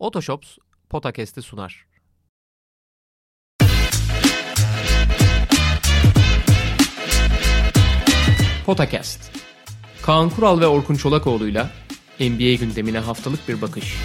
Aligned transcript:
Otoshops 0.00 0.58
Potakest'i 0.88 1.42
sunar. 1.42 1.86
Potakest. 8.66 9.30
Kaan 10.02 10.30
Kural 10.30 10.60
ve 10.60 10.66
Orkun 10.66 10.94
Çolakoğlu'yla 10.94 11.70
NBA 12.20 12.54
gündemine 12.54 12.98
haftalık 12.98 13.48
bir 13.48 13.62
bakış. 13.62 13.96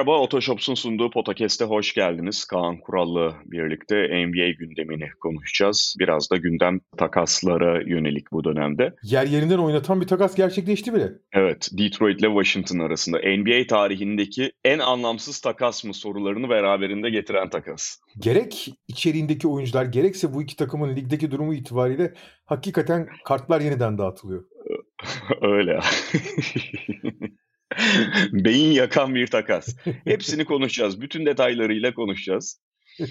Merhaba, 0.00 0.20
Otoshops'un 0.20 0.74
sunduğu 0.74 1.10
Podcast'e 1.10 1.64
hoş 1.64 1.94
geldiniz. 1.94 2.44
Kaan 2.44 2.80
Kural'la 2.80 3.34
birlikte 3.44 3.96
NBA 3.96 4.50
gündemini 4.58 5.10
konuşacağız. 5.20 5.96
Biraz 5.98 6.30
da 6.30 6.36
gündem 6.36 6.80
takaslara 6.96 7.82
yönelik 7.82 8.32
bu 8.32 8.44
dönemde. 8.44 8.94
Yer 9.02 9.26
yerinden 9.26 9.58
oynatan 9.58 10.00
bir 10.00 10.06
takas 10.06 10.34
gerçekleşti 10.34 10.94
bile. 10.94 11.12
Evet, 11.32 11.68
Detroit 11.72 12.20
ile 12.20 12.26
Washington 12.26 12.78
arasında 12.78 13.18
NBA 13.18 13.66
tarihindeki 13.66 14.52
en 14.64 14.78
anlamsız 14.78 15.40
takas 15.40 15.84
mı 15.84 15.94
sorularını 15.94 16.48
beraberinde 16.48 17.10
getiren 17.10 17.50
takas. 17.50 17.96
Gerek 18.18 18.68
içeriğindeki 18.88 19.48
oyuncular 19.48 19.84
gerekse 19.84 20.34
bu 20.34 20.42
iki 20.42 20.56
takımın 20.56 20.96
ligdeki 20.96 21.30
durumu 21.30 21.54
itibariyle 21.54 22.14
hakikaten 22.44 23.08
kartlar 23.24 23.60
yeniden 23.60 23.98
dağıtılıyor. 23.98 24.44
Öyle. 25.42 25.80
Beyin 28.32 28.72
yakan 28.72 29.14
bir 29.14 29.26
takas. 29.26 29.76
Hepsini 30.04 30.44
konuşacağız. 30.44 31.00
Bütün 31.00 31.26
detaylarıyla 31.26 31.94
konuşacağız. 31.94 32.60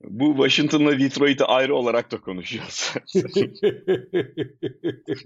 Bu 0.00 0.26
Washington'la 0.26 0.98
Detroit'i 0.98 1.44
ayrı 1.44 1.74
olarak 1.74 2.12
da 2.12 2.20
konuşacağız. 2.20 2.94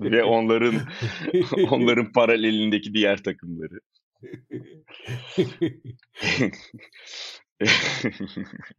Ve 0.00 0.25
onların 0.25 0.75
onların 1.70 2.12
paralelindeki 2.12 2.95
diğer 2.95 3.23
takımları. 3.23 3.81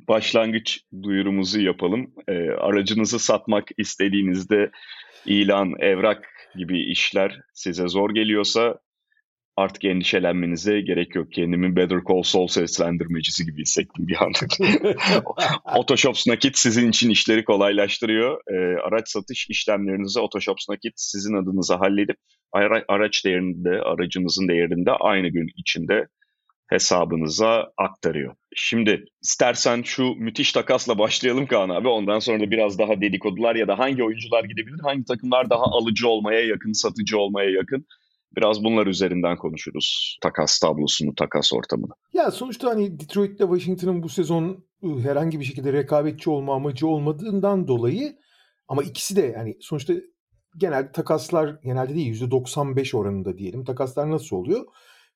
Başlangıç 0.07 0.81
duyurumuzu 1.03 1.61
yapalım. 1.61 2.13
aracınızı 2.59 3.19
satmak 3.19 3.67
istediğinizde 3.77 4.71
ilan, 5.25 5.73
evrak 5.79 6.27
gibi 6.55 6.91
işler 6.91 7.41
size 7.53 7.87
zor 7.87 8.09
geliyorsa 8.15 8.79
artık 9.57 9.85
endişelenmenize 9.85 10.81
gerek 10.81 11.15
yok. 11.15 11.31
Kendimi 11.31 11.75
Better 11.75 11.99
Call 12.09 12.21
Saul 12.21 12.47
seslendirmecisi 12.47 13.45
gibi 13.45 13.61
hissettim 13.61 14.07
bir 14.07 14.17
anda. 14.23 14.39
Otoshops 15.75 16.27
Nakit 16.27 16.57
sizin 16.57 16.89
için 16.89 17.09
işleri 17.09 17.45
kolaylaştırıyor. 17.45 18.41
E, 18.53 18.81
araç 18.81 19.09
satış 19.09 19.47
işlemlerinizi 19.49 20.19
Otoshops 20.19 20.69
Nakit 20.69 20.93
sizin 20.95 21.33
adınıza 21.33 21.79
halledip 21.79 22.17
ara, 22.51 22.83
araç 22.87 23.25
değerinde, 23.25 23.69
aracınızın 23.69 24.47
değerinde 24.47 24.91
aynı 24.91 25.27
gün 25.27 25.47
içinde 25.57 26.07
hesabınıza 26.67 27.71
aktarıyor. 27.77 28.35
Şimdi 28.55 29.05
istersen 29.23 29.81
şu 29.81 30.15
müthiş 30.15 30.51
takasla 30.51 30.99
başlayalım 30.99 31.47
Kaan 31.47 31.69
abi. 31.69 31.87
Ondan 31.87 32.19
sonra 32.19 32.39
da 32.39 32.51
biraz 32.51 32.79
daha 32.79 33.01
dedikodular 33.01 33.55
ya 33.55 33.67
da 33.67 33.79
hangi 33.79 34.03
oyuncular 34.03 34.43
gidebilir, 34.43 34.79
hangi 34.83 35.05
takımlar 35.05 35.49
daha 35.49 35.63
alıcı 35.63 36.07
olmaya 36.07 36.45
yakın, 36.45 36.71
satıcı 36.71 37.17
olmaya 37.17 37.49
yakın 37.49 37.85
Biraz 38.35 38.63
bunlar 38.63 38.87
üzerinden 38.87 39.37
konuşuruz. 39.37 40.17
Takas 40.21 40.59
tablosunu, 40.59 41.15
takas 41.15 41.53
ortamını. 41.53 41.91
Ya 42.13 42.31
sonuçta 42.31 42.69
hani 42.69 42.99
Detroit 42.99 43.39
ile 43.39 43.47
Washington'ın 43.47 44.03
bu 44.03 44.09
sezon 44.09 44.63
ıı, 44.83 45.01
herhangi 45.01 45.39
bir 45.39 45.45
şekilde 45.45 45.73
rekabetçi 45.73 46.29
olma 46.29 46.55
amacı 46.55 46.87
olmadığından 46.87 47.67
dolayı 47.67 48.17
ama 48.67 48.83
ikisi 48.83 49.15
de 49.15 49.21
yani 49.21 49.57
sonuçta 49.59 49.93
genelde 50.57 50.91
takaslar 50.91 51.59
genelde 51.63 51.95
değil 51.95 52.21
%95 52.21 52.97
oranında 52.97 53.37
diyelim. 53.37 53.63
Takaslar 53.63 54.11
nasıl 54.11 54.35
oluyor? 54.35 54.65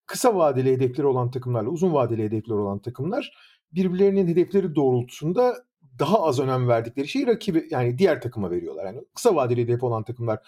Kısa 0.06 0.36
vadeli 0.36 0.72
hedefleri 0.72 1.08
olan 1.08 1.32
takımlarla 1.32 1.70
uzun 1.70 1.94
vadeli 1.94 2.24
hedefleri 2.24 2.58
olan 2.58 2.80
takımlar 2.80 3.32
birbirlerinin 3.72 4.28
hedefleri 4.28 4.76
doğrultusunda 4.76 5.56
daha 6.00 6.24
az 6.24 6.40
önem 6.40 6.68
verdikleri 6.68 7.08
şeyi 7.08 7.28
rakibi 7.28 7.68
yani 7.72 7.98
diğer 7.98 8.22
takıma 8.22 8.52
veriyorlar. 8.52 8.86
Yani 8.86 9.02
kısa 9.16 9.36
vadeli 9.36 9.62
hedef 9.62 9.84
olan 9.84 10.04
takımlar 10.04 10.40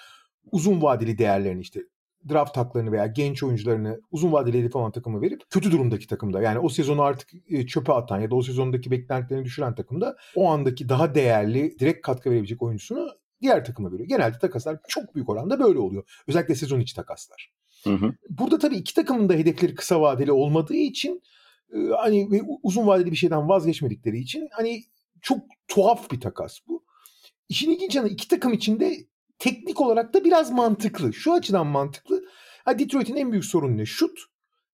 uzun 0.52 0.82
vadeli 0.82 1.18
değerlerini 1.18 1.62
işte 1.62 1.82
draft 2.30 2.58
haklarını 2.58 2.92
veya 2.92 3.08
genç 3.08 3.44
oyuncularını 3.44 4.02
uzun 4.12 4.32
vadeli 4.32 4.60
hedef 4.60 4.76
olan 4.76 4.92
takımı 4.92 5.22
verip 5.22 5.42
kötü 5.50 5.72
durumdaki 5.72 6.08
takımda 6.08 6.42
yani 6.42 6.60
o 6.60 6.70
sezonu 6.70 7.02
artık 7.02 7.30
e, 7.50 7.68
çöpe 7.68 7.94
atan 7.94 8.20
ya 8.20 8.32
da 8.32 8.36
o 8.36 8.42
sezondaki 8.42 8.92
beklentilerini 8.92 9.46
düşüren 9.46 9.76
takımda 9.76 10.18
o 10.36 10.50
andaki 10.50 10.90
daha 10.90 11.16
değerli 11.16 11.80
direkt 11.80 12.02
katkı 12.02 12.30
verebilecek 12.30 12.62
oyuncusunu 12.62 13.10
diğer 13.42 13.66
takıma 13.66 13.92
veriyor. 13.92 14.10
Genelde 14.10 14.40
takaslar 14.40 14.80
çok 14.88 15.16
büyük 15.16 15.30
oranda 15.30 15.60
böyle 15.60 15.80
oluyor. 15.80 16.04
Özellikle 16.28 16.56
sezon 16.56 16.80
içi 16.80 16.96
takaslar. 16.96 17.52
Hı 17.84 17.94
hı. 17.94 18.14
Burada 18.30 18.60
tabii 18.60 18.76
iki 18.76 18.94
takımın 18.94 19.30
da 19.30 19.34
hedefleri 19.34 19.76
kısa 19.76 20.02
vadeli 20.02 20.32
olmadığı 20.32 20.76
için 20.76 21.22
e, 21.74 21.78
hani 21.98 22.42
uzun 22.64 22.88
vadeli 22.88 23.12
bir 23.12 23.16
şeyden 23.16 23.50
vazgeçmedikleri 23.50 24.20
için 24.20 24.48
hani 24.52 24.84
çok 25.22 25.40
tuhaf 25.68 26.12
bir 26.12 26.22
takas 26.22 26.60
bu. 26.68 26.84
İşin 27.50 27.72
ilginç 27.72 27.96
yanı 27.96 28.08
iki 28.08 28.28
takım 28.28 28.54
içinde 28.54 28.98
teknik 29.40 29.82
olarak 29.82 30.14
da 30.14 30.24
biraz 30.24 30.52
mantıklı. 30.52 31.14
Şu 31.14 31.34
açıdan 31.34 31.68
mantıklı. 31.68 32.13
Ha, 32.64 32.80
Detroit'in 32.80 33.16
en 33.16 33.32
büyük 33.32 33.46
sorunu 33.46 33.78
ne? 33.78 33.86
Şut. 33.86 34.20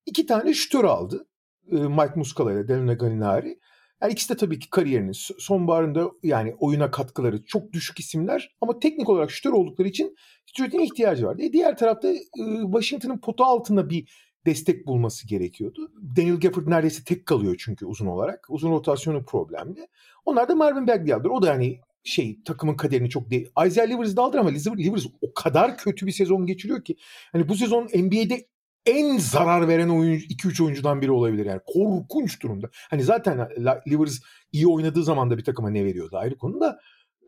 İki 0.06 0.26
tane 0.26 0.54
şütör 0.54 0.84
aldı. 0.84 1.26
Ee, 1.72 1.76
Mike 1.76 2.12
Muscala 2.16 2.52
ile 2.52 2.68
Delano 2.68 2.98
Gallinari. 2.98 3.58
Yani 4.02 4.12
ikisi 4.12 4.34
de 4.34 4.36
tabii 4.36 4.58
ki 4.58 4.70
kariyerinin 4.70 5.12
sonbaharında 5.38 6.10
yani 6.22 6.54
oyuna 6.58 6.90
katkıları 6.90 7.44
çok 7.44 7.72
düşük 7.72 8.00
isimler 8.00 8.56
ama 8.60 8.78
teknik 8.78 9.08
olarak 9.08 9.30
şütör 9.30 9.52
oldukları 9.52 9.88
için 9.88 10.16
Detroit'in 10.48 10.78
ihtiyacı 10.78 11.26
vardı. 11.26 11.42
E 11.42 11.52
diğer 11.52 11.76
tarafta 11.76 12.08
e, 12.08 12.18
Washington'ın 12.62 13.18
potu 13.18 13.44
altında 13.44 13.90
bir 13.90 14.08
destek 14.46 14.86
bulması 14.86 15.28
gerekiyordu. 15.28 15.92
Daniel 16.16 16.40
Gafford 16.40 16.66
neredeyse 16.66 17.04
tek 17.04 17.26
kalıyor 17.26 17.56
çünkü 17.58 17.86
uzun 17.86 18.06
olarak. 18.06 18.46
Uzun 18.48 18.70
rotasyonu 18.70 19.24
problemli. 19.24 19.88
Onlar 20.24 20.48
da 20.48 20.54
Marvin 20.54 20.86
Bagley 20.86 21.14
aldılar. 21.14 21.30
O 21.30 21.42
da 21.42 21.50
hani 21.50 21.80
şey 22.04 22.42
takımın 22.44 22.74
kaderini 22.74 23.10
çok 23.10 23.30
değil. 23.30 23.50
Isaiah 23.66 23.88
Livers 23.88 24.16
daldır 24.16 24.38
ama 24.38 24.50
Livers 24.50 25.06
o 25.20 25.34
kadar 25.34 25.78
kötü 25.78 26.06
bir 26.06 26.12
sezon 26.12 26.46
geçiriyor 26.46 26.84
ki. 26.84 26.96
Hani 27.32 27.48
bu 27.48 27.54
sezon 27.54 27.84
NBA'de 27.84 28.46
en 28.86 29.18
zarar 29.18 29.68
veren 29.68 29.88
oyuncu 29.88 30.26
2-3 30.26 30.64
oyuncudan 30.64 31.02
biri 31.02 31.10
olabilir 31.10 31.46
yani. 31.46 31.60
Korkunç 31.66 32.42
durumda. 32.42 32.70
Hani 32.90 33.02
zaten 33.02 33.48
Livers 33.88 34.20
iyi 34.52 34.66
oynadığı 34.66 35.04
zaman 35.04 35.30
da 35.30 35.38
bir 35.38 35.44
takıma 35.44 35.70
ne 35.70 35.84
veriyordu 35.84 36.16
ayrı 36.16 36.38
konu 36.38 36.60
da. 36.60 36.80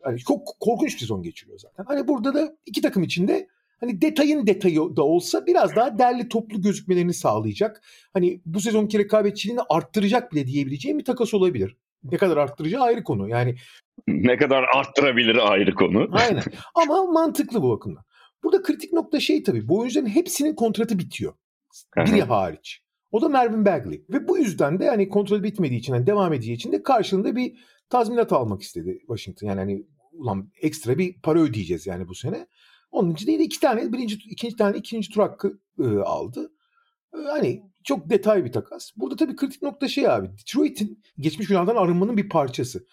Hani 0.03 0.19
çok 0.19 0.47
korkunç 0.59 0.93
bir 0.93 0.99
sezon 0.99 1.23
geçiriyor 1.23 1.59
zaten. 1.59 1.83
Hani 1.87 2.07
burada 2.07 2.33
da 2.33 2.57
iki 2.65 2.81
takım 2.81 3.03
içinde 3.03 3.47
hani 3.79 4.01
detayın 4.01 4.47
detayı 4.47 4.79
da 4.95 5.03
olsa 5.03 5.45
biraz 5.45 5.75
daha 5.75 5.99
derli 5.99 6.29
toplu 6.29 6.61
gözükmelerini 6.61 7.13
sağlayacak. 7.13 7.81
Hani 8.13 8.41
bu 8.45 8.59
sezonki 8.59 8.99
rekabetçiliğini 8.99 9.61
arttıracak 9.69 10.31
bile 10.31 10.47
diyebileceğim 10.47 10.99
bir 10.99 11.05
takas 11.05 11.33
olabilir. 11.33 11.77
Ne 12.03 12.17
kadar 12.17 12.37
arttıracağı 12.37 12.81
ayrı 12.81 13.03
konu. 13.03 13.29
Yani 13.29 13.55
ne 14.07 14.37
kadar 14.37 14.65
arttırabilir 14.75 15.51
ayrı 15.51 15.75
konu. 15.75 16.09
Aynen. 16.11 16.43
Ama 16.75 17.05
mantıklı 17.05 17.61
bu 17.61 17.69
bakımdan. 17.69 18.03
Burada 18.43 18.61
kritik 18.61 18.93
nokta 18.93 19.19
şey 19.19 19.43
tabii. 19.43 19.67
Bu 19.67 19.79
oyuncuların 19.79 20.09
hepsinin 20.09 20.55
kontratı 20.55 20.99
bitiyor. 20.99 21.33
Biri 21.97 22.21
hariç. 22.21 22.83
O 23.11 23.21
da 23.21 23.29
Mervin 23.29 23.65
Bagley. 23.65 24.05
Ve 24.09 24.27
bu 24.27 24.37
yüzden 24.37 24.79
de 24.79 24.89
hani 24.89 25.09
kontratı 25.09 25.43
bitmediği 25.43 25.79
için, 25.79 25.93
hani 25.93 26.07
devam 26.07 26.33
edeceği 26.33 26.55
için 26.55 26.71
de 26.71 26.83
karşılığında 26.83 27.35
bir 27.35 27.55
tazminat 27.89 28.33
almak 28.33 28.61
istedi 28.61 28.97
Washington. 28.99 29.47
Yani 29.47 29.59
hani 29.59 29.85
ulan 30.13 30.51
ekstra 30.61 30.97
bir 30.97 31.21
para 31.21 31.39
ödeyeceğiz 31.39 31.87
yani 31.87 32.07
bu 32.07 32.15
sene. 32.15 32.47
Onun 32.91 33.13
için 33.13 33.27
de 33.27 33.43
iki 33.43 33.59
tane, 33.59 33.93
birinci, 33.93 34.15
ikinci 34.15 34.55
tane 34.55 34.77
ikinci 34.77 35.09
tur 35.09 35.21
hakkı 35.21 35.59
e, 35.79 35.83
aldı. 35.83 36.52
Hani 37.13 37.63
çok 37.83 38.09
detay 38.09 38.45
bir 38.45 38.51
takas. 38.51 38.91
Burada 38.95 39.15
tabii 39.15 39.35
kritik 39.35 39.61
nokta 39.61 39.87
şey 39.87 40.09
abi. 40.09 40.29
Detroit'in 40.31 41.03
geçmiş 41.19 41.47
günahdan 41.47 41.75
arınmanın 41.75 42.17
bir 42.17 42.29
parçası. 42.29 42.85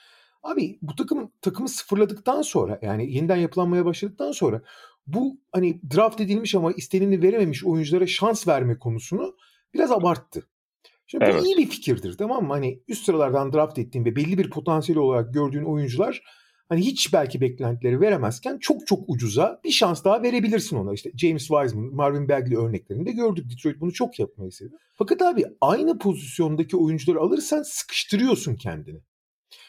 Abi 0.42 0.78
bu 0.82 0.94
takım 0.94 1.32
takımı 1.42 1.68
sıfırladıktan 1.68 2.42
sonra 2.42 2.78
yani 2.82 3.12
yeniden 3.12 3.36
yapılanmaya 3.36 3.84
başladıktan 3.84 4.32
sonra 4.32 4.62
bu 5.06 5.40
hani 5.52 5.80
draft 5.94 6.20
edilmiş 6.20 6.54
ama 6.54 6.72
isteneni 6.72 7.22
verememiş 7.22 7.64
oyunculara 7.64 8.06
şans 8.06 8.48
verme 8.48 8.78
konusunu 8.78 9.36
biraz 9.74 9.92
abarttı. 9.92 10.46
Şimdi 11.06 11.24
evet. 11.24 11.42
bu 11.42 11.46
iyi 11.46 11.56
bir 11.56 11.66
fikirdir 11.66 12.16
tamam 12.16 12.46
mı? 12.46 12.52
Hani 12.52 12.82
üst 12.88 13.04
sıralardan 13.04 13.52
draft 13.52 13.78
ettiğin 13.78 14.04
ve 14.04 14.16
belli 14.16 14.38
bir 14.38 14.50
potansiyel 14.50 14.98
olarak 14.98 15.34
gördüğün 15.34 15.64
oyuncular 15.64 16.22
hani 16.70 16.80
hiç 16.80 17.12
belki 17.12 17.40
beklentileri 17.40 18.00
veremezken 18.00 18.58
çok 18.58 18.86
çok 18.86 19.04
ucuza 19.08 19.60
bir 19.64 19.70
şans 19.70 20.04
daha 20.04 20.22
verebilirsin 20.22 20.76
ona. 20.76 20.92
İşte 20.92 21.10
James 21.16 21.46
Wiseman, 21.46 21.94
Marvin 21.94 22.28
Bagley 22.28 22.56
örneklerinde 22.56 23.12
gördük. 23.12 23.50
Detroit 23.50 23.80
bunu 23.80 23.92
çok 23.92 24.18
yapmayı 24.18 24.52
seviyor. 24.52 24.80
Fakat 24.94 25.22
abi 25.22 25.44
aynı 25.60 25.98
pozisyondaki 25.98 26.76
oyuncuları 26.76 27.20
alırsan 27.20 27.62
sıkıştırıyorsun 27.62 28.54
kendini. 28.54 29.00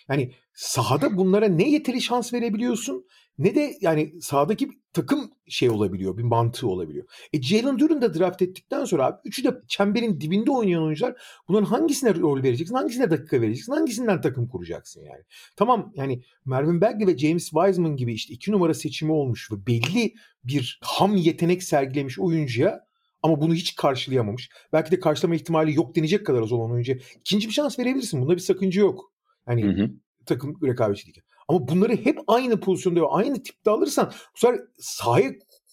Yani 0.09 0.31
sahada 0.53 1.17
bunlara 1.17 1.47
ne 1.47 1.69
yeteri 1.69 2.01
şans 2.01 2.33
verebiliyorsun 2.33 3.05
ne 3.43 3.55
de 3.55 3.77
yani 3.81 4.21
sahadaki 4.21 4.69
takım 4.93 5.31
şey 5.47 5.69
olabiliyor, 5.69 6.17
bir 6.17 6.23
mantığı 6.23 6.67
olabiliyor. 6.67 7.05
E 7.33 7.41
Jalen 7.41 7.79
Duren 7.79 8.01
da 8.01 8.13
draft 8.13 8.41
ettikten 8.41 8.85
sonra 8.85 9.05
abi 9.05 9.17
üçü 9.25 9.43
de 9.43 9.61
çemberin 9.67 10.21
dibinde 10.21 10.51
oynayan 10.51 10.83
oyuncular 10.83 11.21
bunların 11.47 11.65
hangisine 11.65 12.15
rol 12.15 12.43
vereceksin, 12.43 12.75
hangisine 12.75 13.11
dakika 13.11 13.41
vereceksin, 13.41 13.73
hangisinden 13.73 14.21
takım 14.21 14.47
kuracaksın 14.47 15.01
yani. 15.01 15.23
Tamam 15.55 15.91
yani 15.95 16.23
Mervin 16.45 16.81
Bagley 16.81 17.07
ve 17.07 17.17
James 17.17 17.49
Wiseman 17.49 17.95
gibi 17.95 18.13
işte 18.13 18.33
iki 18.33 18.51
numara 18.51 18.73
seçimi 18.73 19.11
olmuş 19.11 19.51
ve 19.51 19.55
belli 19.67 20.13
bir 20.43 20.79
ham 20.83 21.15
yetenek 21.15 21.63
sergilemiş 21.63 22.19
oyuncuya 22.19 22.85
ama 23.23 23.41
bunu 23.41 23.53
hiç 23.53 23.75
karşılayamamış. 23.75 24.49
Belki 24.73 24.91
de 24.91 24.99
karşılama 24.99 25.35
ihtimali 25.35 25.75
yok 25.75 25.95
denecek 25.95 26.25
kadar 26.25 26.41
az 26.41 26.51
olan 26.51 26.71
oyuncuya 26.71 26.97
ikinci 27.19 27.47
bir 27.47 27.53
şans 27.53 27.79
verebilirsin. 27.79 28.21
Bunda 28.21 28.33
bir 28.33 28.41
sakınca 28.41 28.81
yok. 28.81 29.13
Hani 29.45 29.63
hı 29.63 29.83
hı. 29.83 29.91
takım 30.25 30.59
rekabetçi 30.63 31.05
değil. 31.05 31.21
Ama 31.51 31.67
bunları 31.67 31.95
hep 31.95 32.19
aynı 32.27 32.59
pozisyonda 32.59 33.01
ve 33.01 33.07
aynı 33.07 33.43
tipte 33.43 33.71
alırsan 33.71 34.11
bu 34.35 34.39
sefer 34.39 34.59
sahaya 34.79 35.31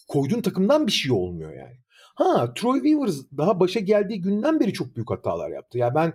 koyduğun 0.09 0.41
takımdan 0.41 0.87
bir 0.87 0.93
şey 0.93 1.13
olmuyor 1.13 1.53
yani. 1.53 1.77
Ha 2.15 2.55
Troy 2.55 2.83
Weaver 2.83 3.11
daha 3.37 3.61
başa 3.61 3.81
geldiği 3.81 4.21
günden 4.21 4.61
beri 4.61 4.73
çok 4.73 4.97
büyük 4.97 5.11
hatalar 5.11 5.51
yaptı. 5.51 5.79
Ya 5.79 5.87
yani 5.87 5.95
ben 5.95 6.13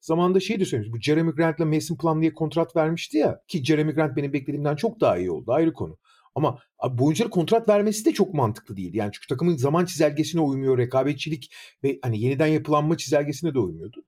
zamanında 0.00 0.40
şey 0.40 0.60
de 0.60 0.64
söylemiştim. 0.64 0.98
Bu 0.98 1.02
Jeremy 1.02 1.32
Grant'la 1.32 1.64
Mason 1.66 1.96
Plumlee'ye 1.96 2.34
kontrat 2.34 2.76
vermişti 2.76 3.18
ya. 3.18 3.40
Ki 3.48 3.64
Jeremy 3.64 3.92
Grant 3.92 4.16
benim 4.16 4.32
beklediğimden 4.32 4.76
çok 4.76 5.00
daha 5.00 5.18
iyi 5.18 5.30
oldu. 5.30 5.52
Ayrı 5.52 5.72
konu. 5.72 5.98
Ama 6.34 6.58
abi, 6.78 6.98
bu 6.98 7.06
oyunculara 7.06 7.30
kontrat 7.30 7.68
vermesi 7.68 8.04
de 8.04 8.12
çok 8.12 8.34
mantıklı 8.34 8.76
değil. 8.76 8.94
Yani 8.94 9.10
çünkü 9.12 9.26
takımın 9.26 9.56
zaman 9.56 9.84
çizelgesine 9.84 10.40
uymuyor. 10.40 10.78
Rekabetçilik 10.78 11.54
ve 11.84 11.98
hani 12.02 12.20
yeniden 12.20 12.46
yapılanma 12.46 12.96
çizelgesine 12.96 13.54
de 13.54 13.58
uymuyordu. 13.58 14.04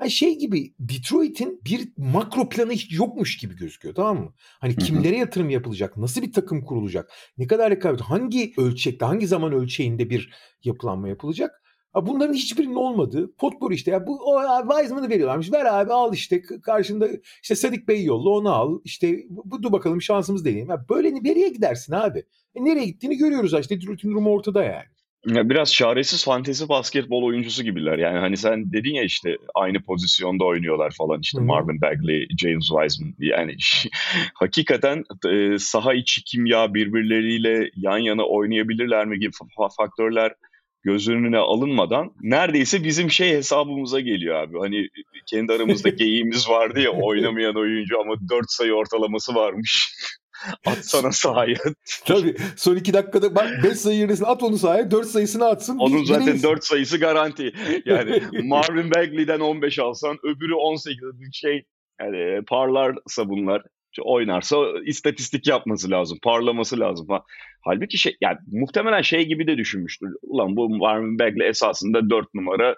Yani 0.00 0.10
şey 0.10 0.38
gibi 0.38 0.74
Detroit'in 0.78 1.60
bir 1.64 1.88
makro 1.96 2.48
planı 2.48 2.72
hiç 2.72 2.92
yokmuş 2.92 3.36
gibi 3.36 3.56
gözüküyor 3.56 3.94
tamam 3.94 4.18
mı? 4.18 4.34
Hani 4.60 4.76
kimlere 4.76 5.16
yatırım 5.16 5.50
yapılacak, 5.50 5.96
nasıl 5.96 6.22
bir 6.22 6.32
takım 6.32 6.64
kurulacak, 6.64 7.10
ne 7.38 7.46
kadar 7.46 7.70
rekabet, 7.70 8.00
hangi 8.00 8.52
ölçekte, 8.56 9.04
hangi 9.04 9.26
zaman 9.26 9.52
ölçeğinde 9.52 10.10
bir 10.10 10.32
yapılanma 10.64 11.08
yapılacak? 11.08 11.60
Bunların 12.02 12.34
hiçbirinin 12.34 12.74
olmadığı 12.74 13.34
potpourri 13.34 13.74
işte. 13.74 13.90
Ya 13.90 14.06
bu 14.06 14.18
o 14.24 14.42
Wiseman'ı 14.68 15.08
veriyorlarmış. 15.08 15.52
Ver 15.52 15.64
abi 15.64 15.92
al 15.92 16.14
işte 16.14 16.42
karşında 16.62 17.08
işte 17.42 17.56
Sadik 17.56 17.88
Bey 17.88 18.04
yolla 18.04 18.30
onu 18.30 18.52
al. 18.52 18.80
İşte 18.84 19.24
bu, 19.30 19.62
dur 19.62 19.72
bakalım 19.72 20.02
şansımız 20.02 20.44
deneyim. 20.44 20.70
Ya 20.70 20.86
böyle 20.90 21.14
nereye 21.14 21.48
gidersin 21.48 21.92
abi? 21.92 22.24
E 22.54 22.64
nereye 22.64 22.84
gittiğini 22.84 23.16
görüyoruz 23.16 23.54
işte. 23.60 23.80
Detroit'in 23.80 24.10
durumu 24.10 24.30
ortada 24.30 24.64
yani. 24.64 24.84
Ya 25.26 25.50
biraz 25.50 25.72
çaresiz 25.72 26.24
fantezi 26.24 26.68
basketbol 26.68 27.22
oyuncusu 27.22 27.62
gibiler. 27.62 27.98
Yani 27.98 28.18
hani 28.18 28.36
sen 28.36 28.72
dedin 28.72 28.94
ya 28.94 29.02
işte 29.02 29.36
aynı 29.54 29.82
pozisyonda 29.82 30.44
oynuyorlar 30.44 30.90
falan 30.98 31.20
işte 31.20 31.38
Hı-hı. 31.38 31.46
Marvin 31.46 31.80
Bagley, 31.80 32.28
James 32.38 32.68
Wiseman. 32.68 33.14
Yani 33.18 33.56
hakikaten 34.34 35.04
e, 35.28 35.58
saha 35.58 35.94
içi 35.94 36.24
kimya 36.24 36.74
birbirleriyle 36.74 37.70
yan 37.76 37.98
yana 37.98 38.22
oynayabilirler 38.22 39.06
mi 39.06 39.18
gibi 39.18 39.32
faktörler 39.76 40.32
göz 40.82 41.08
önüne 41.08 41.38
alınmadan 41.38 42.12
neredeyse 42.22 42.84
bizim 42.84 43.10
şey 43.10 43.30
hesabımıza 43.30 44.00
geliyor 44.00 44.34
abi. 44.34 44.58
Hani 44.58 44.88
kendi 45.26 45.52
aramızda 45.52 45.88
geyiğimiz 46.00 46.48
vardı 46.48 46.80
ya 46.80 46.90
oynamayan 46.90 47.56
oyuncu 47.56 48.00
ama 48.00 48.14
4 48.28 48.50
sayı 48.50 48.74
ortalaması 48.74 49.34
varmış. 49.34 49.94
Atsana 50.66 51.12
sahaya. 51.12 51.56
Tabii. 52.04 52.36
Son 52.56 52.76
iki 52.76 52.92
dakikada 52.92 53.34
bak 53.34 53.50
5 53.64 53.78
sayı 53.78 53.98
yerine 53.98 54.26
at 54.26 54.42
onu 54.42 54.58
sahaya 54.58 54.90
4 54.90 55.06
sayısını 55.06 55.46
atsın. 55.46 55.78
Onun 55.78 56.04
zaten 56.04 56.42
4 56.42 56.64
sayısı 56.64 56.98
garanti. 56.98 57.52
Yani 57.84 58.22
Marvin 58.44 58.90
Bagley'den 58.90 59.40
15 59.40 59.78
alsan 59.78 60.18
öbürü 60.22 60.54
18 60.54 61.08
şey 61.32 61.64
yani 62.00 62.44
parlarsa 62.44 63.28
bunlar 63.28 63.62
oynarsa 64.02 64.56
istatistik 64.86 65.46
yapması 65.46 65.90
lazım, 65.90 66.18
parlaması 66.22 66.80
lazım 66.80 67.06
falan. 67.06 67.22
Halbuki 67.60 67.98
şey 67.98 68.16
yani 68.20 68.38
muhtemelen 68.52 69.02
şey 69.02 69.26
gibi 69.26 69.46
de 69.46 69.56
düşünmüştür. 69.56 70.08
Ulan 70.22 70.56
bu 70.56 70.68
Marvin 70.68 71.18
Bagley 71.18 71.48
esasında 71.48 72.10
4 72.10 72.34
numara 72.34 72.76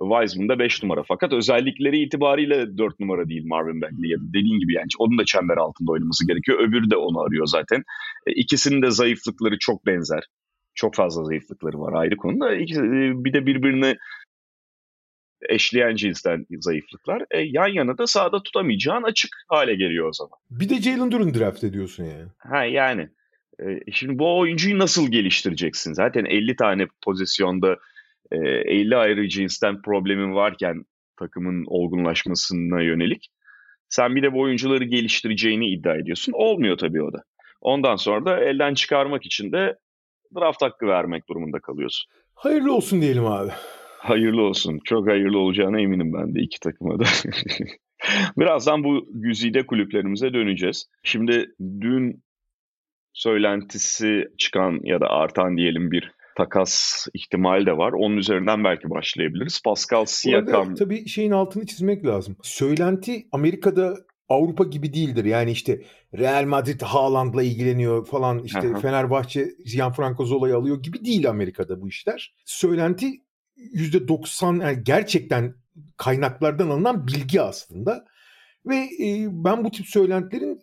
Wiseman'da 0.00 0.58
5 0.58 0.82
numara. 0.82 1.02
Fakat 1.08 1.32
özellikleri 1.32 1.98
itibariyle 1.98 2.78
4 2.78 3.00
numara 3.00 3.28
değil 3.28 3.46
Marvin 3.46 3.82
Bagley. 3.82 4.10
Ya 4.10 4.18
dediğin 4.20 4.58
gibi 4.58 4.74
yani 4.74 4.86
onun 4.98 5.18
da 5.18 5.24
çember 5.24 5.56
altında 5.56 5.92
oynaması 5.92 6.26
gerekiyor. 6.26 6.58
Öbürü 6.68 6.90
de 6.90 6.96
onu 6.96 7.20
arıyor 7.20 7.46
zaten. 7.46 7.82
E, 8.26 8.32
ikisinin 8.32 8.82
de 8.82 8.90
zayıflıkları 8.90 9.58
çok 9.58 9.86
benzer. 9.86 10.24
Çok 10.74 10.94
fazla 10.94 11.24
zayıflıkları 11.24 11.80
var 11.80 11.92
ayrı 11.92 12.16
konuda. 12.16 12.54
İkisi, 12.54 12.80
e, 12.80 13.24
bir 13.24 13.32
de 13.32 13.46
birbirine 13.46 13.96
eşleyen 15.48 15.96
cinsten 15.96 16.46
zayıflıklar. 16.60 17.22
E, 17.30 17.40
yan 17.40 17.68
yana 17.68 17.98
da 17.98 18.06
sahada 18.06 18.42
tutamayacağın 18.42 19.02
açık 19.02 19.30
hale 19.48 19.74
geliyor 19.74 20.08
o 20.08 20.12
zaman. 20.12 20.38
Bir 20.50 20.68
de 20.68 20.82
Jalen 20.82 21.12
Duren 21.12 21.34
draft 21.34 21.64
ediyorsun 21.64 22.04
yani. 22.04 22.28
Ha 22.38 22.64
yani. 22.64 23.08
E, 23.60 23.92
şimdi 23.92 24.18
bu 24.18 24.38
oyuncuyu 24.38 24.78
nasıl 24.78 25.10
geliştireceksin? 25.10 25.92
Zaten 25.92 26.24
50 26.24 26.56
tane 26.56 26.86
pozisyonda 27.04 27.76
e, 28.32 28.36
50 28.36 28.96
ayrı 28.96 29.28
cinsten 29.28 29.82
problemin 29.82 30.34
varken 30.34 30.84
takımın 31.18 31.64
olgunlaşmasına 31.66 32.82
yönelik. 32.82 33.30
Sen 33.88 34.16
bir 34.16 34.22
de 34.22 34.32
bu 34.32 34.40
oyuncuları 34.40 34.84
geliştireceğini 34.84 35.68
iddia 35.68 35.96
ediyorsun. 35.96 36.32
Olmuyor 36.32 36.78
tabii 36.78 37.02
o 37.02 37.12
da. 37.12 37.22
Ondan 37.60 37.96
sonra 37.96 38.24
da 38.24 38.40
elden 38.40 38.74
çıkarmak 38.74 39.26
için 39.26 39.52
de 39.52 39.78
draft 40.36 40.62
hakkı 40.62 40.86
vermek 40.86 41.28
durumunda 41.28 41.60
kalıyorsun. 41.60 42.12
Hayırlı 42.34 42.74
olsun 42.74 43.00
diyelim 43.00 43.26
abi. 43.26 43.50
Hayırlı 43.98 44.42
olsun. 44.42 44.80
Çok 44.84 45.08
hayırlı 45.08 45.38
olacağına 45.38 45.80
eminim 45.80 46.12
ben 46.12 46.34
de 46.34 46.40
iki 46.40 46.60
takıma 46.60 46.98
da. 46.98 47.04
Birazdan 48.36 48.84
bu 48.84 49.06
güzide 49.12 49.66
kulüplerimize 49.66 50.34
döneceğiz. 50.34 50.90
Şimdi 51.02 51.54
dün 51.60 52.22
söylentisi 53.12 54.28
çıkan 54.38 54.80
ya 54.82 55.00
da 55.00 55.06
artan 55.10 55.56
diyelim 55.56 55.90
bir 55.90 56.12
takas 56.36 57.06
ihtimal 57.14 57.66
de 57.66 57.76
var. 57.76 57.92
Onun 57.92 58.16
üzerinden 58.16 58.64
belki 58.64 58.90
başlayabiliriz. 58.90 59.62
Pascal 59.64 60.04
Siakam. 60.04 60.74
Tabii 60.74 61.08
şeyin 61.08 61.30
altını 61.30 61.66
çizmek 61.66 62.06
lazım. 62.06 62.36
Söylenti 62.42 63.26
Amerika'da 63.32 63.96
Avrupa 64.28 64.64
gibi 64.64 64.92
değildir. 64.92 65.24
Yani 65.24 65.50
işte 65.50 65.82
Real 66.18 66.44
Madrid 66.44 66.80
Haaland'la 66.80 67.42
ilgileniyor 67.42 68.06
falan 68.06 68.38
işte 68.38 68.70
Aha. 68.72 68.80
Fenerbahçe 68.80 69.48
Gianfranco 69.72 70.24
Zola'yı 70.24 70.56
alıyor 70.56 70.82
gibi 70.82 71.04
değil 71.04 71.28
Amerika'da 71.28 71.80
bu 71.80 71.88
işler. 71.88 72.34
Söylenti 72.44 73.12
%90 73.56 74.62
yani 74.62 74.84
gerçekten 74.84 75.54
kaynaklardan 75.96 76.70
alınan 76.70 77.06
bilgi 77.06 77.40
aslında. 77.40 78.04
Ve 78.66 78.76
e, 78.76 79.26
ben 79.30 79.64
bu 79.64 79.70
tip 79.70 79.86
söylentilerin 79.86 80.60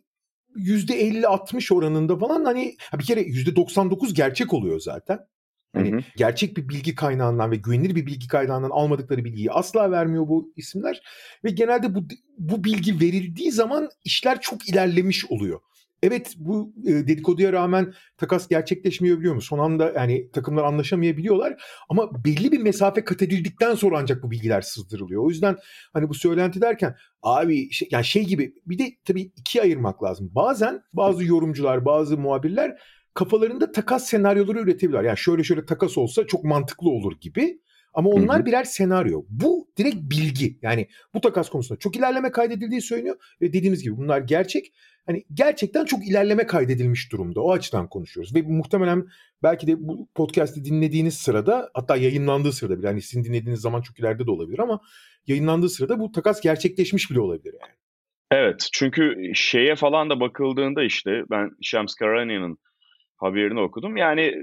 %50-60 0.55 1.73
oranında 1.73 2.17
falan 2.17 2.45
hani 2.45 2.75
bir 2.99 3.05
kere 3.05 3.21
%99 3.21 4.13
gerçek 4.13 4.53
oluyor 4.53 4.79
zaten. 4.79 5.19
Hani 5.73 5.91
hı 5.91 5.95
hı. 5.95 6.01
gerçek 6.17 6.57
bir 6.57 6.69
bilgi 6.69 6.95
kaynağından 6.95 7.51
ve 7.51 7.55
güvenilir 7.55 7.95
bir 7.95 8.05
bilgi 8.05 8.27
kaynağından 8.27 8.69
almadıkları 8.69 9.25
bilgiyi 9.25 9.51
asla 9.51 9.91
vermiyor 9.91 10.27
bu 10.27 10.53
isimler 10.55 11.01
ve 11.43 11.49
genelde 11.49 11.95
bu 11.95 12.03
bu 12.37 12.63
bilgi 12.63 12.99
verildiği 12.99 13.51
zaman 13.51 13.89
işler 14.03 14.41
çok 14.41 14.69
ilerlemiş 14.69 15.25
oluyor. 15.25 15.59
Evet 16.03 16.33
bu 16.37 16.73
e, 16.85 16.91
dedikoduya 16.91 17.53
rağmen 17.53 17.93
takas 18.17 18.47
gerçekleşmiyor 18.47 19.19
biliyor 19.19 19.35
mu? 19.35 19.41
Son 19.41 19.59
anda 19.59 19.91
yani 19.95 20.31
takımlar 20.31 20.63
anlaşamayabiliyorlar 20.63 21.63
ama 21.89 22.25
belli 22.25 22.51
bir 22.51 22.59
mesafe 22.59 23.03
kat 23.03 23.21
edildikten 23.21 23.75
sonra 23.75 23.99
ancak 23.99 24.23
bu 24.23 24.31
bilgiler 24.31 24.61
sızdırılıyor. 24.61 25.23
O 25.23 25.29
yüzden 25.29 25.57
hani 25.93 26.09
bu 26.09 26.13
söylenti 26.13 26.61
derken 26.61 26.95
abi 27.21 27.71
şey, 27.71 27.87
yani 27.91 28.05
şey 28.05 28.23
gibi 28.25 28.53
bir 28.65 28.79
de 28.79 28.91
tabii 29.05 29.21
ikiye 29.21 29.63
ayırmak 29.63 30.03
lazım. 30.03 30.31
Bazen 30.35 30.81
bazı 30.93 31.23
yorumcular, 31.23 31.85
bazı 31.85 32.17
muhabirler 32.17 32.77
kafalarında 33.13 33.71
takas 33.71 34.05
senaryoları 34.05 34.59
üretebiliyorlar. 34.59 35.07
Yani 35.07 35.17
şöyle 35.17 35.43
şöyle 35.43 35.65
takas 35.65 35.97
olsa 35.97 36.27
çok 36.27 36.43
mantıklı 36.43 36.89
olur 36.89 37.19
gibi. 37.21 37.61
Ama 37.93 38.09
onlar 38.09 38.37
Hı-hı. 38.37 38.45
birer 38.45 38.63
senaryo. 38.63 39.23
Bu 39.29 39.67
direkt 39.77 39.95
bilgi. 39.95 40.59
Yani 40.61 40.87
bu 41.13 41.21
takas 41.21 41.49
konusunda 41.49 41.79
çok 41.79 41.95
ilerleme 41.95 42.31
kaydedildiği 42.31 42.81
söyleniyor. 42.81 43.15
Ve 43.41 43.53
dediğimiz 43.53 43.83
gibi 43.83 43.97
bunlar 43.97 44.19
gerçek. 44.19 44.73
Hani 45.05 45.23
gerçekten 45.33 45.85
çok 45.85 46.07
ilerleme 46.07 46.45
kaydedilmiş 46.45 47.11
durumda. 47.11 47.41
O 47.41 47.51
açıdan 47.51 47.89
konuşuyoruz. 47.89 48.35
Ve 48.35 48.41
muhtemelen 48.41 49.07
belki 49.43 49.67
de 49.67 49.87
bu 49.87 50.09
podcast'i 50.15 50.65
dinlediğiniz 50.65 51.17
sırada 51.17 51.69
hatta 51.73 51.95
yayınlandığı 51.95 52.51
sırada 52.51 52.79
bile 52.79 52.87
hani 52.87 53.01
sizin 53.01 53.23
dinlediğiniz 53.23 53.61
zaman 53.61 53.81
çok 53.81 53.99
ileride 53.99 54.25
de 54.25 54.31
olabilir 54.31 54.59
ama 54.59 54.79
yayınlandığı 55.27 55.69
sırada 55.69 55.99
bu 55.99 56.11
takas 56.11 56.41
gerçekleşmiş 56.41 57.11
bile 57.11 57.19
olabilir 57.19 57.55
yani. 57.61 57.73
Evet 58.31 58.69
çünkü 58.73 59.31
şeye 59.33 59.75
falan 59.75 60.09
da 60.09 60.19
bakıldığında 60.19 60.83
işte 60.83 61.23
ben 61.31 61.51
Shams 61.61 61.95
Karanian'ın 61.95 62.57
haberini 63.21 63.59
okudum. 63.59 63.97
Yani 63.97 64.33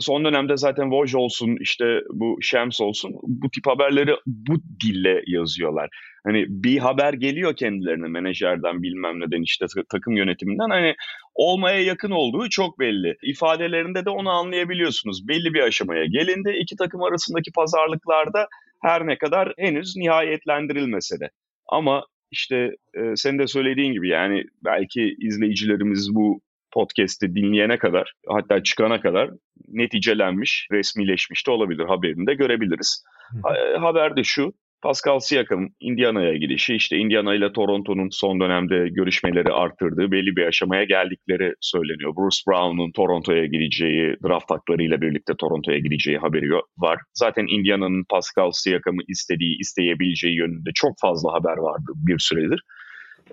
son 0.00 0.24
dönemde 0.24 0.56
zaten 0.56 0.84
Woj 0.84 1.14
olsun 1.14 1.56
işte 1.60 1.84
bu 2.10 2.38
Shams 2.42 2.80
olsun 2.80 3.12
bu 3.22 3.50
tip 3.50 3.66
haberleri 3.66 4.14
bu 4.26 4.54
dille 4.84 5.22
yazıyorlar. 5.26 5.90
Hani 6.26 6.44
bir 6.48 6.78
haber 6.78 7.12
geliyor 7.12 7.56
kendilerine 7.56 8.08
menajerden 8.08 8.82
bilmem 8.82 9.20
neden 9.20 9.42
işte 9.42 9.66
takım 9.92 10.16
yönetiminden 10.16 10.70
hani 10.70 10.94
olmaya 11.34 11.80
yakın 11.80 12.10
olduğu 12.10 12.48
çok 12.48 12.78
belli. 12.78 13.16
İfadelerinde 13.22 14.04
de 14.04 14.10
onu 14.10 14.30
anlayabiliyorsunuz. 14.30 15.28
Belli 15.28 15.54
bir 15.54 15.60
aşamaya 15.60 16.04
gelindi. 16.04 16.56
iki 16.60 16.76
takım 16.76 17.02
arasındaki 17.02 17.52
pazarlıklarda 17.52 18.48
her 18.82 19.06
ne 19.06 19.18
kadar 19.18 19.52
henüz 19.58 19.96
nihayetlendirilmese 19.96 21.20
de. 21.20 21.30
Ama 21.68 22.04
işte 22.30 22.56
e, 22.94 23.16
senin 23.16 23.38
de 23.38 23.46
söylediğin 23.46 23.92
gibi 23.92 24.08
yani 24.08 24.44
belki 24.64 25.16
izleyicilerimiz 25.20 26.14
bu 26.14 26.40
podcast'i 26.74 27.34
dinleyene 27.34 27.78
kadar 27.78 28.12
hatta 28.28 28.62
çıkana 28.62 29.00
kadar 29.00 29.30
neticelenmiş, 29.68 30.68
resmileşmiş 30.72 31.46
de 31.46 31.50
olabilir 31.50 31.84
haberini 31.84 32.26
de 32.26 32.34
görebiliriz. 32.34 33.04
Ha, 33.42 33.54
haber 33.82 34.16
de 34.16 34.24
şu, 34.24 34.52
Pascal 34.84 35.18
Siakam 35.18 35.68
Indiana'ya 35.80 36.36
gidişi 36.36 36.74
işte 36.74 36.96
Indiana 36.96 37.34
ile 37.34 37.52
Toronto'nun 37.52 38.08
son 38.10 38.40
dönemde 38.40 38.88
görüşmeleri 38.88 39.52
arttırdığı 39.52 40.10
belli 40.10 40.36
bir 40.36 40.46
aşamaya 40.46 40.84
geldikleri 40.84 41.54
söyleniyor. 41.60 42.16
Bruce 42.16 42.38
Brown'un 42.48 42.92
Toronto'ya 42.92 43.46
gideceği, 43.46 44.16
draft 44.26 44.50
haklarıyla 44.50 45.00
birlikte 45.00 45.32
Toronto'ya 45.38 45.78
gideceği 45.78 46.18
haberi 46.18 46.50
var. 46.78 46.98
Zaten 47.14 47.46
Indiana'nın 47.48 48.04
Pascal 48.10 48.50
Siakam'ı 48.52 49.02
istediği, 49.08 49.58
isteyebileceği 49.58 50.36
yönünde 50.36 50.70
çok 50.74 50.94
fazla 51.00 51.32
haber 51.32 51.56
vardı 51.56 51.92
bir 51.94 52.18
süredir. 52.18 52.60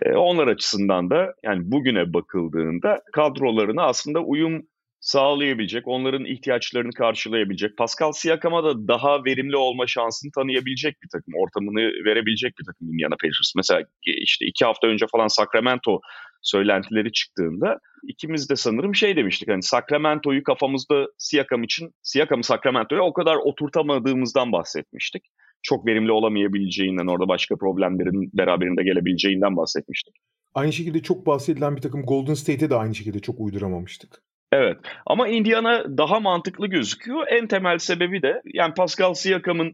E, 0.01 0.13
onlar 0.13 0.47
açısından 0.47 1.09
da 1.09 1.33
yani 1.43 1.71
bugüne 1.71 2.13
bakıldığında 2.13 3.01
kadrolarına 3.13 3.83
aslında 3.83 4.19
uyum 4.19 4.67
sağlayabilecek, 4.99 5.87
onların 5.87 6.25
ihtiyaçlarını 6.25 6.91
karşılayabilecek, 6.91 7.77
Pascal 7.77 8.11
Siakam'a 8.11 8.63
da 8.63 8.87
daha 8.87 9.25
verimli 9.25 9.55
olma 9.55 9.87
şansını 9.87 10.31
tanıyabilecek 10.31 11.01
bir 11.03 11.09
takım, 11.09 11.33
ortamını 11.35 12.05
verebilecek 12.05 12.53
bir 12.59 12.65
takım 12.65 12.93
Indiana 12.93 13.15
Pacers. 13.21 13.53
Mesela 13.55 13.83
işte 14.03 14.45
iki 14.45 14.65
hafta 14.65 14.87
önce 14.87 15.05
falan 15.11 15.27
Sacramento 15.27 15.99
söylentileri 16.41 17.11
çıktığında 17.11 17.79
ikimiz 18.07 18.49
de 18.49 18.55
sanırım 18.55 18.95
şey 18.95 19.15
demiştik 19.15 19.49
hani 19.49 19.63
Sacramento'yu 19.63 20.43
kafamızda 20.43 21.07
Siakam 21.17 21.63
için 21.63 21.93
Siakam'ı 22.01 22.43
Sacramento'ya 22.43 23.01
o 23.01 23.13
kadar 23.13 23.35
oturtamadığımızdan 23.35 24.51
bahsetmiştik. 24.51 25.23
Çok 25.63 25.87
verimli 25.87 26.11
olamayabileceğinden 26.11 27.07
orada 27.07 27.27
başka 27.27 27.55
problemlerin 27.55 28.31
beraberinde 28.33 28.83
gelebileceğinden 28.83 29.57
bahsetmiştik. 29.57 30.15
Aynı 30.53 30.73
şekilde 30.73 31.01
çok 31.01 31.25
bahsedilen 31.25 31.75
bir 31.75 31.81
takım 31.81 32.03
Golden 32.03 32.33
State'e 32.33 32.69
de 32.69 32.75
aynı 32.75 32.95
şekilde 32.95 33.19
çok 33.19 33.39
uyduramamıştık. 33.39 34.21
Evet 34.51 34.77
ama 35.05 35.27
Indiana 35.27 35.97
daha 35.97 36.19
mantıklı 36.19 36.67
gözüküyor. 36.67 37.27
En 37.27 37.47
temel 37.47 37.77
sebebi 37.77 38.21
de 38.21 38.41
yani 38.53 38.73
Pascal 38.73 39.13
Siakam'ın 39.13 39.73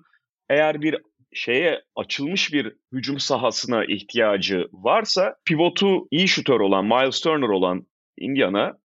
eğer 0.50 0.82
bir 0.82 0.98
şeye 1.34 1.82
açılmış 1.96 2.53
bir 2.53 2.75
hücum 2.94 3.20
sahasına 3.20 3.86
ihtiyacı 3.86 4.67
varsa 4.72 5.36
pivotu 5.46 6.08
iyi 6.12 6.27
şutör 6.27 6.60
olan 6.60 6.86
Miles 6.86 7.22
Turner 7.22 7.50
olan 7.50 7.88
Indiana 8.17 8.77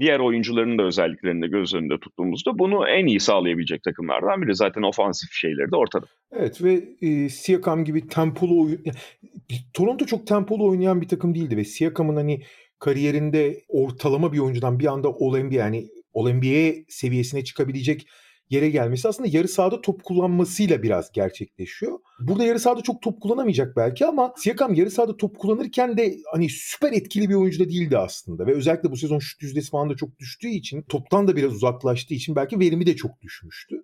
diğer 0.00 0.20
oyuncuların 0.20 0.78
da 0.78 0.82
özelliklerini 0.82 1.48
göz 1.48 1.74
önünde 1.74 2.00
tuttuğumuzda 2.00 2.58
bunu 2.58 2.88
en 2.88 3.06
iyi 3.06 3.20
sağlayabilecek 3.20 3.82
takımlardan 3.82 4.42
biri. 4.42 4.54
Zaten 4.54 4.82
ofansif 4.82 5.32
şeyleri 5.32 5.70
de 5.70 5.76
ortada. 5.76 6.06
Evet 6.32 6.62
ve 6.62 6.84
e, 7.02 7.28
Siakam 7.28 7.84
gibi 7.84 8.08
tempolu 8.08 8.62
oyun... 8.62 8.84
Toronto 9.74 10.06
çok 10.06 10.26
tempolu 10.26 10.68
oynayan 10.68 11.00
bir 11.00 11.08
takım 11.08 11.34
değildi 11.34 11.56
ve 11.56 11.64
Siakam'ın 11.64 12.16
hani 12.16 12.42
kariyerinde 12.78 13.60
ortalama 13.68 14.32
bir 14.32 14.38
oyuncudan 14.38 14.78
bir 14.78 14.86
anda 14.86 15.08
All-NBA 15.08 15.54
yani 15.54 15.86
All-NBA 16.14 16.84
seviyesine 16.88 17.44
çıkabilecek 17.44 18.06
yere 18.50 18.70
gelmesi 18.70 19.08
aslında 19.08 19.28
yarı 19.32 19.48
sahada 19.48 19.80
top 19.80 20.04
kullanmasıyla 20.04 20.82
biraz 20.82 21.12
gerçekleşiyor. 21.12 21.98
Burada 22.20 22.44
yarı 22.44 22.60
sahada 22.60 22.82
çok 22.82 23.02
top 23.02 23.20
kullanamayacak 23.20 23.76
belki 23.76 24.06
ama 24.06 24.34
Siakam 24.36 24.74
yarı 24.74 24.90
sahada 24.90 25.16
top 25.16 25.38
kullanırken 25.38 25.96
de 25.96 26.16
hani 26.32 26.48
süper 26.48 26.92
etkili 26.92 27.28
bir 27.28 27.34
oyuncu 27.34 27.64
da 27.64 27.68
değildi 27.68 27.98
aslında 27.98 28.46
ve 28.46 28.54
özellikle 28.54 28.90
bu 28.90 28.96
sezon 28.96 29.18
şut 29.18 29.42
yüzdesi 29.42 29.70
falan 29.70 29.90
da 29.90 29.96
çok 29.96 30.18
düştüğü 30.18 30.48
için 30.48 30.82
toptan 30.82 31.28
da 31.28 31.36
biraz 31.36 31.52
uzaklaştığı 31.52 32.14
için 32.14 32.36
belki 32.36 32.60
verimi 32.60 32.86
de 32.86 32.96
çok 32.96 33.22
düşmüştü. 33.22 33.82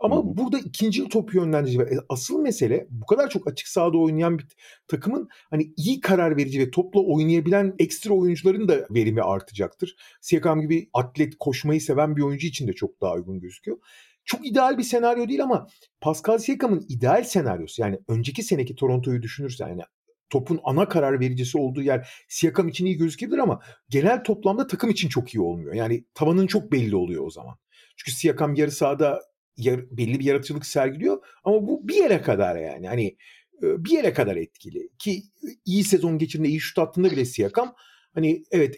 Ama 0.00 0.16
Hı-hı. 0.16 0.36
burada 0.36 0.58
ikinci 0.58 1.08
top 1.08 1.34
yönlendirici 1.34 1.78
ve 1.78 1.90
asıl 2.08 2.40
mesele 2.40 2.86
bu 2.90 3.06
kadar 3.06 3.30
çok 3.30 3.48
açık 3.48 3.68
sahada 3.68 3.98
oynayan 3.98 4.38
bir 4.38 4.46
takımın 4.88 5.28
hani 5.50 5.72
iyi 5.76 6.00
karar 6.00 6.36
verici 6.36 6.60
ve 6.60 6.70
topla 6.70 7.00
oynayabilen 7.00 7.74
ekstra 7.78 8.14
oyuncuların 8.14 8.68
da 8.68 8.86
verimi 8.90 9.22
artacaktır. 9.22 9.96
Siakam 10.20 10.60
gibi 10.60 10.90
atlet 10.92 11.34
koşmayı 11.38 11.80
seven 11.80 12.16
bir 12.16 12.22
oyuncu 12.22 12.46
için 12.46 12.68
de 12.68 12.72
çok 12.72 13.00
daha 13.00 13.14
uygun 13.14 13.40
gözüküyor. 13.40 13.78
Çok 14.24 14.46
ideal 14.46 14.78
bir 14.78 14.82
senaryo 14.82 15.28
değil 15.28 15.42
ama 15.42 15.66
Pascal 16.00 16.38
Siakam'ın 16.38 16.86
ideal 16.88 17.24
senaryosu 17.24 17.82
yani 17.82 17.98
önceki 18.08 18.42
seneki 18.42 18.74
Toronto'yu 18.74 19.22
düşünürsen 19.22 19.68
yani 19.68 19.82
topun 20.30 20.60
ana 20.64 20.88
karar 20.88 21.20
vericisi 21.20 21.58
olduğu 21.58 21.82
yer 21.82 22.24
Siakam 22.28 22.68
için 22.68 22.86
iyi 22.86 22.96
gözükebilir 22.96 23.38
ama 23.38 23.60
genel 23.88 24.24
toplamda 24.24 24.66
takım 24.66 24.90
için 24.90 25.08
çok 25.08 25.34
iyi 25.34 25.40
olmuyor. 25.40 25.74
Yani 25.74 26.04
tavanın 26.14 26.46
çok 26.46 26.72
belli 26.72 26.96
oluyor 26.96 27.26
o 27.26 27.30
zaman. 27.30 27.54
Çünkü 27.96 28.16
Siakam 28.16 28.54
yarı 28.54 28.70
sahada 28.70 29.20
yar, 29.60 29.80
belli 29.90 30.20
bir 30.20 30.24
yaratıcılık 30.24 30.66
sergiliyor 30.66 31.24
ama 31.44 31.66
bu 31.66 31.88
bir 31.88 31.94
yere 31.94 32.22
kadar 32.22 32.56
yani. 32.56 32.88
Hani 32.88 33.16
e, 33.62 33.84
bir 33.84 33.90
yere 33.90 34.12
kadar 34.12 34.36
etkili. 34.36 34.88
Ki 34.98 35.22
iyi 35.64 35.84
sezon 35.84 36.18
geçirdiğinde 36.18 36.48
iyi 36.48 36.60
şut 36.60 36.78
attığında 36.78 37.10
bile 37.10 37.24
Siakam 37.24 37.74
hani 38.14 38.44
evet 38.50 38.76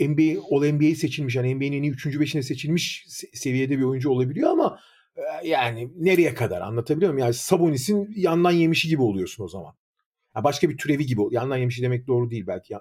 NBA 0.00 0.40
All 0.50 0.72
NBA'yi 0.72 0.96
seçilmiş 0.96 1.36
yani 1.36 1.54
NBA'nin 1.54 1.72
en 1.72 1.82
iyi 1.82 1.92
3. 1.92 2.06
5'ine 2.06 2.42
seçilmiş 2.42 3.06
seviyede 3.32 3.78
bir 3.78 3.82
oyuncu 3.82 4.10
olabiliyor 4.10 4.50
ama 4.50 4.80
e, 5.16 5.48
yani 5.48 5.90
nereye 5.96 6.34
kadar 6.34 6.60
anlatabiliyor 6.60 7.12
muyum? 7.12 7.24
Yani 7.24 7.34
Sabonis'in 7.34 8.14
yandan 8.16 8.50
yemişi 8.50 8.88
gibi 8.88 9.02
oluyorsun 9.02 9.44
o 9.44 9.48
zaman. 9.48 9.74
Yani 10.36 10.44
başka 10.44 10.70
bir 10.70 10.76
türevi 10.76 11.06
gibi 11.06 11.22
yandan 11.30 11.56
yemişi 11.56 11.82
demek 11.82 12.06
doğru 12.06 12.30
değil 12.30 12.46
belki 12.46 12.74
e, 12.74 12.78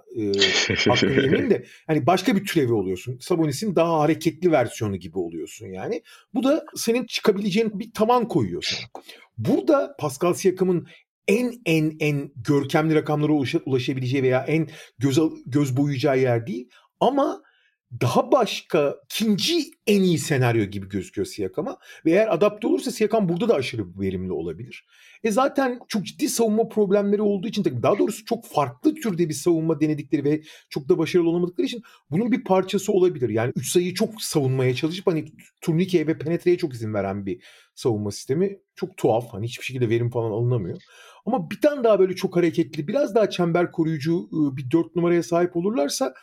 hakkını 0.90 1.12
yemeyeyim 1.12 1.50
de 1.50 1.66
hani 1.88 2.06
başka 2.08 2.36
bir 2.36 2.46
türevi 2.46 2.74
oluyorsun. 2.74 3.18
Sabonis'in 3.22 3.76
daha 3.76 4.00
hareketli 4.00 4.52
versiyonu 4.52 4.96
gibi 4.96 5.18
oluyorsun 5.18 5.68
yani. 5.68 6.02
Bu 6.34 6.44
da 6.44 6.66
senin 6.76 7.06
çıkabileceğin 7.06 7.80
bir 7.80 7.94
tavan 7.94 8.28
koyuyor 8.28 8.64
sana. 8.64 9.04
Burada 9.38 9.96
Pascal 10.00 10.34
Siakam'ın 10.34 10.88
en 11.28 11.54
en 11.66 11.98
en 12.00 12.32
görkemli 12.36 12.96
rakamlara 12.96 13.32
ulaşabileceği 13.66 14.24
veya 14.24 14.40
en 14.40 14.68
göz 15.00 15.20
göz 15.46 15.78
boyayacağı 15.78 16.20
yer 16.20 16.48
değil 16.48 16.70
ama 17.00 17.42
daha 18.02 18.32
başka 18.32 18.96
ikinci 19.06 19.64
en 19.88 20.02
iyi 20.02 20.18
senaryo 20.18 20.64
gibi 20.64 20.90
gözüküyor 20.90 21.26
Siakam'a. 21.26 21.78
Ve 22.06 22.12
eğer 22.12 22.34
adapte 22.34 22.68
olursa 22.68 22.92
Siakam 22.92 23.30
burada 23.30 23.50
da 23.50 23.56
aşırı 23.56 24.00
verimli 24.00 24.32
olabilir. 24.32 24.86
E 25.24 25.32
zaten 25.32 25.80
çok 25.88 26.06
ciddi 26.06 26.30
savunma 26.30 26.70
problemleri 26.70 27.22
olduğu 27.22 27.48
için 27.48 27.66
daha 27.84 28.00
doğrusu 28.00 28.26
çok 28.26 28.46
farklı 28.46 28.96
türde 28.96 29.30
bir 29.30 29.34
savunma 29.34 29.82
denedikleri 29.82 30.24
ve 30.24 30.42
çok 30.70 30.90
da 30.90 30.98
başarılı 30.98 31.30
olamadıkları 31.30 31.68
için 31.68 31.82
bunun 32.12 32.32
bir 32.32 32.44
parçası 32.44 32.92
olabilir. 32.92 33.30
Yani 33.30 33.54
3 33.56 33.72
sayıyı 33.72 33.94
çok 33.94 34.22
savunmaya 34.22 34.76
çalışıp 34.76 35.08
hani 35.08 35.26
turnikeye 35.62 36.08
ve 36.08 36.18
penetreye 36.18 36.58
çok 36.58 36.74
izin 36.74 36.94
veren 36.94 37.26
bir 37.26 37.44
savunma 37.76 38.12
sistemi 38.12 38.60
çok 38.76 38.98
tuhaf. 38.98 39.34
Hani 39.34 39.48
hiçbir 39.48 39.66
şekilde 39.66 39.90
verim 39.90 40.10
falan 40.10 40.32
alınamıyor. 40.32 40.82
Ama 41.26 41.52
bir 41.52 41.62
tane 41.62 41.84
daha 41.84 42.00
böyle 42.00 42.16
çok 42.16 42.36
hareketli, 42.36 42.88
biraz 42.88 43.16
daha 43.16 43.30
çember 43.30 43.72
koruyucu 43.72 44.30
bir 44.32 44.72
4 44.72 44.96
numaraya 44.96 45.24
sahip 45.24 45.58
olurlarsa 45.58 46.14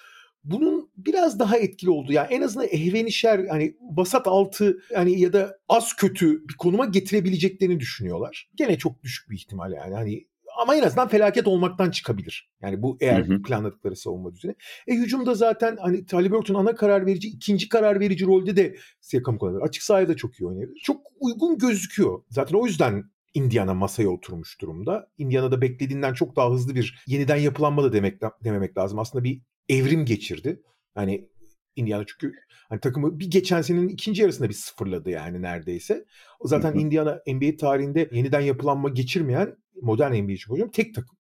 bunun 0.45 0.91
biraz 0.97 1.39
daha 1.39 1.57
etkili 1.57 1.91
olduğu 1.91 2.13
yani 2.13 2.29
en 2.31 2.43
azından 2.43 2.69
ehvenişer 2.69 3.47
hani 3.47 3.77
basat 3.81 4.27
altı 4.27 4.79
hani 4.95 5.21
ya 5.21 5.33
da 5.33 5.59
az 5.69 5.97
kötü 5.97 6.49
bir 6.49 6.57
konuma 6.57 6.85
getirebileceklerini 6.85 7.81
düşünüyorlar. 7.81 8.51
Gene 8.55 8.79
çok 8.79 9.03
düşük 9.03 9.31
bir 9.31 9.37
ihtimal 9.37 9.73
yani 9.73 9.95
hani 9.95 10.27
ama 10.63 10.77
en 10.77 10.83
azından 10.83 11.09
felaket 11.09 11.47
olmaktan 11.47 11.91
çıkabilir. 11.91 12.51
Yani 12.63 12.83
bu 12.83 12.97
eğer 13.01 13.29
hı 13.29 13.35
hı. 13.35 13.43
planladıkları 13.43 13.97
savunma 13.97 14.35
düzeni. 14.35 14.55
E 14.87 14.95
hücumda 14.95 15.35
zaten 15.35 15.77
hani 15.81 16.05
Halliburton 16.11 16.55
ana 16.55 16.75
karar 16.75 17.07
verici, 17.07 17.29
ikinci 17.29 17.69
karar 17.69 18.01
verici 18.01 18.27
rolde 18.27 18.57
de 18.57 18.77
Siakam 19.01 19.39
kullanabilir. 19.39 19.65
Açık 19.65 19.83
sahada 19.83 20.09
da 20.09 20.17
çok 20.17 20.41
iyi 20.41 20.47
oynayabilir. 20.47 20.81
Çok 20.85 21.01
uygun 21.21 21.59
gözüküyor. 21.59 22.23
Zaten 22.31 22.59
o 22.59 22.67
yüzden 22.67 23.05
Indiana 23.35 23.75
masaya 23.75 24.09
oturmuş 24.09 24.61
durumda. 24.61 25.09
Indiana'da 25.19 25.61
beklediğinden 25.61 26.15
çok 26.15 26.37
daha 26.37 26.51
hızlı 26.51 26.75
bir 26.75 27.05
yeniden 27.07 27.37
yapılanma 27.37 27.83
da 27.83 27.93
demek 27.93 28.21
dememek 28.45 28.79
lazım. 28.79 28.99
Aslında 28.99 29.25
bir 29.25 29.43
evrim 29.69 30.05
geçirdi. 30.05 30.63
Hani 30.95 31.29
Indiana 31.77 32.05
çünkü 32.07 32.33
hani 32.69 32.81
takımı 32.81 33.21
bir 33.21 33.31
geçen 33.31 33.63
senenin 33.63 33.89
ikinci 33.89 34.23
yarısında 34.23 34.49
bir 34.49 34.55
sıfırladı 34.55 35.11
yani 35.11 35.43
neredeyse. 35.43 36.05
O 36.41 36.49
zaten 36.49 36.75
Indiana 36.75 37.21
NBA 37.27 37.57
tarihinde 37.57 38.09
yeniden 38.13 38.41
yapılanma 38.41 38.89
geçirmeyen 38.89 39.57
modern 39.83 40.25
NBA 40.25 40.33
için 40.33 40.51
hocam 40.51 40.71
tek 40.71 40.95
takım. 40.95 41.17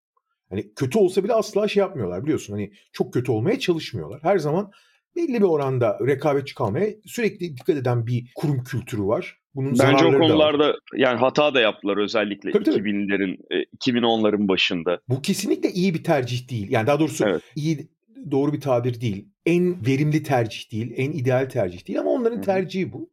Hani 0.50 0.73
kötü 0.73 0.97
olsa 0.97 1.23
bile 1.23 1.33
asla 1.33 1.67
şey 1.67 1.81
yapmıyorlar 1.81 2.23
biliyorsun. 2.23 2.53
Hani 2.53 2.71
çok 2.91 3.13
kötü 3.13 3.31
olmaya 3.31 3.59
çalışmıyorlar. 3.59 4.19
Her 4.23 4.38
zaman 4.38 4.71
belli 5.15 5.33
bir 5.33 5.47
oranda 5.47 6.00
rekabetçi 6.07 6.55
kalmaya 6.55 6.89
sürekli 7.05 7.57
dikkat 7.57 7.75
eden 7.75 8.07
bir 8.07 8.31
kurum 8.35 8.63
kültürü 8.63 9.03
var. 9.03 9.38
Bunun 9.55 9.79
Bence 9.79 10.05
o 10.05 10.12
konularda 10.12 10.75
yani 10.95 11.19
hata 11.19 11.53
da 11.53 11.62
yaptılar 11.62 11.97
özellikle 11.97 12.51
tabii, 12.51 12.65
2000'lerin 12.65 13.38
2010'ların 13.77 14.45
e, 14.45 14.47
başında. 14.47 15.00
Bu 15.09 15.21
kesinlikle 15.21 15.71
iyi 15.71 15.93
bir 15.93 16.03
tercih 16.03 16.50
değil. 16.50 16.71
Yani 16.71 16.88
daha 16.88 17.00
doğrusu 17.00 17.25
evet. 17.27 17.41
iyi 17.55 17.89
doğru 18.32 18.53
bir 18.53 18.62
tabir 18.62 19.01
değil. 19.01 19.30
En 19.46 19.86
verimli 19.86 20.24
tercih 20.24 20.72
değil, 20.72 20.94
en 20.96 21.12
ideal 21.12 21.50
tercih 21.50 21.88
değil 21.88 22.00
ama 22.00 22.12
onların 22.12 22.42
tercihi 22.42 22.94
bu. 22.94 23.10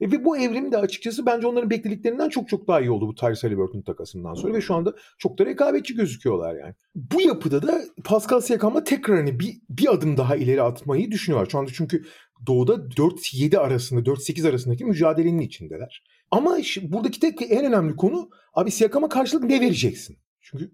E, 0.00 0.12
ve 0.12 0.24
bu 0.24 0.38
evrim 0.38 0.72
de 0.72 0.78
açıkçası 0.78 1.26
bence 1.26 1.46
onların 1.46 1.70
beklediklerinden 1.70 2.28
çok 2.28 2.48
çok 2.48 2.68
daha 2.68 2.80
iyi 2.80 2.90
oldu 2.90 3.08
bu 3.08 3.14
Tyrese 3.14 3.46
Halliburton 3.46 3.82
takasından 3.82 4.34
sonra 4.34 4.54
ve 4.54 4.60
şu 4.60 4.74
anda 4.74 4.94
çok 5.18 5.38
da 5.38 5.46
rekabetçi 5.46 5.94
gözüküyorlar 5.94 6.54
yani. 6.54 6.74
Bu 6.94 7.20
yapıda 7.20 7.62
da 7.62 7.80
Pascal 8.04 8.40
Siakam'la 8.40 8.84
tekrar 8.84 9.16
hani 9.16 9.40
bir, 9.40 9.60
bir 9.68 9.92
adım 9.92 10.16
daha 10.16 10.36
ileri 10.36 10.62
atmayı 10.62 11.10
düşünüyorlar. 11.10 11.50
Şu 11.50 11.58
anda 11.58 11.70
çünkü 11.74 12.04
Doğu'da 12.46 12.72
4-7 12.74 13.58
arasında, 13.58 14.00
4-8 14.00 14.48
arasındaki 14.48 14.84
mücadelenin 14.84 15.40
içindeler. 15.40 16.04
Ama 16.30 16.58
buradaki 16.82 17.20
tek 17.20 17.42
en 17.42 17.64
önemli 17.64 17.96
konu 17.96 18.30
abi 18.54 18.70
Siakam'a 18.70 19.08
karşılık 19.08 19.44
ne 19.44 19.60
vereceksin? 19.60 20.16
Çünkü 20.40 20.70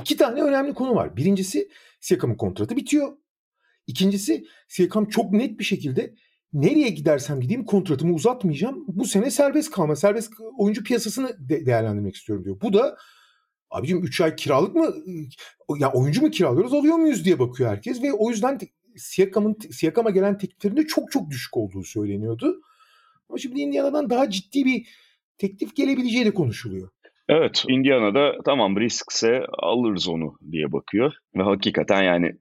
İki 0.00 0.16
tane 0.16 0.42
önemli 0.42 0.74
konu 0.74 0.94
var. 0.94 1.16
Birincisi 1.16 1.68
Siakam'ın 2.00 2.34
kontratı 2.34 2.76
bitiyor. 2.76 3.12
İkincisi 3.86 4.46
Siakam 4.68 5.08
çok 5.08 5.32
net 5.32 5.58
bir 5.58 5.64
şekilde 5.64 6.14
nereye 6.52 6.88
gidersem 6.88 7.40
gideyim 7.40 7.64
kontratımı 7.64 8.14
uzatmayacağım. 8.14 8.84
Bu 8.88 9.04
sene 9.04 9.30
serbest 9.30 9.70
kalma, 9.70 9.96
serbest 9.96 10.32
oyuncu 10.58 10.82
piyasasını 10.84 11.48
de- 11.48 11.66
değerlendirmek 11.66 12.14
istiyorum 12.16 12.44
diyor. 12.44 12.60
Bu 12.60 12.72
da 12.72 12.96
abicim 13.70 14.04
3 14.04 14.20
ay 14.20 14.36
kiralık 14.36 14.74
mı 14.74 14.94
ya 15.78 15.92
oyuncu 15.92 16.22
mu 16.22 16.30
kiralıyoruz 16.30 16.74
alıyor 16.74 16.96
muyuz 16.96 17.24
diye 17.24 17.38
bakıyor 17.38 17.70
herkes 17.70 18.02
ve 18.02 18.12
o 18.12 18.30
yüzden 18.30 18.58
Siakam'ın 18.96 19.56
Siakam'a 19.70 20.10
gelen 20.10 20.38
tekliflerinde 20.38 20.86
çok 20.86 21.12
çok 21.12 21.30
düşük 21.30 21.56
olduğu 21.56 21.84
söyleniyordu. 21.84 22.62
Ama 23.28 23.38
şimdi 23.38 23.60
Indiana'dan 23.60 24.10
daha 24.10 24.30
ciddi 24.30 24.64
bir 24.64 24.88
teklif 25.38 25.76
gelebileceği 25.76 26.24
de 26.24 26.34
konuşuluyor. 26.34 26.90
Evet, 27.30 27.64
Indiana'da 27.68 28.34
tamam 28.44 28.80
riskse 28.80 29.46
alırız 29.58 30.08
onu 30.08 30.34
diye 30.52 30.72
bakıyor. 30.72 31.12
Ve 31.36 31.42
hakikaten 31.42 32.02
yani 32.02 32.32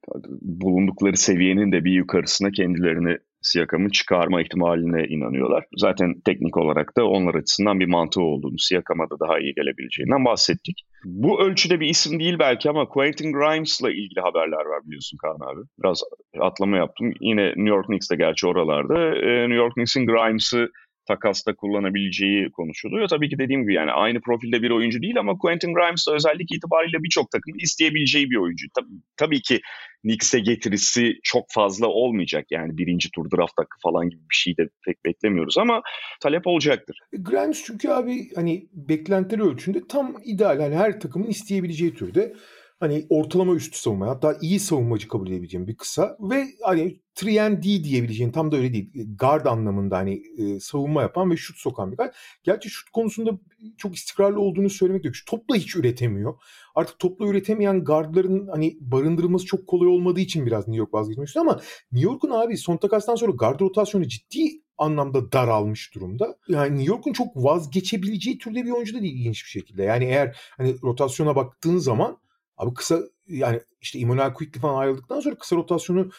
bulundukları 0.42 1.18
seviyenin 1.18 1.72
de 1.72 1.86
bir 1.86 1.92
yukarısına 1.92 2.52
kendilerini 2.52 3.18
Siakam'ın 3.42 3.90
çıkarma 3.90 4.42
ihtimaline 4.42 5.08
inanıyorlar. 5.08 5.66
Zaten 5.78 6.14
teknik 6.26 6.58
olarak 6.58 6.98
da 6.98 7.06
onlar 7.06 7.36
açısından 7.36 7.80
bir 7.80 7.86
mantığı 7.86 8.22
olduğunu, 8.22 8.58
Siakam'a 8.58 9.10
da 9.10 9.20
daha 9.20 9.40
iyi 9.40 9.54
gelebileceğinden 9.54 10.26
bahsettik. 10.26 10.76
Bu 11.06 11.42
ölçüde 11.42 11.80
bir 11.80 11.88
isim 11.88 12.20
değil 12.20 12.40
belki 12.40 12.70
ama 12.70 12.88
Quentin 12.88 13.34
Grimes'la 13.34 13.92
ilgili 13.92 14.20
haberler 14.22 14.66
var 14.66 14.82
biliyorsun 14.86 15.18
Kaan 15.18 15.52
abi. 15.52 15.62
Biraz 15.84 16.04
atlama 16.40 16.78
yaptım. 16.78 17.14
Yine 17.22 17.48
New 17.48 17.70
York 17.70 17.86
Knicks 17.86 18.10
de 18.12 18.16
gerçi 18.16 18.48
oralarda. 18.48 19.16
Ee, 19.16 19.42
New 19.42 19.56
York 19.56 19.74
Knicks'in 19.74 20.06
Grimes'ı 20.06 20.70
takasta 21.10 21.56
kullanabileceği 21.56 22.52
konuşuluyor. 22.52 23.08
Tabii 23.08 23.30
ki 23.30 23.38
dediğim 23.40 23.62
gibi 23.62 23.74
yani 23.74 23.92
aynı 23.92 24.22
profilde 24.22 24.62
bir 24.62 24.70
oyuncu 24.70 25.02
değil 25.02 25.20
ama 25.20 25.38
Quentin 25.38 25.74
Grimes 25.74 26.08
de 26.08 26.12
özellik 26.12 26.52
itibariyle 26.52 26.98
birçok 27.04 27.32
takım 27.32 27.54
isteyebileceği 27.58 28.30
bir 28.30 28.36
oyuncu. 28.36 28.66
Tabii, 28.76 29.02
tabii 29.18 29.42
ki 29.42 29.60
Knicks'e 30.02 30.40
getirisi 30.40 31.14
çok 31.24 31.46
fazla 31.50 31.88
olmayacak. 31.88 32.46
Yani 32.52 32.78
birinci 32.78 33.12
tur 33.12 33.26
draft 33.32 33.54
hakkı 33.58 33.78
falan 33.84 34.10
gibi 34.10 34.22
bir 34.22 34.36
şey 34.36 34.58
de 34.58 34.70
pek 34.86 35.06
beklemiyoruz 35.06 35.58
ama 35.58 35.82
talep 36.22 36.48
olacaktır. 36.48 36.98
E, 37.14 37.18
Grimes 37.18 37.64
çünkü 37.66 37.90
abi 37.90 38.36
hani 38.36 38.68
beklentileri 38.74 39.44
ölçünde 39.44 39.88
tam 39.90 40.16
ideal. 40.24 40.60
Yani 40.60 40.76
her 40.76 41.00
takımın 41.00 41.28
isteyebileceği 41.28 41.94
türde 41.94 42.34
hani 42.80 43.06
ortalama 43.10 43.56
üstü 43.56 43.78
savunma 43.78 44.08
hatta 44.08 44.38
iyi 44.42 44.60
savunmacı 44.60 45.08
kabul 45.08 45.28
edebileceğim 45.28 45.68
bir 45.68 45.78
kısa 45.78 46.18
ve 46.20 46.46
hani 46.64 47.00
3 47.24 47.64
diyebileceğin 47.64 48.32
tam 48.32 48.52
da 48.52 48.58
öyle 48.58 48.74
değil. 48.74 48.92
Guard 49.20 49.46
anlamında 49.46 49.98
hani 49.98 50.24
e, 50.38 50.60
savunma 50.60 51.02
yapan 51.02 51.32
ve 51.32 51.38
şut 51.38 51.58
sokan 51.58 51.92
bir 51.92 51.98
guard. 51.98 52.14
Gerçi 52.44 52.70
şut 52.70 52.90
konusunda 52.90 53.32
çok 53.78 53.96
istikrarlı 53.96 54.42
olduğunu 54.42 54.70
söylemek 54.70 55.04
de 55.04 55.12
Topla 55.28 55.56
hiç 55.56 55.76
üretemiyor. 55.76 56.34
Artık 56.76 57.00
topla 57.00 57.28
üretemeyen 57.28 57.84
guardların 57.84 58.48
hani 58.48 58.78
barındırılması 58.82 59.46
çok 59.46 59.68
kolay 59.68 59.88
olmadığı 59.88 60.20
için 60.20 60.46
biraz 60.46 60.68
New 60.68 60.80
York 60.80 60.94
vazgeçmek 60.94 61.28
istiyor 61.28 61.46
ama 61.46 61.62
New 61.92 62.10
York'un 62.12 62.30
abi 62.30 62.58
son 62.58 62.78
takastan 62.78 63.16
sonra 63.16 63.32
guard 63.32 63.60
rotasyonu 63.62 64.08
ciddi 64.08 64.62
anlamda 64.78 65.32
daralmış 65.32 65.96
durumda. 65.96 66.36
Yani 66.48 66.78
New 66.78 66.94
York'un 66.94 67.14
çok 67.14 67.36
vazgeçebileceği 67.36 68.38
türde 68.38 68.66
bir 68.66 68.72
oyuncu 68.72 68.96
da 68.96 69.02
değil 69.02 69.16
ilginç 69.16 69.44
bir 69.46 69.50
şekilde. 69.50 69.84
Yani 69.84 70.06
eğer 70.06 70.38
hani 70.58 70.76
rotasyona 70.84 71.36
baktığın 71.36 71.78
zaman 71.78 72.18
Abi 72.60 72.74
kısa 72.74 73.00
yani 73.28 73.60
işte 73.82 74.00
Immanuel 74.00 74.34
Quickly 74.34 74.62
falan 74.62 74.80
ayrıldıktan 74.80 75.20
sonra 75.20 75.36
kısa 75.36 75.56
rotasyonu 75.56 76.10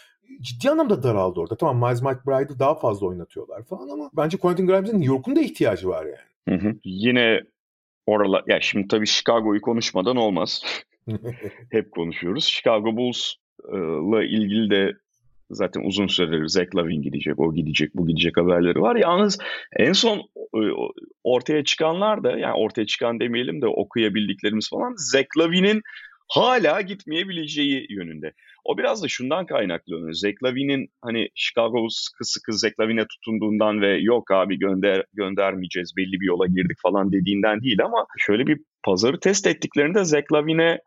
ciddi 0.41 0.71
anlamda 0.71 1.03
daraldı 1.03 1.41
orada. 1.41 1.57
Tamam 1.57 1.79
Miles 1.79 2.03
McBride'ı 2.03 2.59
daha 2.59 2.75
fazla 2.75 3.07
oynatıyorlar 3.07 3.63
falan 3.63 3.89
ama 3.89 4.11
bence 4.17 4.39
Quentin 4.39 4.67
Grimes'in 4.67 5.01
New 5.01 5.15
York'un 5.15 5.37
da 5.37 5.41
ihtiyacı 5.41 5.89
var 5.89 6.07
yani. 6.07 6.59
Hı 6.59 6.69
hı. 6.69 6.75
Yine 6.85 7.41
oralar 8.07 8.45
ya 8.47 8.61
şimdi 8.61 8.89
tabii 8.89 9.07
Chicago'yu 9.07 9.61
konuşmadan 9.61 10.17
olmaz. 10.17 10.63
Hep 11.71 11.93
konuşuyoruz. 11.93 12.45
Chicago 12.45 12.97
Bulls'la 12.97 14.25
ilgili 14.25 14.71
de 14.71 14.93
zaten 15.51 15.83
uzun 15.83 16.07
süredir 16.07 16.47
Zach 16.47 16.77
Lavin 16.77 17.03
gidecek, 17.03 17.39
o 17.41 17.55
gidecek, 17.55 17.95
bu 17.95 18.07
gidecek 18.07 18.37
haberleri 18.37 18.81
var. 18.81 18.97
Yalnız 18.97 19.39
en 19.77 19.93
son 19.93 20.23
ortaya 21.25 21.65
çıkanlar 21.65 22.25
da 22.25 22.39
yani 22.39 22.55
ortaya 22.55 22.87
çıkan 22.87 23.21
demeyelim 23.21 23.63
de 23.63 23.67
okuyabildiklerimiz 23.67 24.71
falan 24.71 24.95
Zach 24.97 25.39
Lavin'in 25.39 25.83
hala 26.31 26.81
gitmeyebileceği 26.81 27.87
yönünde. 27.91 28.33
O 28.65 28.79
biraz 28.79 29.03
da 29.03 29.09
şundan 29.09 29.47
kaynaklanıyor. 29.47 30.13
Zeklavin'in 30.13 30.89
hani 31.03 31.29
Chicago 31.35 31.87
sıkı 31.91 32.25
sıkı 32.25 32.53
Zeklavin'e 32.53 33.07
tutunduğundan 33.07 33.81
ve 33.81 33.99
yok 33.99 34.31
abi 34.31 34.59
gönder 34.59 35.05
göndermeyeceğiz 35.13 35.93
belli 35.97 36.21
bir 36.21 36.27
yola 36.27 36.47
girdik 36.47 36.79
falan 36.83 37.13
dediğinden 37.13 37.63
değil 37.63 37.85
ama 37.85 38.07
şöyle 38.19 38.47
bir 38.47 38.61
pazarı 38.83 39.21
test 39.21 39.47
ettiklerinde 39.47 40.05
Zeklavin'e 40.05 40.81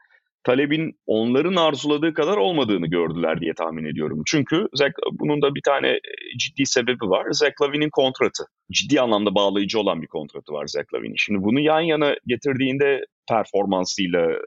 talebin 0.44 1.00
onların 1.06 1.56
arzuladığı 1.56 2.14
kadar 2.14 2.38
olmadığını 2.38 2.88
gördüler 2.88 3.42
diye 3.42 3.54
tahmin 3.54 3.86
ediyorum. 3.86 4.22
Çünkü 4.26 4.68
Zach, 4.74 4.92
bunun 5.12 5.42
da 5.42 5.56
bir 5.56 5.62
tane 5.62 5.88
e, 5.88 6.02
ciddi 6.38 6.66
sebebi 6.66 7.06
var. 7.06 7.28
Zach 7.32 7.62
Lavin'in 7.62 7.90
kontratı. 7.90 8.44
Ciddi 8.72 9.02
anlamda 9.02 9.36
bağlayıcı 9.36 9.80
olan 9.80 10.02
bir 10.02 10.08
kontratı 10.08 10.54
var 10.54 10.68
Zach 10.68 10.94
Lavin'in. 10.94 11.16
Şimdi 11.18 11.44
bunu 11.44 11.60
yan 11.60 11.82
yana 11.82 12.16
getirdiğinde 12.28 13.06
performansıyla 13.30 14.32
e, 14.32 14.40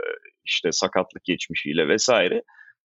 işte 0.47 0.69
sakatlık 0.73 1.25
geçmişiyle 1.25 1.89
vesaire 1.89 2.43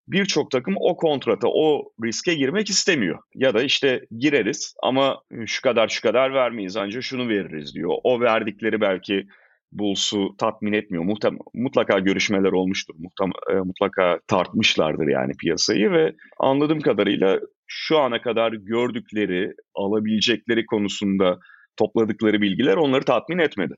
birçok 0.08 0.52
takım 0.52 0.76
o 0.80 0.96
kontrata, 0.98 1.48
o 1.48 1.92
riske 2.04 2.34
girmek 2.34 2.70
istemiyor. 2.70 3.20
Ya 3.36 3.54
da 3.54 3.64
işte 3.64 4.02
gireriz 4.18 4.74
ama 4.84 5.22
şu 5.46 5.62
kadar 5.62 5.88
şu 5.88 6.02
kadar 6.02 6.34
vermeyiz 6.34 6.78
ancak 6.78 7.04
şunu 7.04 7.30
veririz 7.30 7.76
diyor. 7.76 7.92
O 8.04 8.22
verdikleri 8.22 8.82
belki 8.82 9.28
Bulls'u 9.72 10.36
tatmin 10.38 10.74
etmiyor. 10.74 11.04
Muhtem 11.04 11.38
mutlaka 11.54 12.00
görüşmeler 12.00 12.52
olmuştur. 12.52 12.96
Muhtem 12.98 13.32
e, 13.52 13.60
mutlaka 13.60 14.20
tartmışlardır 14.28 15.08
yani 15.08 15.32
piyasayı 15.40 15.92
ve 15.92 16.16
anladığım 16.40 16.82
kadarıyla 16.82 17.40
şu 17.68 18.00
ana 18.00 18.22
kadar 18.22 18.52
gördükleri, 18.52 19.54
alabilecekleri 19.76 20.66
konusunda 20.66 21.40
topladıkları 21.78 22.42
bilgiler 22.42 22.78
onları 22.78 23.06
tatmin 23.06 23.38
etmedi. 23.38 23.74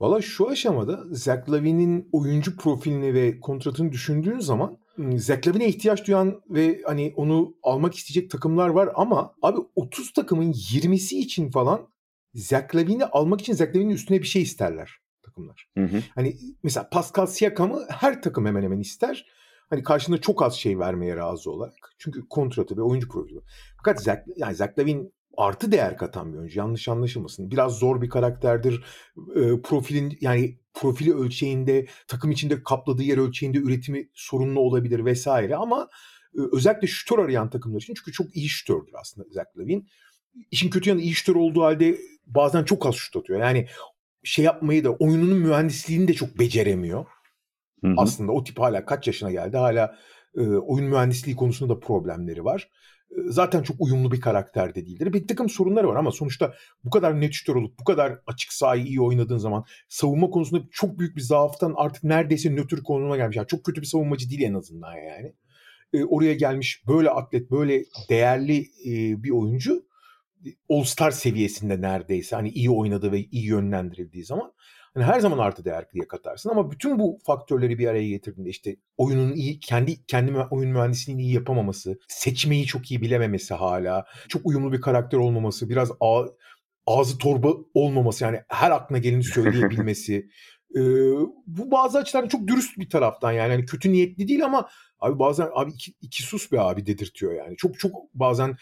Valla 0.00 0.22
şu 0.22 0.48
aşamada 0.48 1.04
Zach 1.10 1.50
Lavin'in 1.50 2.08
oyuncu 2.12 2.56
profilini 2.56 3.14
ve 3.14 3.40
kontratını 3.40 3.92
düşündüğün 3.92 4.38
zaman 4.38 4.78
Zach 5.16 5.48
Lavin'e 5.48 5.68
ihtiyaç 5.68 6.06
duyan 6.06 6.42
ve 6.50 6.82
hani 6.86 7.12
onu 7.16 7.54
almak 7.62 7.94
isteyecek 7.94 8.30
takımlar 8.30 8.68
var 8.68 8.90
ama 8.94 9.34
abi 9.42 9.58
30 9.76 10.12
takımın 10.12 10.52
20'si 10.52 11.14
için 11.14 11.50
falan 11.50 11.88
Zach 12.34 12.74
Lavin'i 12.74 13.04
almak 13.04 13.40
için 13.40 13.52
Zach 13.52 13.68
Lavin'in 13.68 13.94
üstüne 13.94 14.22
bir 14.22 14.26
şey 14.26 14.42
isterler 14.42 14.90
takımlar. 15.22 15.68
Hı 15.76 15.84
hı. 15.84 16.02
Hani 16.14 16.36
mesela 16.62 16.88
Pascal 16.88 17.26
Siakam'ı 17.26 17.86
her 17.88 18.22
takım 18.22 18.46
hemen 18.46 18.62
hemen 18.62 18.80
ister. 18.80 19.26
Hani 19.70 19.82
karşında 19.82 20.20
çok 20.20 20.42
az 20.42 20.54
şey 20.54 20.78
vermeye 20.78 21.16
razı 21.16 21.50
olarak. 21.50 21.94
Çünkü 21.98 22.28
kontratı 22.28 22.76
ve 22.76 22.82
oyuncu 22.82 23.08
profili. 23.08 23.40
Fakat 23.76 24.02
Zach, 24.02 24.18
yani 24.36 24.54
Zach 24.54 24.78
Lavin 24.78 25.12
artı 25.36 25.72
değer 25.72 25.98
katan 25.98 26.32
bir 26.32 26.38
oyuncu. 26.38 26.58
Yanlış 26.58 26.88
anlaşılmasın. 26.88 27.50
Biraz 27.50 27.78
zor 27.78 28.02
bir 28.02 28.08
karakterdir. 28.08 28.84
E, 29.36 29.62
profilin 29.62 30.18
yani 30.20 30.58
profili 30.74 31.14
ölçeğinde, 31.14 31.86
takım 32.08 32.30
içinde 32.30 32.62
kapladığı 32.62 33.02
yer 33.02 33.18
ölçeğinde 33.18 33.58
üretimi 33.58 34.08
sorunlu 34.14 34.60
olabilir 34.60 35.04
vesaire 35.04 35.56
ama 35.56 35.88
e, 36.34 36.40
özellikle 36.52 36.86
şutör 36.86 37.18
arayan 37.18 37.50
takımlar 37.50 37.80
için 37.80 37.94
çünkü 37.94 38.12
çok 38.12 38.36
iyi 38.36 38.48
şutördür 38.48 38.92
aslında 39.00 39.28
Zach 39.30 39.58
Lavin. 39.58 39.88
İşin 40.50 40.70
kötü 40.70 40.90
yanı 40.90 41.00
iyi 41.00 41.14
şutör 41.14 41.34
olduğu 41.34 41.62
halde 41.62 41.98
bazen 42.26 42.64
çok 42.64 42.86
az 42.86 42.94
şut 42.94 43.16
atıyor. 43.16 43.40
Yani 43.40 43.66
şey 44.24 44.44
yapmayı 44.44 44.84
da 44.84 44.90
oyununun 44.90 45.38
mühendisliğini 45.38 46.08
de 46.08 46.14
çok 46.14 46.38
beceremiyor. 46.38 47.06
Hı 47.84 47.88
hı. 47.88 47.94
Aslında 47.96 48.32
o 48.32 48.44
tip 48.44 48.58
hala 48.58 48.84
kaç 48.84 49.06
yaşına 49.06 49.30
geldi 49.30 49.56
hala 49.56 49.96
e, 50.36 50.40
oyun 50.40 50.86
mühendisliği 50.86 51.36
konusunda 51.36 51.76
da 51.76 51.80
problemleri 51.80 52.44
var 52.44 52.70
zaten 53.26 53.62
çok 53.62 53.76
uyumlu 53.78 54.12
bir 54.12 54.20
karakter 54.20 54.74
de 54.74 54.86
değildir. 54.86 55.12
Bir 55.12 55.28
takım 55.28 55.48
sorunları 55.48 55.88
var 55.88 55.96
ama 55.96 56.12
sonuçta 56.12 56.54
bu 56.84 56.90
kadar 56.90 57.20
net 57.20 57.32
şutör 57.32 57.54
olup 57.54 57.78
bu 57.78 57.84
kadar 57.84 58.18
açık 58.26 58.52
sahayı 58.52 58.84
iyi 58.84 59.00
oynadığın 59.00 59.38
zaman 59.38 59.64
savunma 59.88 60.30
konusunda 60.30 60.64
çok 60.72 60.98
büyük 60.98 61.16
bir 61.16 61.20
zaaftan 61.20 61.74
artık 61.76 62.04
neredeyse 62.04 62.50
nötr 62.50 62.82
konuma 62.82 63.16
gelmiş. 63.16 63.36
Yani 63.36 63.46
çok 63.46 63.64
kötü 63.64 63.80
bir 63.80 63.86
savunmacı 63.86 64.30
değil 64.30 64.42
en 64.42 64.54
azından 64.54 64.92
yani. 64.92 65.34
E, 65.92 66.04
oraya 66.04 66.34
gelmiş 66.34 66.82
böyle 66.88 67.10
atlet, 67.10 67.50
böyle 67.50 67.84
değerli 68.10 68.58
e, 68.60 69.22
bir 69.22 69.30
oyuncu 69.30 69.86
All-Star 70.68 71.10
seviyesinde 71.10 71.80
neredeyse 71.80 72.36
hani 72.36 72.50
iyi 72.50 72.70
oynadığı 72.70 73.12
ve 73.12 73.20
iyi 73.20 73.46
yönlendirildiği 73.46 74.24
zaman 74.24 74.52
hani 74.96 75.04
her 75.04 75.20
zaman 75.20 75.38
artı 75.38 75.64
değer 75.64 75.86
diye 75.92 76.08
katarsın 76.08 76.50
ama 76.50 76.70
bütün 76.70 76.98
bu 76.98 77.18
faktörleri 77.26 77.78
bir 77.78 77.86
araya 77.88 78.08
getirdiğinde 78.08 78.50
işte 78.50 78.76
oyunun 78.96 79.32
iyi 79.32 79.60
kendi 79.60 80.06
kendi 80.06 80.32
oyun 80.50 80.70
mühendisliğini 80.70 81.22
iyi 81.22 81.34
yapamaması, 81.34 81.98
seçmeyi 82.08 82.66
çok 82.66 82.90
iyi 82.90 83.02
bilememesi 83.02 83.54
hala, 83.54 84.06
çok 84.28 84.46
uyumlu 84.46 84.72
bir 84.72 84.80
karakter 84.80 85.18
olmaması, 85.18 85.68
biraz 85.68 85.92
ağ, 86.00 86.24
ağzı 86.86 87.18
torba 87.18 87.54
olmaması 87.74 88.24
yani 88.24 88.40
her 88.48 88.70
aklına 88.70 88.98
geleni 88.98 89.24
söyleyebilmesi. 89.24 90.28
ee, 90.76 90.80
bu 91.46 91.70
bazı 91.70 91.98
açılardan 91.98 92.28
çok 92.28 92.48
dürüst 92.48 92.78
bir 92.78 92.90
taraftan 92.90 93.32
yani 93.32 93.52
hani 93.52 93.64
kötü 93.64 93.92
niyetli 93.92 94.28
değil 94.28 94.44
ama 94.44 94.68
abi 95.00 95.18
bazen 95.18 95.48
abi 95.54 95.70
iki, 95.70 95.92
iki 96.00 96.22
sus 96.22 96.52
be 96.52 96.60
abi 96.60 96.86
dedirtiyor 96.86 97.32
yani. 97.32 97.56
Çok 97.56 97.78
çok 97.78 97.92
bazen 98.14 98.56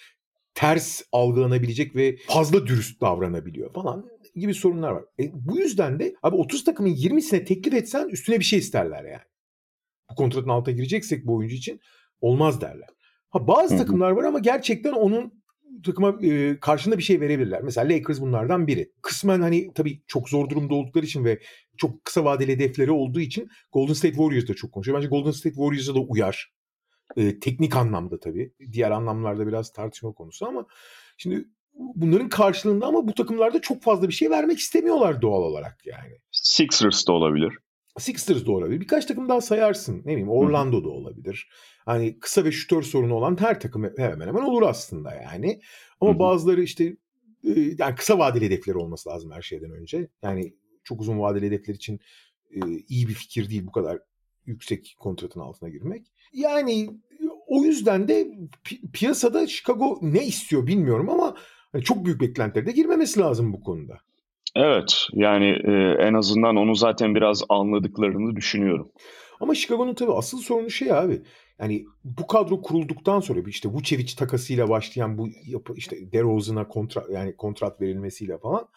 ters 0.55 1.03
algılanabilecek 1.13 1.97
ve 1.97 2.17
fazla 2.27 2.67
dürüst 2.67 3.01
davranabiliyor 3.01 3.73
falan 3.73 4.14
gibi 4.37 4.55
sorunlar 4.55 4.91
var. 4.91 5.05
E, 5.21 5.31
bu 5.35 5.59
yüzden 5.59 5.99
de 5.99 6.15
abi 6.23 6.37
30 6.37 6.65
takımın 6.65 6.91
20'sine 6.91 7.45
teklif 7.45 7.75
etsen 7.75 8.09
üstüne 8.09 8.39
bir 8.39 8.45
şey 8.45 8.59
isterler 8.59 9.05
yani. 9.05 9.23
bu 10.11 10.15
kontratın 10.15 10.49
altına 10.49 10.75
gireceksek 10.75 11.27
bu 11.27 11.37
oyuncu 11.37 11.57
için 11.57 11.81
olmaz 12.21 12.61
derler. 12.61 12.89
Ha 13.31 13.47
bazı 13.47 13.77
takımlar 13.77 14.11
var 14.11 14.25
ama 14.25 14.39
gerçekten 14.39 14.93
onun 14.93 15.45
takıma 15.85 16.19
e, 16.23 16.61
karşında 16.61 16.99
bir 16.99 17.03
şey 17.03 17.21
verebilirler. 17.21 17.63
Mesela 17.63 17.95
Lakers 17.95 18.21
bunlardan 18.21 18.67
biri. 18.67 18.93
Kısmen 19.03 19.41
hani 19.41 19.71
tabii 19.75 20.03
çok 20.07 20.29
zor 20.29 20.49
durumda 20.49 20.75
oldukları 20.75 21.05
için 21.05 21.25
ve 21.25 21.41
çok 21.77 22.05
kısa 22.05 22.25
vadeli 22.25 22.53
hedefleri 22.53 22.91
olduğu 22.91 23.21
için 23.21 23.49
Golden 23.73 23.93
State 23.93 24.15
Warriors 24.15 24.49
da 24.49 24.55
çok 24.55 24.73
konuşuyor. 24.73 24.99
Bence 24.99 25.09
Golden 25.09 25.31
State 25.31 25.55
Warriors'a 25.55 25.95
da 25.95 26.01
uyar. 26.01 26.55
E, 27.17 27.39
teknik 27.41 27.77
anlamda 27.77 28.21
tabii. 28.21 28.53
Diğer 28.73 28.91
anlamlarda 28.91 29.47
biraz 29.47 29.73
tartışma 29.73 30.13
konusu 30.13 30.47
ama 30.47 30.67
şimdi 31.17 31.45
bunların 31.75 32.29
karşılığında 32.29 32.87
ama 32.87 33.09
bu 33.09 33.15
takımlarda 33.15 33.61
çok 33.61 33.83
fazla 33.83 34.09
bir 34.09 34.13
şey 34.13 34.31
vermek 34.31 34.59
istemiyorlar 34.59 35.23
doğal 35.23 35.43
olarak 35.43 35.87
yani. 35.87 36.19
Sixers 36.33 37.07
da 37.07 37.13
olabilir. 37.13 37.59
Sixers 37.99 38.47
da 38.47 38.53
olabilir. 38.53 38.81
Birkaç 38.81 39.07
takım 39.07 39.29
daha 39.29 39.41
sayarsın. 39.41 39.99
Ne 40.05 40.13
bileyim 40.13 40.31
Orlando 40.31 40.85
da 40.85 40.89
olabilir. 40.89 41.49
Hani 41.87 42.19
kısa 42.19 42.45
ve 42.45 42.53
şütör 42.53 42.83
sorunu 42.83 43.15
olan 43.15 43.41
her 43.41 43.61
takım 43.61 43.91
hemen 43.97 44.27
hemen 44.27 44.43
olur 44.43 44.63
aslında 44.63 45.15
yani. 45.15 45.61
Ama 46.01 46.11
Hı-hı. 46.11 46.19
bazıları 46.19 46.63
işte 46.63 46.85
e, 47.45 47.51
yani 47.79 47.95
kısa 47.95 48.19
vadeli 48.19 48.45
hedefleri 48.45 48.77
olması 48.77 49.09
lazım 49.09 49.31
her 49.31 49.43
şeyden 49.43 49.71
önce. 49.71 50.09
Yani 50.23 50.55
çok 50.85 51.01
uzun 51.01 51.21
vadeli 51.21 51.47
hedefler 51.47 51.75
için 51.75 52.01
e, 52.51 52.61
iyi 52.89 53.09
bir 53.09 53.15
fikir 53.15 53.51
değil 53.51 53.67
bu 53.67 53.73
kadar 53.73 53.99
yüksek 54.47 54.97
kontratın 54.99 55.41
altına 55.41 55.69
girmek. 55.69 56.07
Yani 56.33 56.91
o 57.47 57.65
yüzden 57.65 58.09
de 58.09 58.23
pi- 58.65 58.91
piyasada 58.93 59.47
Chicago 59.47 59.99
ne 60.03 60.27
istiyor 60.27 60.67
bilmiyorum 60.67 61.09
ama 61.09 61.37
çok 61.81 62.05
büyük 62.05 62.21
beklentilere 62.21 62.67
de 62.67 62.73
girmemesi 62.73 63.21
lazım 63.21 63.53
bu 63.53 63.61
konuda. 63.61 63.99
Evet 64.57 65.07
yani 65.13 65.47
e, 65.47 65.97
en 66.01 66.15
azından 66.15 66.57
onu 66.57 66.75
zaten 66.75 67.15
biraz 67.15 67.43
anladıklarını 67.49 68.37
düşünüyorum. 68.37 68.93
Ama 69.41 69.55
Chicago'nun 69.55 69.95
tabii 69.95 70.13
asıl 70.13 70.39
sorunu 70.39 70.71
şey 70.71 70.93
abi. 70.93 71.23
Yani 71.59 71.85
bu 72.05 72.27
kadro 72.27 72.63
kurulduktan 72.63 73.21
sonra 73.21 73.41
işte 73.47 73.69
Vucevic 73.69 74.15
takasıyla 74.17 74.69
başlayan 74.69 75.19
bu 75.19 75.29
yapı 75.47 75.75
işte 75.77 76.13
DeRozan'a 76.13 76.69
kontrat 76.69 77.11
yani 77.11 77.37
kontrat 77.37 77.81
verilmesiyle 77.81 78.39
falan 78.39 78.69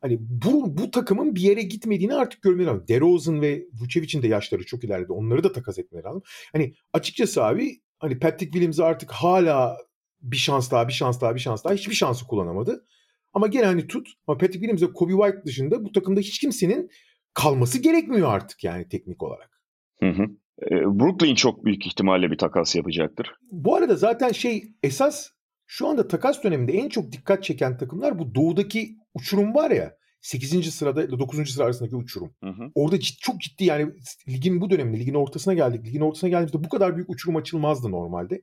hani 0.00 0.18
bu, 0.20 0.78
bu 0.78 0.90
takımın 0.90 1.34
bir 1.34 1.40
yere 1.40 1.62
gitmediğini 1.62 2.14
artık 2.14 2.42
görmeleri 2.42 2.66
lazım. 2.66 2.88
DeRozan 2.88 3.40
ve 3.40 3.66
Vucevic'in 3.80 4.22
de 4.22 4.28
yaşları 4.28 4.64
çok 4.64 4.84
ilerledi. 4.84 5.12
Onları 5.12 5.44
da 5.44 5.52
takas 5.52 5.78
etmeleri 5.78 6.04
lazım. 6.06 6.22
Hani 6.52 6.74
açıkçası 6.92 7.44
abi 7.44 7.80
hani 7.98 8.18
Patrick 8.18 8.52
Williams 8.52 8.80
artık 8.80 9.10
hala 9.10 9.76
bir 10.22 10.36
şans 10.36 10.70
daha, 10.70 10.88
bir 10.88 10.92
şans 10.92 11.20
daha, 11.20 11.34
bir 11.34 11.40
şans 11.40 11.64
daha 11.64 11.74
hiçbir 11.74 11.94
şansı 11.94 12.26
kullanamadı. 12.26 12.86
Ama 13.32 13.46
gene 13.46 13.64
hani 13.64 13.86
tut 13.86 14.08
ama 14.26 14.38
Patrick 14.38 14.58
Williams 14.58 14.82
ve 14.82 14.92
Kobe 14.92 15.12
White 15.12 15.44
dışında 15.46 15.84
bu 15.84 15.92
takımda 15.92 16.20
hiç 16.20 16.38
kimsenin 16.38 16.90
kalması 17.34 17.82
gerekmiyor 17.82 18.34
artık 18.34 18.64
yani 18.64 18.88
teknik 18.88 19.22
olarak. 19.22 19.62
Hı 20.00 20.10
hı. 20.10 20.26
Brooklyn 20.70 21.34
çok 21.34 21.64
büyük 21.64 21.86
ihtimalle 21.86 22.30
bir 22.30 22.38
takas 22.38 22.76
yapacaktır. 22.76 23.34
Bu 23.50 23.76
arada 23.76 23.96
zaten 23.96 24.32
şey 24.32 24.64
esas 24.82 25.28
şu 25.66 25.88
anda 25.88 26.08
takas 26.08 26.44
döneminde 26.44 26.72
en 26.72 26.88
çok 26.88 27.12
dikkat 27.12 27.44
çeken 27.44 27.76
takımlar 27.76 28.18
bu 28.18 28.34
doğudaki 28.34 28.96
uçurum 29.14 29.54
var 29.54 29.70
ya 29.70 29.96
8. 30.20 30.74
sırada 30.74 31.04
ile 31.04 31.18
9. 31.18 31.50
sıra 31.50 31.64
arasındaki 31.64 31.96
uçurum. 31.96 32.34
Hı 32.44 32.50
hı. 32.50 32.70
Orada 32.74 33.00
cid, 33.00 33.14
çok 33.20 33.40
ciddi 33.40 33.64
yani 33.64 33.92
ligin 34.28 34.60
bu 34.60 34.70
döneminde 34.70 34.98
ligin 34.98 35.14
ortasına 35.14 35.54
geldik. 35.54 35.86
Ligin 35.86 36.00
ortasına 36.00 36.30
geldiğimizde 36.30 36.64
bu 36.64 36.68
kadar 36.68 36.96
büyük 36.96 37.10
uçurum 37.10 37.36
açılmazdı 37.36 37.90
normalde. 37.90 38.42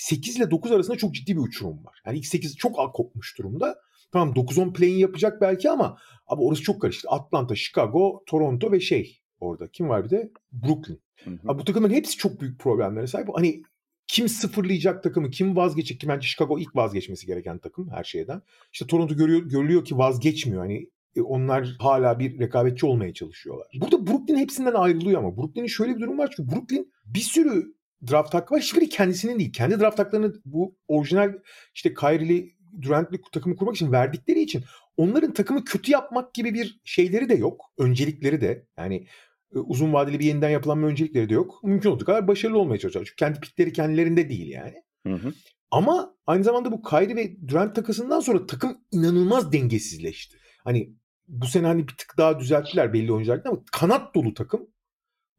8 0.00 0.36
ile 0.36 0.50
9 0.50 0.72
arasında 0.72 0.96
çok 0.96 1.14
ciddi 1.14 1.36
bir 1.36 1.40
uçurum 1.40 1.84
var. 1.84 2.02
Yani 2.06 2.18
ilk 2.18 2.26
8 2.26 2.56
çok 2.56 2.94
kopmuş 2.94 3.38
durumda. 3.38 3.80
Tamam 4.12 4.34
9-10 4.34 4.72
play'in 4.72 4.98
yapacak 4.98 5.40
belki 5.40 5.70
ama 5.70 5.98
abi 6.26 6.42
orası 6.42 6.62
çok 6.62 6.82
karıştı. 6.82 7.08
Atlanta, 7.10 7.54
Chicago, 7.54 8.22
Toronto 8.26 8.72
ve 8.72 8.80
şey 8.80 9.20
orada. 9.40 9.68
Kim 9.68 9.88
var 9.88 10.04
bir 10.04 10.10
de? 10.10 10.30
Brooklyn. 10.52 11.00
Hı 11.24 11.30
hı. 11.30 11.38
Abi 11.48 11.58
bu 11.58 11.64
takımların 11.64 11.94
hepsi 11.94 12.16
çok 12.16 12.40
büyük 12.40 12.60
problemlere 12.60 13.06
sahip. 13.06 13.28
Hani 13.34 13.62
kim 14.06 14.28
sıfırlayacak 14.28 15.02
takımı, 15.02 15.30
kim 15.30 15.56
vazgeçecek 15.56 16.00
ki 16.00 16.08
bence 16.08 16.26
Chicago 16.26 16.58
ilk 16.58 16.76
vazgeçmesi 16.76 17.26
gereken 17.26 17.58
takım 17.58 17.90
her 17.90 18.04
şeyden. 18.04 18.42
İşte 18.72 18.86
Toronto 18.86 19.16
görüyor, 19.16 19.42
görülüyor 19.42 19.84
ki 19.84 19.98
vazgeçmiyor. 19.98 20.62
Hani 20.62 20.88
e, 21.16 21.20
onlar 21.20 21.76
hala 21.78 22.18
bir 22.18 22.38
rekabetçi 22.38 22.86
olmaya 22.86 23.14
çalışıyorlar. 23.14 23.66
Burada 23.80 24.06
Brooklyn 24.06 24.36
hepsinden 24.36 24.74
ayrılıyor 24.74 25.18
ama 25.18 25.36
Brooklyn'in 25.36 25.66
şöyle 25.66 25.96
bir 25.96 26.00
durum 26.00 26.18
var 26.18 26.32
çünkü 26.36 26.52
Brooklyn 26.52 26.92
bir 27.04 27.20
sürü 27.20 27.74
draft 28.10 28.34
hakkı 28.34 28.54
var. 28.54 28.60
Hiçbiri 28.60 28.88
kendisinin 28.88 29.38
değil. 29.38 29.52
Kendi 29.52 29.80
draft 29.80 29.98
haklarını 29.98 30.34
bu 30.44 30.76
orijinal 30.88 31.32
işte 31.74 31.94
Kyrie'li 31.94 32.52
Durant'li 32.82 33.20
takımı 33.32 33.56
kurmak 33.56 33.76
için 33.76 33.92
verdikleri 33.92 34.40
için 34.40 34.64
onların 34.96 35.32
takımı 35.32 35.64
kötü 35.64 35.92
yapmak 35.92 36.34
gibi 36.34 36.54
bir 36.54 36.80
şeyleri 36.84 37.28
de 37.28 37.34
yok. 37.34 37.64
Öncelikleri 37.78 38.40
de 38.40 38.66
yani 38.78 39.06
e, 39.54 39.58
uzun 39.58 39.92
vadeli 39.92 40.18
bir 40.18 40.24
yeniden 40.24 40.50
yapılanma 40.50 40.86
öncelikleri 40.86 41.28
de 41.28 41.34
yok. 41.34 41.64
Mümkün 41.64 41.90
olduğu 41.90 42.04
kadar 42.04 42.28
başarılı 42.28 42.58
olmaya 42.58 42.78
çalışıyorlar. 42.78 43.06
Çünkü 43.06 43.16
kendi 43.16 43.40
pikleri 43.40 43.72
kendilerinde 43.72 44.28
değil 44.28 44.48
yani. 44.48 44.74
Hı 45.06 45.14
hı. 45.14 45.32
Ama 45.70 46.16
aynı 46.26 46.44
zamanda 46.44 46.72
bu 46.72 46.82
Kyrie 46.82 47.16
ve 47.16 47.48
Durant 47.48 47.74
takasından 47.74 48.20
sonra 48.20 48.46
takım 48.46 48.78
inanılmaz 48.90 49.52
dengesizleşti. 49.52 50.36
Hani 50.64 50.94
bu 51.28 51.46
sene 51.46 51.66
hani 51.66 51.88
bir 51.88 51.96
tık 51.96 52.14
daha 52.18 52.40
düzelttiler 52.40 52.92
belli 52.92 53.12
oyunculardan 53.12 53.50
ama 53.50 53.60
kanat 53.72 54.14
dolu 54.14 54.34
takım. 54.34 54.66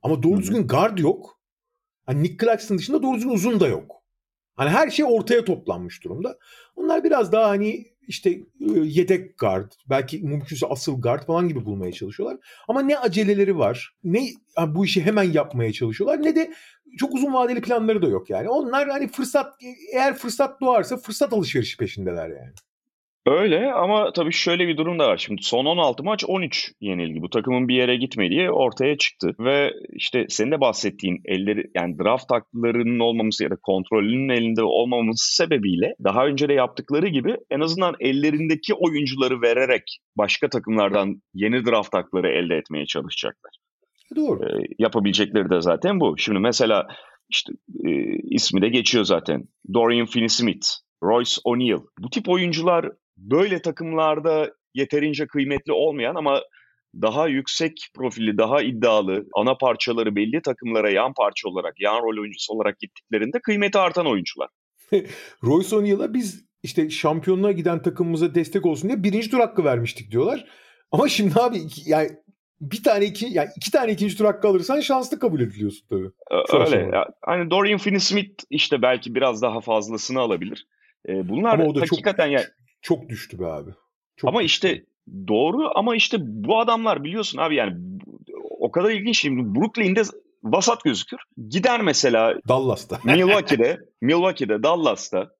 Ama 0.01 0.23
doğru 0.23 0.39
düzgün 0.39 0.67
guard 0.67 0.97
yok. 0.97 1.40
Hani 2.05 2.23
Nick 2.23 2.45
Claxton 2.45 2.77
dışında 2.77 3.03
doğru 3.03 3.15
düzgün 3.17 3.29
uzun 3.29 3.59
da 3.59 3.67
yok. 3.67 4.01
Hani 4.55 4.69
her 4.69 4.89
şey 4.89 5.05
ortaya 5.05 5.45
toplanmış 5.45 6.03
durumda. 6.03 6.37
Onlar 6.75 7.03
biraz 7.03 7.31
daha 7.31 7.49
hani 7.49 7.85
işte 8.07 8.29
e, 8.29 8.79
yedek 8.83 9.37
guard, 9.37 9.71
belki 9.89 10.17
mümkünse 10.17 10.67
asıl 10.67 11.01
guard 11.01 11.25
falan 11.25 11.47
gibi 11.47 11.65
bulmaya 11.65 11.91
çalışıyorlar. 11.91 12.37
Ama 12.67 12.81
ne 12.81 12.97
aceleleri 12.97 13.57
var, 13.57 13.95
ne 14.03 14.29
bu 14.67 14.85
işi 14.85 15.01
hemen 15.01 15.23
yapmaya 15.23 15.73
çalışıyorlar 15.73 16.23
ne 16.23 16.35
de 16.35 16.53
çok 16.97 17.13
uzun 17.13 17.33
vadeli 17.33 17.61
planları 17.61 18.01
da 18.01 18.07
yok 18.07 18.29
yani. 18.29 18.49
Onlar 18.49 18.89
hani 18.89 19.07
fırsat 19.07 19.53
eğer 19.93 20.13
fırsat 20.13 20.61
doğarsa 20.61 20.97
fırsat 20.97 21.33
alışverişi 21.33 21.77
peşindeler 21.77 22.29
yani. 22.29 22.53
Öyle 23.25 23.71
ama 23.73 24.11
tabii 24.13 24.31
şöyle 24.31 24.67
bir 24.67 24.77
durum 24.77 24.99
da 24.99 25.07
var. 25.07 25.17
Şimdi 25.17 25.43
son 25.43 25.65
16 25.65 26.03
maç 26.03 26.23
13 26.27 26.71
yenilgi. 26.81 27.21
Bu 27.21 27.29
takımın 27.29 27.67
bir 27.67 27.75
yere 27.75 27.95
gitmediği 27.95 28.51
ortaya 28.51 28.97
çıktı. 28.97 29.35
Ve 29.39 29.71
işte 29.93 30.25
senin 30.29 30.51
de 30.51 30.61
bahsettiğin 30.61 31.21
elleri 31.25 31.63
yani 31.75 31.97
draft 31.99 32.31
haklarının 32.31 32.99
olmaması 32.99 33.43
ya 33.43 33.49
da 33.49 33.55
kontrolünün 33.63 34.29
elinde 34.29 34.63
olmaması 34.63 35.35
sebebiyle 35.35 35.95
daha 36.03 36.25
önce 36.25 36.49
de 36.49 36.53
yaptıkları 36.53 37.07
gibi 37.07 37.35
en 37.49 37.59
azından 37.59 37.95
ellerindeki 37.99 38.73
oyuncuları 38.73 39.41
vererek 39.41 39.83
başka 40.17 40.49
takımlardan 40.49 41.21
yeni 41.33 41.65
draft 41.65 41.93
hakları 41.93 42.27
elde 42.29 42.55
etmeye 42.55 42.85
çalışacaklar. 42.85 43.51
Doğru. 44.15 44.45
Ee, 44.45 44.65
yapabilecekleri 44.79 45.49
de 45.49 45.61
zaten 45.61 45.99
bu. 45.99 46.17
Şimdi 46.17 46.39
mesela 46.39 46.87
işte 47.29 47.53
e, 47.85 47.89
ismi 48.29 48.61
de 48.61 48.69
geçiyor 48.69 49.03
zaten. 49.03 49.43
Dorian 49.73 50.05
Finney-Smith, 50.05 50.67
Royce 51.03 51.35
O'Neal. 51.43 51.79
Bu 51.99 52.09
tip 52.09 52.29
oyuncular 52.29 52.85
böyle 53.17 53.61
takımlarda 53.61 54.51
yeterince 54.73 55.27
kıymetli 55.27 55.73
olmayan 55.73 56.15
ama 56.15 56.41
daha 57.01 57.27
yüksek 57.27 57.87
profilli, 57.95 58.37
daha 58.37 58.61
iddialı, 58.61 59.25
ana 59.35 59.57
parçaları 59.57 60.15
belli 60.15 60.41
takımlara 60.41 60.89
yan 60.89 61.13
parça 61.13 61.49
olarak, 61.49 61.81
yan 61.81 62.01
rol 62.01 62.21
oyuncusu 62.21 62.53
olarak 62.53 62.79
gittiklerinde 62.79 63.39
kıymeti 63.39 63.79
artan 63.79 64.07
oyuncular. 64.07 64.49
Royce 65.43 65.75
O'Neal'a 65.75 66.13
biz 66.13 66.45
işte 66.63 66.89
şampiyonluğa 66.89 67.51
giden 67.51 67.81
takımımıza 67.81 68.35
destek 68.35 68.65
olsun 68.65 68.89
diye 68.89 69.03
birinci 69.03 69.31
tur 69.31 69.39
hakkı 69.39 69.63
vermiştik 69.63 70.11
diyorlar. 70.11 70.45
Ama 70.91 71.09
şimdi 71.09 71.39
abi 71.39 71.57
yani 71.85 72.09
bir 72.61 72.83
tane 72.83 73.05
iki 73.05 73.25
yani 73.25 73.49
iki 73.55 73.71
tane 73.71 73.91
ikinci 73.91 74.17
tur 74.17 74.25
hakkı 74.25 74.47
alırsan 74.47 74.79
şanslı 74.79 75.19
kabul 75.19 75.41
ediliyorsun 75.41 75.87
tabii. 75.89 76.09
Öyle. 76.53 76.95
Ya, 76.95 77.07
hani 77.21 77.51
Dorian 77.51 77.79
Finney-Smith 77.79 78.45
işte 78.49 78.81
belki 78.81 79.15
biraz 79.15 79.41
daha 79.41 79.61
fazlasını 79.61 80.19
alabilir. 80.19 80.67
Bunlar 81.07 81.53
Ama 81.53 81.65
o 81.65 81.75
da 81.75 81.81
hakikaten 81.81 82.25
çok, 82.25 82.33
yani 82.33 82.45
çok 82.81 83.09
düştü 83.09 83.39
be 83.39 83.45
abi. 83.45 83.71
Çok 84.17 84.29
ama 84.29 84.43
düştü. 84.43 84.67
işte 84.67 84.85
doğru 85.27 85.71
ama 85.75 85.95
işte 85.95 86.17
bu 86.21 86.59
adamlar 86.59 87.03
biliyorsun 87.03 87.37
abi 87.37 87.55
yani 87.55 87.77
o 88.59 88.71
kadar 88.71 88.89
ilginç 88.89 89.19
şimdi 89.19 89.59
Brooklyn'de 89.59 90.01
vasat 90.43 90.83
gözükür. 90.83 91.19
Gider 91.49 91.81
mesela 91.81 92.39
Dallas'ta. 92.47 92.99
Milwaukee'de, 93.03 93.79
Milwaukee'de, 94.01 94.63
Dallas'ta 94.63 95.31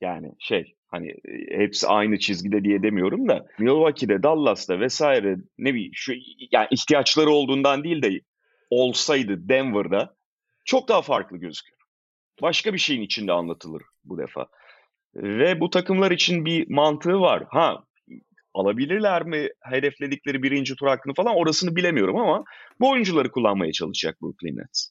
yani 0.00 0.32
şey 0.38 0.74
hani 0.88 1.08
e, 1.10 1.58
hepsi 1.58 1.88
aynı 1.88 2.18
çizgide 2.18 2.64
diye 2.64 2.82
demiyorum 2.82 3.28
da 3.28 3.46
Milwaukee'de, 3.58 4.22
Dallas'ta 4.22 4.80
vesaire 4.80 5.36
ne 5.58 5.74
bileyim 5.74 5.92
şu 5.94 6.12
yani 6.50 6.66
ihtiyaçları 6.70 7.30
olduğundan 7.30 7.84
değil 7.84 8.02
de 8.02 8.20
olsaydı 8.70 9.48
Denver'da 9.48 10.14
çok 10.64 10.88
daha 10.88 11.02
farklı 11.02 11.36
gözükür. 11.36 11.74
Başka 12.42 12.72
bir 12.72 12.78
şeyin 12.78 13.02
içinde 13.02 13.32
anlatılır 13.32 13.82
bu 14.04 14.18
defa. 14.18 14.46
Ve 15.14 15.60
bu 15.60 15.70
takımlar 15.70 16.10
için 16.10 16.44
bir 16.44 16.70
mantığı 16.70 17.20
var. 17.20 17.44
Ha 17.48 17.84
alabilirler 18.54 19.22
mi 19.22 19.48
hedefledikleri 19.60 20.42
birinci 20.42 20.76
tur 20.76 20.86
hakkını 20.86 21.14
falan 21.14 21.36
orasını 21.36 21.76
bilemiyorum 21.76 22.16
ama 22.16 22.44
bu 22.80 22.90
oyuncuları 22.90 23.30
kullanmaya 23.30 23.72
çalışacak 23.72 24.22
Brooklyn 24.22 24.56
Nets. 24.56 24.88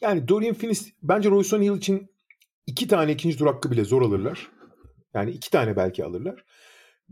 Yani 0.00 0.28
Dorian 0.28 0.54
Finney 0.54 0.76
bence 1.02 1.30
Royce 1.30 1.56
O'Neal 1.56 1.76
için 1.76 2.10
iki 2.66 2.88
tane 2.88 3.12
ikinci 3.12 3.38
tur 3.38 3.46
hakkı 3.46 3.70
bile 3.70 3.84
zor 3.84 4.02
alırlar. 4.02 4.48
Yani 5.14 5.30
iki 5.30 5.50
tane 5.50 5.76
belki 5.76 6.04
alırlar. 6.04 6.44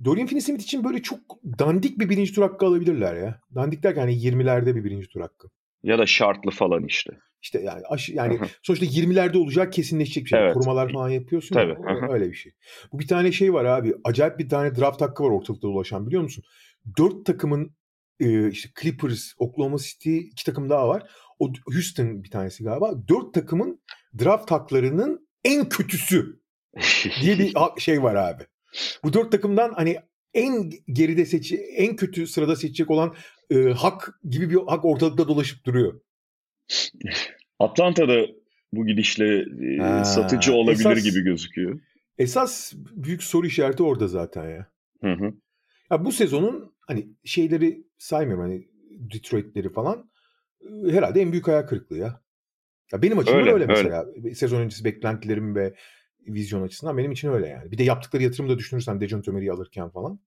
Dorian 0.04 0.26
Finney-Smith 0.26 0.62
için 0.62 0.84
böyle 0.84 1.02
çok 1.02 1.20
dandik 1.58 1.98
bir 1.98 2.08
birinci 2.08 2.34
tur 2.34 2.42
hakkı 2.42 2.66
alabilirler 2.66 3.16
ya. 3.16 3.40
Dandik 3.54 3.82
derken 3.82 4.00
hani 4.00 4.14
20'lerde 4.14 4.74
bir 4.74 4.84
birinci 4.84 5.08
tur 5.08 5.20
hakkı. 5.20 5.48
Ya 5.82 5.98
da 5.98 6.06
şartlı 6.06 6.50
falan 6.50 6.84
işte. 6.86 7.12
İşte 7.42 7.60
yani 7.60 7.82
aşı, 7.86 8.12
yani 8.12 8.38
sonuçta 8.62 8.86
20'lerde 8.86 9.38
olacak 9.38 9.72
kesinleşecek 9.72 10.24
bir 10.24 10.28
şey. 10.28 10.40
Evet. 10.40 10.54
Korumalar 10.54 10.92
falan 10.92 11.08
yapıyorsun 11.08 11.54
Tabii, 11.54 11.70
ya, 11.70 11.78
hı 11.78 12.06
hı. 12.06 12.12
öyle 12.12 12.28
bir 12.28 12.34
şey. 12.34 12.52
Bu 12.92 12.98
bir 12.98 13.06
tane 13.06 13.32
şey 13.32 13.52
var 13.52 13.64
abi. 13.64 13.94
Acayip 14.04 14.38
bir 14.38 14.48
tane 14.48 14.76
draft 14.76 15.00
hakkı 15.00 15.24
var 15.24 15.30
ortalıkta 15.30 15.68
dolaşan 15.68 16.06
biliyor 16.06 16.22
musun? 16.22 16.44
Dört 16.98 17.26
takımın 17.26 17.74
e, 18.20 18.48
işte 18.48 18.70
Clippers, 18.80 19.32
Oklahoma 19.38 19.78
City 19.78 20.18
iki 20.18 20.44
takım 20.44 20.70
daha 20.70 20.88
var. 20.88 21.02
O 21.38 21.52
Houston 21.72 22.24
bir 22.24 22.30
tanesi 22.30 22.64
galiba. 22.64 22.92
Dört 23.08 23.34
takımın 23.34 23.80
draft 24.18 24.50
haklarının 24.50 25.28
en 25.44 25.68
kötüsü 25.68 26.40
diye 27.22 27.38
bir 27.38 27.54
şey 27.78 28.02
var 28.02 28.14
abi. 28.14 28.42
Bu 29.04 29.12
dört 29.12 29.32
takımdan 29.32 29.72
hani 29.76 29.96
en 30.34 30.72
geride 30.92 31.24
seç 31.24 31.52
en 31.76 31.96
kötü 31.96 32.26
sırada 32.26 32.56
seçecek 32.56 32.90
olan 32.90 33.14
e, 33.50 33.56
hak 33.56 34.20
gibi 34.30 34.50
bir 34.50 34.58
hak 34.66 34.84
ortalıkta 34.84 35.28
dolaşıp 35.28 35.64
duruyor. 35.64 36.00
Atlanta'da 37.58 38.26
bu 38.72 38.86
gidişle 38.86 39.44
e, 39.74 39.78
Ha, 39.78 40.04
satıcı 40.04 40.52
olabilir 40.52 40.90
esas- 40.90 41.02
gibi 41.04 41.24
gözüküyor. 41.24 41.80
Esas 42.18 42.72
büyük 42.76 43.22
soru 43.22 43.46
işareti 43.46 43.82
orada 43.82 44.08
zaten 44.08 44.50
ya. 44.50 44.66
Hı 45.00 45.12
hı. 45.12 45.32
Ya 45.90 46.04
bu 46.04 46.12
sezonun 46.12 46.74
hani 46.86 47.08
şeyleri 47.24 47.84
saymıyorum 47.98 48.44
hani 48.44 48.68
Detroit'leri 48.90 49.72
falan 49.72 50.10
e, 50.62 50.92
herhalde 50.92 51.20
en 51.20 51.32
büyük 51.32 51.48
hayal 51.48 51.62
kırıklığı 51.62 51.98
ya. 51.98 52.20
Ya 52.92 53.02
benim 53.02 53.18
açımdan 53.18 53.40
Öyle, 53.40 53.52
öyle, 53.52 53.64
öyle. 53.64 53.72
mesela. 53.72 54.06
Sezon 54.34 54.60
öncesi 54.60 54.84
beklentilerim 54.84 55.54
ve 55.54 55.74
vizyon 56.28 56.62
açısından 56.62 56.98
benim 56.98 57.12
için 57.12 57.28
öyle 57.32 57.48
yani. 57.48 57.70
Bir 57.70 57.78
de 57.78 57.82
yaptıkları 57.82 58.22
yatırımı 58.22 58.48
da 58.52 58.58
düşünürsen 58.58 59.00
Dejounte 59.00 59.30
Murray'i 59.30 59.52
alırken 59.52 59.90
falan. 59.90 60.20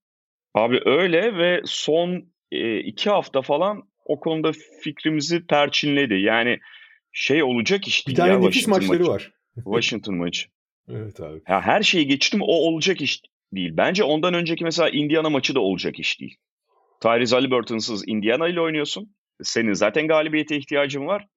Abi 0.53 0.79
öyle 0.85 1.37
ve 1.37 1.61
son 1.65 2.25
e, 2.51 2.79
iki 2.79 3.09
hafta 3.09 3.41
falan 3.41 3.89
o 4.05 4.19
konuda 4.19 4.51
fikrimizi 4.81 5.45
perçinledi. 5.45 6.13
Yani 6.13 6.59
şey 7.11 7.43
olacak 7.43 7.87
iş 7.87 8.07
Bir 8.07 8.15
tane 8.15 8.41
nefis 8.41 8.67
maçları 8.67 8.99
maçı. 8.99 9.11
var. 9.11 9.31
Washington 9.55 10.15
maçı. 10.15 10.47
Evet 10.89 11.19
abi. 11.21 11.41
Ya 11.49 11.61
her 11.61 11.81
şeyi 11.81 12.07
geçtim 12.07 12.41
o 12.41 12.53
olacak 12.53 13.01
iş 13.01 13.21
değil. 13.53 13.71
Bence 13.77 14.03
ondan 14.03 14.33
önceki 14.33 14.63
mesela 14.63 14.89
Indiana 14.89 15.29
maçı 15.29 15.55
da 15.55 15.59
olacak 15.59 15.99
iş 15.99 16.19
değil. 16.21 16.37
Tyrese 17.01 17.35
Halliburton'sız 17.35 18.03
Indiana 18.07 18.47
ile 18.47 18.61
oynuyorsun. 18.61 19.15
Senin 19.41 19.73
zaten 19.73 20.07
galibiyete 20.07 20.57
ihtiyacın 20.57 21.05
var. 21.05 21.27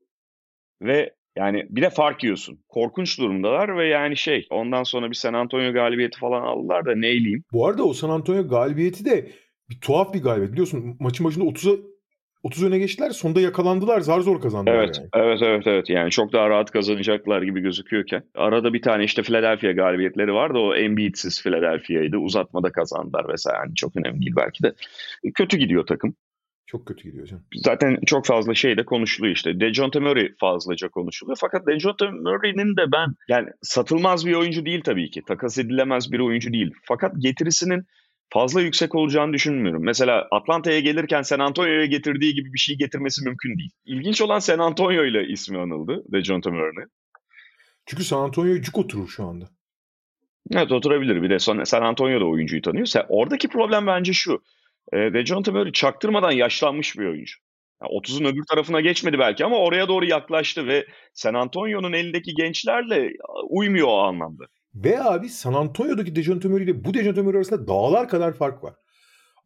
Ve 0.82 1.14
yani 1.36 1.66
bir 1.70 1.82
de 1.82 1.90
fark 1.90 2.24
yiyorsun. 2.24 2.58
Korkunç 2.68 3.18
durumdalar 3.18 3.78
ve 3.78 3.86
yani 3.88 4.16
şey 4.16 4.46
ondan 4.50 4.82
sonra 4.82 5.10
bir 5.10 5.14
San 5.14 5.34
Antonio 5.34 5.72
galibiyeti 5.72 6.18
falan 6.18 6.42
aldılar 6.42 6.86
da 6.86 6.94
neyleyim. 6.96 7.44
Bu 7.52 7.66
arada 7.66 7.84
o 7.84 7.92
San 7.92 8.10
Antonio 8.10 8.48
galibiyeti 8.48 9.04
de 9.04 9.30
bir 9.70 9.80
tuhaf 9.80 10.14
bir 10.14 10.22
galibiyet. 10.22 10.52
Biliyorsun 10.52 10.96
maçın 11.00 11.26
başında 11.26 11.44
30'a 11.44 11.76
30 12.46 12.64
öne 12.64 12.78
geçtiler. 12.78 13.10
Sonunda 13.10 13.40
yakalandılar. 13.40 14.00
Zar 14.00 14.20
zor 14.20 14.40
kazandılar 14.40 14.74
Evet, 14.74 14.98
yani. 14.98 15.08
evet, 15.14 15.42
evet, 15.42 15.66
evet. 15.66 15.90
Yani 15.90 16.10
çok 16.10 16.32
daha 16.32 16.48
rahat 16.50 16.70
kazanacaklar 16.70 17.42
gibi 17.42 17.60
gözüküyorken. 17.60 18.22
Arada 18.34 18.72
bir 18.72 18.82
tane 18.82 19.04
işte 19.04 19.22
Philadelphia 19.22 19.72
galibiyetleri 19.72 20.32
vardı. 20.32 20.58
O 20.58 20.74
Embiid'siz 20.74 21.42
Philadelphia'ydı. 21.42 22.16
Uzatmada 22.16 22.72
kazandılar 22.72 23.28
vesaire. 23.28 23.58
Yani 23.58 23.74
çok 23.74 23.96
önemli 23.96 24.20
değil 24.20 24.32
belki 24.36 24.62
de. 24.62 24.74
Kötü 25.34 25.56
gidiyor 25.56 25.86
takım. 25.86 26.14
Çok 26.66 26.86
kötü 26.86 27.08
gidiyor 27.08 27.26
canım. 27.26 27.44
Zaten 27.54 27.98
çok 28.06 28.26
fazla 28.26 28.54
şey 28.54 28.76
de 28.76 28.84
konuşuluyor 28.84 29.34
işte. 29.34 29.60
Dejounte 29.60 30.00
Murray 30.00 30.28
fazlaca 30.40 30.88
konuşuluyor. 30.88 31.38
Fakat 31.40 31.66
Dejounte 31.66 32.10
Murray'nin 32.10 32.76
de 32.76 32.92
ben 32.92 33.14
yani 33.28 33.48
satılmaz 33.62 34.26
bir 34.26 34.34
oyuncu 34.34 34.64
değil 34.64 34.80
tabii 34.84 35.10
ki. 35.10 35.22
Takas 35.28 35.58
edilemez 35.58 36.12
bir 36.12 36.20
oyuncu 36.20 36.52
değil. 36.52 36.70
Fakat 36.82 37.12
getirisinin 37.18 37.86
fazla 38.30 38.60
yüksek 38.60 38.94
olacağını 38.94 39.32
düşünmüyorum. 39.32 39.84
Mesela 39.84 40.28
Atlanta'ya 40.30 40.80
gelirken 40.80 41.22
San 41.22 41.38
Antonio'ya 41.38 41.86
getirdiği 41.86 42.34
gibi 42.34 42.52
bir 42.52 42.58
şey 42.58 42.76
getirmesi 42.76 43.24
mümkün 43.24 43.58
değil. 43.58 43.70
İlginç 43.84 44.20
olan 44.20 44.38
San 44.38 44.58
Antonio 44.58 45.04
ile 45.04 45.26
ismi 45.28 45.58
anıldı 45.58 46.02
Dejounte 46.12 46.50
Murray'nin. 46.50 46.90
Çünkü 47.86 48.04
San 48.04 48.22
Antonio'ya 48.22 48.62
cuk 48.62 48.78
oturur 48.78 49.08
şu 49.08 49.24
anda. 49.24 49.48
Evet 50.52 50.72
oturabilir. 50.72 51.22
Bir 51.22 51.30
de 51.30 51.38
San 51.38 51.82
Antonio 51.82 52.20
da 52.20 52.24
oyuncuyu 52.24 52.62
tanıyor. 52.62 52.86
Oradaki 53.08 53.48
problem 53.48 53.86
bence 53.86 54.12
şu. 54.12 54.42
E, 54.92 54.96
Dejounte 54.96 55.50
Murray 55.50 55.72
çaktırmadan 55.72 56.30
yaşlanmış 56.30 56.98
bir 56.98 57.06
oyuncu. 57.06 57.34
Yani 57.82 57.92
30'un 57.92 58.24
öbür 58.24 58.44
tarafına 58.50 58.80
geçmedi 58.80 59.18
belki 59.18 59.44
ama 59.44 59.56
oraya 59.56 59.88
doğru 59.88 60.04
yaklaştı 60.04 60.66
ve 60.66 60.86
San 61.14 61.34
Antonio'nun 61.34 61.92
elindeki 61.92 62.34
gençlerle 62.34 63.12
uymuyor 63.48 63.88
o 63.88 63.98
anlamda. 63.98 64.44
Ve 64.76 65.02
abi 65.02 65.28
San 65.28 65.52
Antonio'daki 65.52 66.16
Dejounte 66.16 66.48
Murray 66.48 66.64
ile 66.64 66.84
bu 66.84 66.94
Dejounte 66.94 67.22
Murray 67.22 67.38
arasında 67.38 67.68
dağlar 67.68 68.08
kadar 68.08 68.32
fark 68.32 68.64
var. 68.64 68.74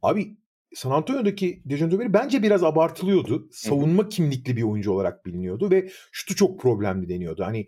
Abi 0.02 0.36
San 0.74 0.90
Antonio'daki 0.90 1.62
Dejounte 1.64 1.96
Murray 1.96 2.12
bence 2.12 2.42
biraz 2.42 2.64
abartılıyordu. 2.64 3.48
Savunma 3.52 4.08
kimlikli 4.08 4.56
bir 4.56 4.62
oyuncu 4.62 4.92
olarak 4.92 5.26
biliniyordu 5.26 5.70
ve 5.70 5.90
şutu 6.12 6.36
çok 6.36 6.60
problemli 6.60 7.08
deniyordu. 7.08 7.44
Hani 7.44 7.66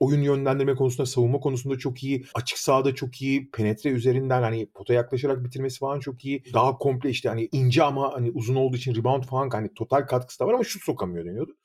oyun 0.00 0.22
yönlendirme 0.22 0.74
konusunda, 0.74 1.06
savunma 1.06 1.40
konusunda 1.40 1.78
çok 1.78 2.04
iyi, 2.04 2.24
açık 2.34 2.58
sahada 2.58 2.94
çok 2.94 3.22
iyi, 3.22 3.50
penetre 3.50 3.90
üzerinden 3.90 4.42
hani 4.42 4.70
pota 4.70 4.94
yaklaşarak 4.94 5.44
bitirmesi 5.44 5.78
falan 5.78 6.00
çok 6.00 6.24
iyi. 6.24 6.44
Daha 6.54 6.78
komple 6.78 7.10
işte 7.10 7.28
hani 7.28 7.48
ince 7.52 7.82
ama 7.82 8.14
hani 8.14 8.30
uzun 8.30 8.54
olduğu 8.54 8.76
için 8.76 8.94
rebound 8.94 9.24
falan 9.24 9.50
hani 9.50 9.74
total 9.74 10.06
katkısı 10.06 10.40
da 10.40 10.46
var 10.46 10.54
ama 10.54 10.64
şut 10.64 10.82
sokamıyor 10.82 11.24
deniyordu. 11.24 11.56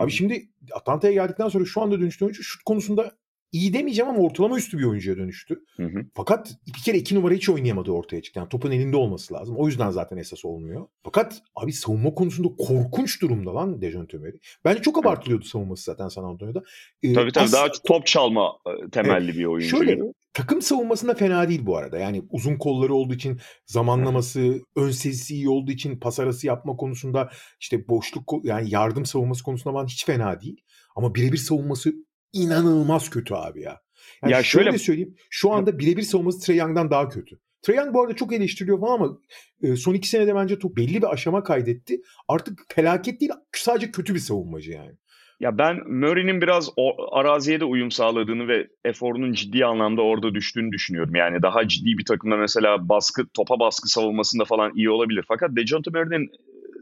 Abi 0.00 0.10
şimdi 0.10 0.48
Atlanta'ya 0.72 1.12
geldikten 1.12 1.48
sonra 1.48 1.64
şu 1.64 1.82
anda 1.82 2.00
dönüştüğü 2.00 2.24
oyuncu 2.24 2.42
şut 2.42 2.62
konusunda 2.62 3.12
iyi 3.52 3.72
demeyeceğim 3.72 4.10
ama 4.10 4.18
ortalama 4.18 4.58
üstü 4.58 4.78
bir 4.78 4.84
oyuncuya 4.84 5.16
dönüştü. 5.16 5.64
Hı 5.76 5.82
hı. 5.82 6.04
Fakat 6.14 6.54
bir 6.66 6.82
kere 6.84 6.98
iki 6.98 7.14
numara 7.14 7.34
hiç 7.34 7.48
oynayamadı 7.48 7.90
ortaya 7.90 8.22
çıktı. 8.22 8.40
Yani 8.40 8.48
topun 8.48 8.70
elinde 8.70 8.96
olması 8.96 9.34
lazım. 9.34 9.56
O 9.58 9.66
yüzden 9.66 9.90
zaten 9.90 10.16
esas 10.16 10.44
olmuyor. 10.44 10.86
Fakat 11.04 11.42
abi 11.56 11.72
savunma 11.72 12.14
konusunda 12.14 12.48
korkunç 12.58 13.22
durumda 13.22 13.54
lan 13.54 13.82
Dejounte 13.82 14.18
Murray. 14.18 14.32
Bence 14.64 14.82
çok 14.82 14.98
abartılıyordu 14.98 15.44
savunması 15.44 15.84
zaten 15.84 16.08
San 16.08 16.24
Antonio'da. 16.24 16.62
Ee, 17.02 17.12
Tabii 17.12 17.32
tabii 17.32 17.44
as- 17.44 17.52
daha 17.52 17.68
top 17.86 18.06
çalma 18.06 18.52
e, 18.66 18.90
temelli 18.90 19.38
bir 19.38 19.44
oyuncu. 19.44 19.76
Şöyle 19.76 19.98
takım 20.34 20.62
savunmasında 20.62 21.14
fena 21.14 21.48
değil 21.48 21.66
bu 21.66 21.76
arada. 21.76 21.98
Yani 21.98 22.22
uzun 22.30 22.56
kolları 22.56 22.94
olduğu 22.94 23.14
için 23.14 23.40
zamanlaması, 23.66 24.60
ön 24.76 24.90
sezisi 24.90 25.34
iyi 25.34 25.48
olduğu 25.48 25.70
için 25.72 25.96
pas 26.00 26.20
arası 26.20 26.46
yapma 26.46 26.76
konusunda 26.76 27.30
işte 27.60 27.88
boşluk 27.88 28.32
yani 28.44 28.70
yardım 28.70 29.06
savunması 29.06 29.42
konusunda 29.42 29.72
falan 29.74 29.86
hiç 29.86 30.06
fena 30.06 30.40
değil. 30.40 30.60
Ama 30.96 31.14
birebir 31.14 31.36
savunması 31.36 31.94
inanılmaz 32.32 33.10
kötü 33.10 33.34
abi 33.34 33.62
ya. 33.62 33.80
Yani 34.22 34.32
Ya 34.32 34.42
şöyle, 34.42 34.64
şöyle- 34.64 34.78
söyleyeyim. 34.78 35.14
Şu 35.30 35.52
anda 35.52 35.78
birebir 35.78 36.02
savunması 36.02 36.46
Trae 36.46 36.56
Young'dan 36.56 36.90
daha 36.90 37.08
kötü. 37.08 37.38
Trae 37.62 37.76
Young 37.76 37.94
bu 37.94 38.02
arada 38.02 38.16
çok 38.16 38.32
eleştiriliyor 38.32 38.80
falan 38.80 38.94
ama 38.94 39.18
e, 39.62 39.76
son 39.76 39.94
iki 39.94 40.08
senede 40.08 40.34
bence 40.34 40.58
çok 40.58 40.76
belli 40.76 41.02
bir 41.02 41.12
aşama 41.12 41.42
kaydetti. 41.42 42.00
Artık 42.28 42.58
felaket 42.74 43.20
değil 43.20 43.32
sadece 43.52 43.90
kötü 43.90 44.14
bir 44.14 44.18
savunmacı 44.20 44.70
yani. 44.70 44.92
Ya 45.40 45.58
ben 45.58 45.76
Murray'nin 45.88 46.40
biraz 46.40 46.70
o, 46.76 47.16
araziye 47.16 47.60
de 47.60 47.64
uyum 47.64 47.90
sağladığını 47.90 48.48
ve 48.48 48.66
eforunun 48.84 49.32
ciddi 49.32 49.64
anlamda 49.64 50.02
orada 50.02 50.34
düştüğünü 50.34 50.72
düşünüyorum. 50.72 51.14
Yani 51.14 51.42
daha 51.42 51.68
ciddi 51.68 51.98
bir 51.98 52.04
takımda 52.04 52.36
mesela 52.36 52.88
baskı, 52.88 53.28
topa 53.34 53.60
baskı 53.60 53.88
savunmasında 53.88 54.44
falan 54.44 54.72
iyi 54.74 54.90
olabilir. 54.90 55.24
Fakat 55.28 55.50
Dejounte 55.56 55.90
Murray'nin 55.90 56.24
e, 56.24 56.28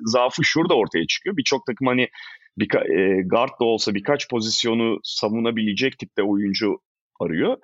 zaafı 0.05 0.45
şurada 0.45 0.75
ortaya 0.75 1.07
çıkıyor. 1.07 1.37
Birçok 1.37 1.67
takım 1.67 1.87
hani 1.87 2.09
bir 2.59 2.75
e, 2.75 3.23
guard 3.23 3.61
da 3.61 3.65
olsa 3.65 3.95
birkaç 3.95 4.29
pozisyonu 4.29 4.99
savunabilecek 5.03 5.99
tipte 5.99 6.23
oyuncu 6.23 6.79
arıyor. 7.21 7.57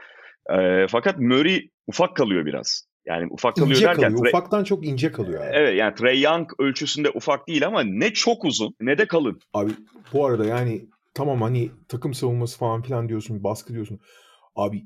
E, 0.51 0.87
fakat 0.89 1.19
Murray 1.19 1.69
ufak 1.87 2.17
kalıyor 2.17 2.47
biraz. 2.47 2.87
Yani 3.07 3.27
ufak 3.31 3.57
kalıyor 3.57 3.77
İnce 3.77 3.87
derken 3.87 4.03
kalıyor. 4.03 4.27
Ufaktan 4.27 4.65
çok 4.65 4.87
ince 4.87 5.13
kalıyor 5.13 5.41
abi. 5.41 5.51
Evet 5.53 5.79
yani 5.79 5.95
Trey 5.95 6.21
Young 6.21 6.51
ölçüsünde 6.59 7.11
ufak 7.11 7.49
değil 7.49 7.67
ama 7.67 7.83
ne 7.83 8.13
çok 8.13 8.45
uzun 8.45 8.75
ne 8.81 8.99
de 8.99 9.07
kalın. 9.07 9.41
Abi 9.53 9.71
bu 10.13 10.27
arada 10.27 10.45
yani 10.45 10.87
tamam 11.15 11.43
hani 11.43 11.71
takım 11.89 12.15
savunması 12.15 12.59
falan 12.59 12.83
filan 12.83 13.09
diyorsun, 13.09 13.45
baskı 13.45 13.73
diyorsun. 13.73 14.01
Abi 14.57 14.83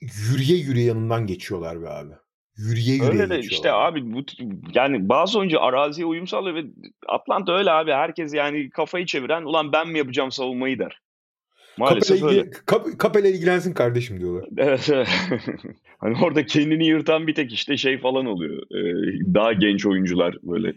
yürüye 0.00 0.58
yürüye 0.58 0.86
yanından 0.86 1.26
geçiyorlar 1.26 1.82
be 1.82 1.88
abi. 1.88 2.12
Yürüye 2.58 2.94
yürüye 2.94 3.10
Öyle 3.10 3.30
de 3.30 3.38
işte 3.40 3.72
abi 3.72 4.12
bu 4.12 4.24
yani 4.74 5.08
bazı 5.08 5.38
oyuncu 5.38 5.62
araziye 5.62 6.06
uyum 6.06 6.26
sağlıyor 6.26 6.56
ve 6.56 6.64
Atlanta 7.08 7.52
öyle 7.52 7.70
abi 7.70 7.92
herkes 7.92 8.34
yani 8.34 8.70
kafayı 8.70 9.06
çeviren 9.06 9.42
ulan 9.42 9.72
ben 9.72 9.88
mi 9.88 9.98
yapacağım 9.98 10.32
savunmayı 10.32 10.78
der. 10.78 11.00
Maalesef 11.78 12.20
Kapel'e, 12.20 12.38
öyle. 12.38 12.50
Kap- 12.50 12.98
Kapel'e 12.98 13.30
ilgilensin 13.30 13.74
kardeşim 13.74 14.20
diyorlar. 14.20 14.48
Evet. 14.56 14.88
evet. 14.92 15.08
hani 15.98 16.16
orada 16.24 16.46
kendini 16.46 16.86
yırtan 16.86 17.26
bir 17.26 17.34
tek 17.34 17.52
işte 17.52 17.76
şey 17.76 17.98
falan 17.98 18.26
oluyor. 18.26 18.62
Ee, 18.62 19.34
daha 19.34 19.52
genç 19.52 19.86
oyuncular 19.86 20.36
böyle 20.42 20.74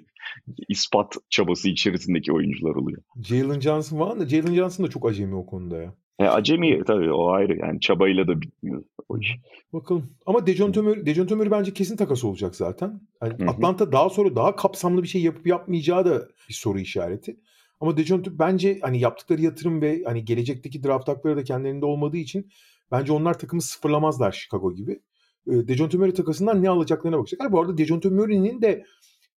ispat 0.68 1.16
çabası 1.30 1.70
içerisindeki 1.70 2.34
oyuncular 2.34 2.76
oluyor. 2.76 3.02
Jalen 3.24 3.60
Johnson 3.60 3.98
falan 4.00 4.20
da 4.20 4.28
Jalen 4.28 4.54
Johnson 4.54 4.86
da 4.86 4.90
çok 4.90 5.10
acemi 5.10 5.36
o 5.36 5.46
konuda 5.46 5.78
ya. 5.78 5.94
E, 6.22 6.28
acemi 6.28 6.84
tabii 6.84 7.14
o 7.14 7.32
ayrı 7.32 7.58
yani 7.58 7.80
çabayla 7.80 8.28
da 8.28 8.42
bitmiyor 8.42 8.84
o 9.10 9.18
iş. 9.18 9.38
Bakalım. 9.74 10.10
Ama 10.26 10.40
Murray, 10.40 11.06
Dejounte 11.06 11.36
Murray 11.36 11.52
bence 11.52 11.74
kesin 11.74 11.96
takas 11.98 12.24
olacak 12.24 12.56
zaten. 12.56 13.02
Yani. 13.22 13.50
Atlanta 13.50 13.92
daha 13.92 14.10
sonra 14.10 14.36
daha 14.36 14.56
kapsamlı 14.56 15.04
bir 15.04 15.08
şey 15.08 15.22
yapıp 15.22 15.48
yapmayacağı 15.48 16.06
da 16.06 16.28
bir 16.50 16.54
soru 16.54 16.80
işareti. 16.80 17.38
Ama 17.80 17.98
Dejounte 17.98 18.40
bence 18.40 18.80
hani 18.82 19.00
yaptıkları 19.00 19.42
yatırım 19.42 19.82
ve 19.82 20.04
hani 20.06 20.26
gelecekteki 20.26 20.84
draft 20.84 21.08
hakları 21.08 21.38
da 21.38 21.44
kendilerinde 21.44 21.86
olmadığı 21.86 22.18
için 22.18 22.52
bence 22.92 23.14
onlar 23.14 23.40
takımı 23.40 23.62
sıfırlamazlar 23.62 24.32
Chicago 24.32 24.74
gibi. 24.74 25.00
Dejounte 25.48 25.98
Murray 25.98 26.14
takasından 26.14 26.64
ne 26.64 26.70
alacaklarına 26.70 27.18
bakacaklar. 27.18 27.52
Bu 27.52 27.62
arada 27.62 27.78
Dejounte 27.78 28.10
Murray'nin 28.10 28.62
de 28.62 28.86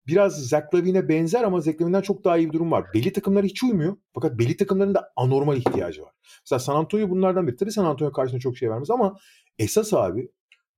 biraz 0.07 0.49
Zach 0.49 0.73
benzer 0.73 1.43
ama 1.43 1.61
Zach 1.61 1.77
çok 2.03 2.25
daha 2.25 2.39
iyi 2.39 2.49
bir 2.49 2.53
durum 2.53 2.71
var. 2.71 2.85
Belli 2.95 3.13
takımlara 3.13 3.47
hiç 3.47 3.63
uymuyor. 3.63 3.97
Fakat 4.15 4.39
belli 4.39 4.57
takımların 4.57 4.95
da 4.95 5.13
anormal 5.17 5.57
ihtiyacı 5.57 6.03
var. 6.03 6.13
Mesela 6.41 6.59
San 6.59 6.77
Antonio 6.77 7.11
bunlardan 7.11 7.47
biri. 7.47 7.57
Tabii 7.57 7.73
San 7.73 7.85
Antonio 7.85 8.13
karşısında 8.13 8.41
çok 8.41 8.57
şey 8.57 8.71
vermez 8.71 8.91
ama 8.91 9.17
esas 9.59 9.95
abi 9.95 10.29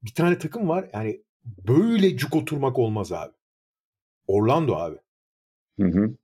bir 0.02 0.14
tane 0.14 0.38
takım 0.38 0.68
var. 0.68 0.90
Yani 0.92 1.22
böyle 1.44 2.16
cuk 2.16 2.36
oturmak 2.36 2.78
olmaz 2.78 3.12
abi. 3.12 3.32
Orlando 4.26 4.74
abi. 4.74 4.96
Hı 5.80 5.86
hı. 5.86 6.14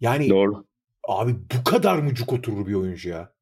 Yani 0.00 0.30
Doğru. 0.30 0.64
abi 1.08 1.34
bu 1.34 1.64
kadar 1.64 1.98
mı 1.98 2.14
cuk 2.14 2.32
oturur 2.32 2.66
bir 2.66 2.74
oyuncu 2.74 3.08
ya? 3.08 3.33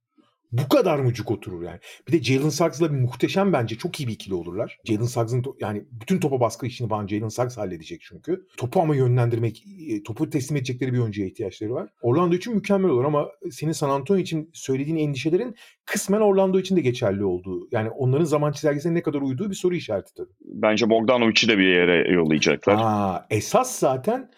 Bu 0.53 0.69
kadar 0.69 0.99
mı 0.99 1.13
cuk 1.13 1.31
oturur 1.31 1.63
yani? 1.63 1.79
Bir 2.09 2.13
de 2.13 2.23
Jalen 2.23 2.49
Suggs'la 2.49 2.93
bir 2.93 2.99
muhteşem 2.99 3.53
bence. 3.53 3.79
Çok 3.79 4.01
iyi 4.01 4.09
bir 4.09 4.13
ikili 4.13 4.35
olurlar. 4.35 4.79
Jalen 4.85 5.05
Suggs'ın 5.05 5.45
yani 5.61 5.85
bütün 6.01 6.21
topa 6.21 6.41
baskı 6.41 6.67
işini 6.67 6.89
falan 6.89 7.07
Jalen 7.07 7.29
Suggs 7.29 7.57
halledecek 7.57 8.01
çünkü. 8.09 8.47
Topu 8.57 8.81
ama 8.81 8.97
yönlendirmek, 8.97 9.65
e, 9.89 10.03
topu 10.03 10.31
teslim 10.31 10.57
edecekleri 10.57 10.93
bir 10.93 10.99
oyuncuya 10.99 11.27
ihtiyaçları 11.27 11.75
var. 11.75 11.89
Orlando 12.03 12.35
için 12.35 12.55
mükemmel 12.55 12.91
olur 12.91 13.05
ama 13.05 13.29
senin 13.51 13.73
San 13.73 13.91
Antonio 13.91 14.21
için 14.21 14.51
söylediğin 14.53 14.97
endişelerin 14.97 15.57
kısmen 15.85 16.21
Orlando 16.21 16.59
için 16.59 16.77
de 16.77 16.81
geçerli 16.81 17.25
olduğu. 17.25 17.69
Yani 17.73 17.91
onların 17.91 18.25
zaman 18.25 18.53
çizelgesine 18.53 18.95
ne 18.95 19.03
kadar 19.03 19.21
uyduğu 19.21 19.51
bir 19.51 19.55
soru 19.55 19.75
işareti 19.75 20.15
tabii. 20.15 20.33
Bence 20.41 20.91
Bogdanovic'i 20.91 21.49
de 21.49 21.59
bir 21.59 21.67
yere 21.67 22.13
yollayacaklar. 22.13 22.75
Aa, 22.79 23.27
esas 23.31 23.79
zaten 23.79 24.31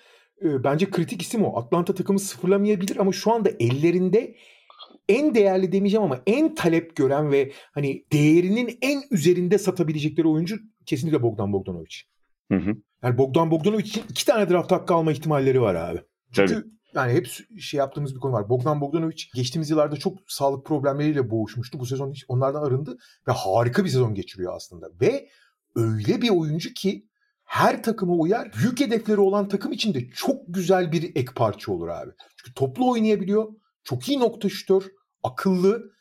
e, 0.44 0.64
bence 0.64 0.90
kritik 0.90 1.22
isim 1.22 1.44
o. 1.44 1.58
Atlanta 1.58 1.94
takımı 1.94 2.18
sıfırlamayabilir 2.18 2.96
ama 2.96 3.12
şu 3.12 3.32
anda 3.32 3.50
ellerinde 3.60 4.34
en 5.08 5.34
değerli 5.34 5.72
demeyeceğim 5.72 6.04
ama 6.04 6.20
en 6.26 6.54
talep 6.54 6.96
gören 6.96 7.30
ve 7.30 7.52
hani 7.72 8.04
değerinin 8.12 8.78
en 8.82 9.02
üzerinde 9.10 9.58
satabilecekleri 9.58 10.28
oyuncu 10.28 10.56
kesinlikle 10.86 11.22
Bogdan 11.22 11.52
Bogdanovic. 11.52 11.96
Hı 12.52 12.58
hı. 12.58 12.74
Yani 13.02 13.18
Bogdan 13.18 13.50
Bogdanovic 13.50 13.84
için 13.84 14.02
iki 14.10 14.26
tane 14.26 14.50
draft 14.50 14.72
hakkı 14.72 14.94
alma 14.94 15.12
ihtimalleri 15.12 15.60
var 15.60 15.74
abi. 15.74 16.00
Çünkü 16.32 16.54
Tabii. 16.54 16.66
yani 16.94 17.12
hep 17.12 17.28
şey 17.60 17.78
yaptığımız 17.78 18.14
bir 18.14 18.20
konu 18.20 18.32
var. 18.32 18.48
Bogdan 18.48 18.80
Bogdanovic 18.80 19.24
geçtiğimiz 19.34 19.70
yıllarda 19.70 19.96
çok 19.96 20.18
sağlık 20.26 20.66
problemleriyle 20.66 21.30
boğuşmuştu. 21.30 21.80
Bu 21.80 21.86
sezon 21.86 22.14
onlardan 22.28 22.62
arındı 22.62 22.98
ve 23.28 23.32
harika 23.32 23.84
bir 23.84 23.88
sezon 23.88 24.14
geçiriyor 24.14 24.56
aslında. 24.56 24.86
Ve 25.00 25.28
öyle 25.76 26.22
bir 26.22 26.30
oyuncu 26.30 26.74
ki 26.74 27.06
her 27.44 27.82
takıma 27.82 28.14
uyar. 28.14 28.52
Büyük 28.58 28.80
hedefleri 28.80 29.20
olan 29.20 29.48
takım 29.48 29.72
için 29.72 29.94
de 29.94 30.10
çok 30.10 30.36
güzel 30.48 30.92
bir 30.92 31.02
ek 31.02 31.28
parça 31.36 31.72
olur 31.72 31.88
abi. 31.88 32.10
Çünkü 32.36 32.54
toplu 32.54 32.90
oynayabiliyor. 32.90 33.48
Çok 33.84 34.08
iyi 34.08 34.20
nokta 34.20 34.48
şütör. 34.48 34.82
Akıllı. 35.22 35.94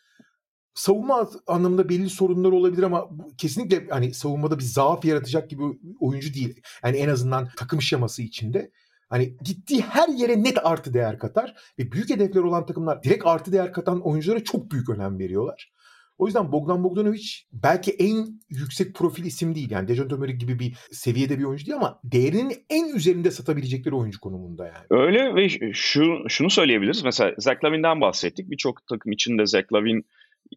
Savunma 0.74 1.30
anlamında 1.48 1.90
belli 1.90 2.10
sorunlar 2.10 2.52
olabilir 2.52 2.84
ama 2.84 3.10
kesinlikle 3.38 3.88
hani 3.90 4.14
savunmada 4.14 4.60
bir 4.60 4.64
zaaf 4.64 5.06
yaratacak 5.06 5.50
gibi 5.50 5.64
oyuncu 6.00 6.34
değil. 6.34 6.62
Yani 6.84 6.98
en 6.98 7.10
azından 7.10 7.50
takım 7.58 7.82
şeması 7.82 8.22
içinde. 8.22 8.72
Hani 9.10 9.38
gittiği 9.44 9.82
her 9.82 10.10
yere 10.10 10.44
net 10.44 10.66
artı 10.66 10.94
değer 10.94 11.20
katar 11.20 11.56
ve 11.80 11.92
büyük 11.92 12.10
hedefler 12.10 12.42
olan 12.42 12.66
takımlar 12.66 13.04
direkt 13.04 13.26
artı 13.26 13.52
değer 13.52 13.74
katan 13.74 14.02
oyunculara 14.02 14.44
çok 14.44 14.72
büyük 14.72 14.90
önem 14.90 15.20
veriyorlar. 15.20 15.74
O 16.18 16.26
yüzden 16.26 16.52
Bogdan 16.52 16.84
Bogdanovic 16.84 17.28
belki 17.52 17.92
en 17.92 18.26
yüksek 18.50 18.96
profil 18.96 19.26
isim 19.26 19.56
değil. 19.56 19.72
Yani 19.72 19.88
Dejounte 19.88 20.16
Murray 20.16 20.34
gibi 20.34 20.60
bir 20.60 20.74
seviyede 20.92 21.40
bir 21.40 21.44
oyuncu 21.44 21.66
değil 21.66 21.78
ama 21.78 22.00
değerinin 22.04 22.54
en 22.70 22.96
üzerinde 22.96 23.32
satabilecekleri 23.32 23.96
oyuncu 23.96 24.20
konumunda 24.20 24.66
yani. 24.66 24.86
Öyle 24.90 25.36
ve 25.36 25.74
şu 25.74 26.26
şunu 26.28 26.50
söyleyebiliriz. 26.50 27.04
Mesela 27.04 27.34
Zach 27.38 27.64
Lavine'den 27.64 28.02
bahsettik. 28.02 28.50
Birçok 28.52 28.88
takım 28.88 29.12
içinde 29.12 29.46
Zach 29.46 29.74
Lavine 29.74 30.02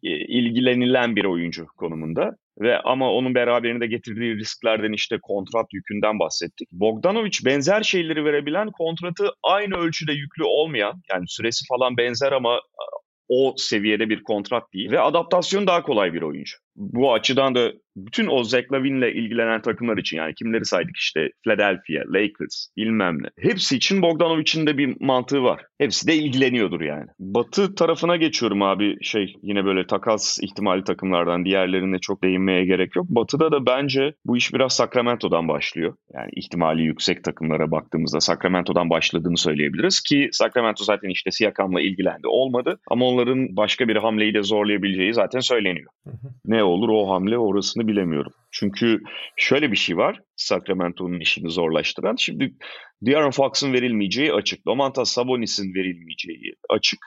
e, 0.03 0.09
ilgilenilen 0.09 1.15
bir 1.15 1.25
oyuncu 1.25 1.65
konumunda. 1.77 2.37
Ve 2.59 2.79
ama 2.79 3.11
onun 3.11 3.35
beraberinde 3.35 3.87
getirdiği 3.87 4.35
risklerden 4.35 4.93
işte 4.93 5.17
kontrat 5.21 5.73
yükünden 5.73 6.19
bahsettik. 6.19 6.71
Bogdanovic 6.71 7.37
benzer 7.45 7.83
şeyleri 7.83 8.25
verebilen 8.25 8.71
kontratı 8.71 9.29
aynı 9.43 9.75
ölçüde 9.75 10.13
yüklü 10.13 10.43
olmayan 10.43 11.01
yani 11.13 11.23
süresi 11.27 11.65
falan 11.69 11.97
benzer 11.97 12.31
ama 12.31 12.59
o 13.29 13.55
seviyede 13.57 14.09
bir 14.09 14.23
kontrat 14.23 14.73
değil 14.73 14.91
ve 14.91 14.99
adaptasyon 14.99 15.67
daha 15.67 15.83
kolay 15.83 16.13
bir 16.13 16.21
oyuncu. 16.21 16.57
Bu 16.77 17.13
açıdan 17.13 17.55
da 17.55 17.71
bütün 17.97 18.27
o 18.27 18.43
Zach 18.43 18.71
Lavine'le 18.71 19.11
ilgilenen 19.11 19.61
takımlar 19.61 19.97
için 19.97 20.17
yani 20.17 20.33
kimleri 20.33 20.65
saydık 20.65 20.97
işte 20.97 21.29
Philadelphia, 21.43 22.03
Lakers 22.13 22.67
bilmem 22.77 23.23
ne. 23.23 23.27
Hepsi 23.39 23.75
için 23.75 24.01
Bogdanovic'in 24.01 24.67
de 24.67 24.77
bir 24.77 24.95
mantığı 24.99 25.43
var. 25.43 25.61
Hepsi 25.77 26.07
de 26.07 26.15
ilgileniyordur 26.15 26.81
yani. 26.81 27.05
Batı 27.19 27.75
tarafına 27.75 28.15
geçiyorum 28.15 28.61
abi 28.61 28.97
şey 29.01 29.33
yine 29.41 29.65
böyle 29.65 29.87
takas 29.87 30.37
ihtimali 30.41 30.83
takımlardan 30.83 31.45
diğerlerine 31.45 31.99
çok 31.99 32.23
değinmeye 32.23 32.65
gerek 32.65 32.95
yok. 32.95 33.05
Batı'da 33.09 33.51
da 33.51 33.65
bence 33.65 34.13
bu 34.25 34.37
iş 34.37 34.53
biraz 34.53 34.73
Sacramento'dan 34.73 35.47
başlıyor. 35.47 35.93
Yani 36.13 36.29
ihtimali 36.35 36.81
yüksek 36.81 37.23
takımlara 37.23 37.71
baktığımızda 37.71 38.19
Sacramento'dan 38.19 38.89
başladığını 38.89 39.37
söyleyebiliriz 39.37 40.01
ki 40.01 40.29
Sacramento 40.31 40.83
zaten 40.83 41.09
işte 41.09 41.31
Siakam'la 41.31 41.81
ilgilendi 41.81 42.27
olmadı 42.27 42.79
ama 42.87 43.05
onların 43.05 43.55
başka 43.57 43.87
bir 43.87 43.95
hamleyi 43.95 44.33
de 44.33 44.43
zorlayabileceği 44.43 45.13
zaten 45.13 45.39
söyleniyor. 45.39 45.91
Hı 46.03 46.09
hı. 46.09 46.27
Ne 46.45 46.63
olur 46.67 46.89
o 46.89 47.09
hamle 47.09 47.37
orasını 47.37 47.87
bilemiyorum. 47.87 48.31
Çünkü 48.51 49.01
şöyle 49.35 49.71
bir 49.71 49.77
şey 49.77 49.97
var 49.97 50.21
Sacramento'nun 50.35 51.19
işini 51.19 51.49
zorlaştıran. 51.49 52.15
Şimdi 52.15 52.53
De'Aaron 53.01 53.31
Fox'un 53.31 53.73
verilmeyeceği 53.73 54.33
açık. 54.33 54.65
Domantas 54.65 55.11
Sabonis'in 55.11 55.73
verilmeyeceği 55.73 56.55
açık. 56.69 56.99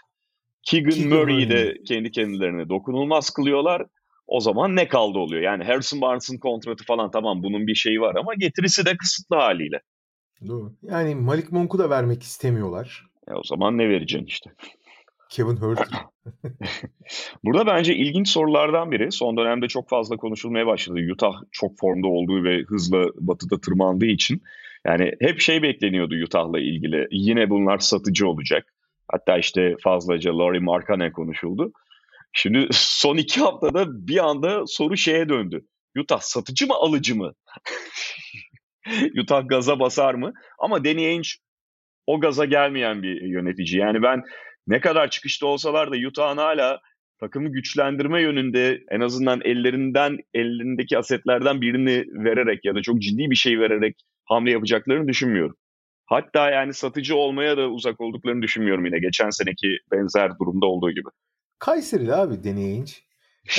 Keegan, 0.63 0.91
Keegan 0.91 1.19
Murray'i 1.19 1.51
de 1.51 1.75
kendi 1.87 2.11
kendilerine 2.11 2.69
dokunulmaz 2.69 3.31
kılıyorlar. 3.31 3.87
O 4.27 4.41
zaman 4.41 4.77
ne 4.77 4.89
kaldı 4.89 5.19
oluyor? 5.19 5.43
Yani 5.43 5.65
Harrison 5.65 6.01
Barnes'ın 6.01 6.39
kontratı 6.39 6.85
falan 6.85 7.11
tamam 7.11 7.43
bunun 7.43 7.67
bir 7.67 7.75
şeyi 7.75 8.01
var 8.01 8.15
ama 8.15 8.35
getirisi 8.35 8.87
de 8.87 8.97
kısıtlı 8.97 9.37
haliyle. 9.37 9.81
Doğru. 10.47 10.73
Yani 10.83 11.15
Malik 11.15 11.53
Monk'u 11.53 11.79
da 11.79 11.91
vermek 11.91 12.23
istemiyorlar. 12.23 13.07
E 13.29 13.33
o 13.33 13.43
zaman 13.45 13.79
ne 13.79 13.89
vereceksin 13.89 14.27
işte? 14.27 14.51
Kevin 15.31 15.57
Hurt. 15.57 15.81
Burada 17.45 17.67
bence 17.67 17.95
ilginç 17.95 18.29
sorulardan 18.29 18.91
biri. 18.91 19.13
Son 19.13 19.37
dönemde 19.37 19.69
çok 19.69 19.89
fazla 19.89 20.17
konuşulmaya 20.17 20.67
başladı. 20.67 21.01
Utah 21.13 21.33
çok 21.53 21.79
formda 21.79 22.07
olduğu 22.07 22.45
ve 22.45 22.63
hızla 22.63 23.07
batıda 23.15 23.61
tırmandığı 23.61 24.07
için. 24.07 24.43
Yani 24.87 25.13
hep 25.21 25.41
şey 25.41 25.63
bekleniyordu 25.63 26.15
Utah'la 26.25 26.61
ilgili. 26.61 27.07
Yine 27.11 27.51
bunlar 27.51 27.79
satıcı 27.79 28.29
olacak. 28.29 28.75
Hatta 29.13 29.39
işte 29.39 29.77
fazlaca 29.83 30.39
Laurie 30.39 30.61
Markkanen 30.61 31.13
konuşuldu. 31.13 31.73
Şimdi 32.33 32.69
son 32.73 33.17
iki 33.17 33.41
haftada 33.41 34.07
bir 34.09 34.29
anda 34.29 34.67
soru 34.67 34.97
şeye 34.97 35.29
döndü. 35.29 35.67
Utah 35.99 36.21
satıcı 36.21 36.67
mı 36.67 36.75
alıcı 36.75 37.17
mı? 37.17 37.33
Utah 39.23 39.49
gaza 39.49 39.81
basar 39.81 40.15
mı? 40.15 40.33
Ama 40.59 40.85
Danny 40.85 41.07
Ainge 41.07 41.29
o 42.07 42.21
gaza 42.21 42.45
gelmeyen 42.45 43.03
bir 43.03 43.23
yönetici. 43.23 43.81
Yani 43.81 44.03
ben 44.03 44.23
ne 44.67 44.81
kadar 44.81 45.11
çıkışta 45.11 45.47
olsalar 45.47 45.93
da 45.93 45.97
Utah'ın 46.09 46.37
hala 46.37 46.81
takımı 47.21 47.49
güçlendirme 47.49 48.23
yönünde 48.23 48.83
en 48.91 49.01
azından 49.01 49.41
ellerinden 49.45 50.19
ellerindeki 50.35 50.99
asetlerden 50.99 51.61
birini 51.61 52.05
vererek 52.25 52.65
ya 52.65 52.75
da 52.75 52.83
çok 52.83 53.03
ciddi 53.03 53.31
bir 53.31 53.37
şey 53.37 53.61
vererek 53.61 54.01
hamle 54.25 54.51
yapacaklarını 54.51 55.09
düşünmüyorum. 55.09 55.57
Hatta 56.07 56.51
yani 56.51 56.75
satıcı 56.75 57.17
olmaya 57.17 57.57
da 57.57 57.69
uzak 57.69 58.01
olduklarını 58.01 58.43
düşünmüyorum 58.43 58.87
yine 58.87 58.99
geçen 58.99 59.31
seneki 59.31 59.79
benzer 59.93 60.39
durumda 60.39 60.67
olduğu 60.67 60.91
gibi. 60.91 61.09
Kayseri'li 61.59 62.15
abi 62.15 62.45
Danny 62.45 62.65
Ainge. 62.65 62.93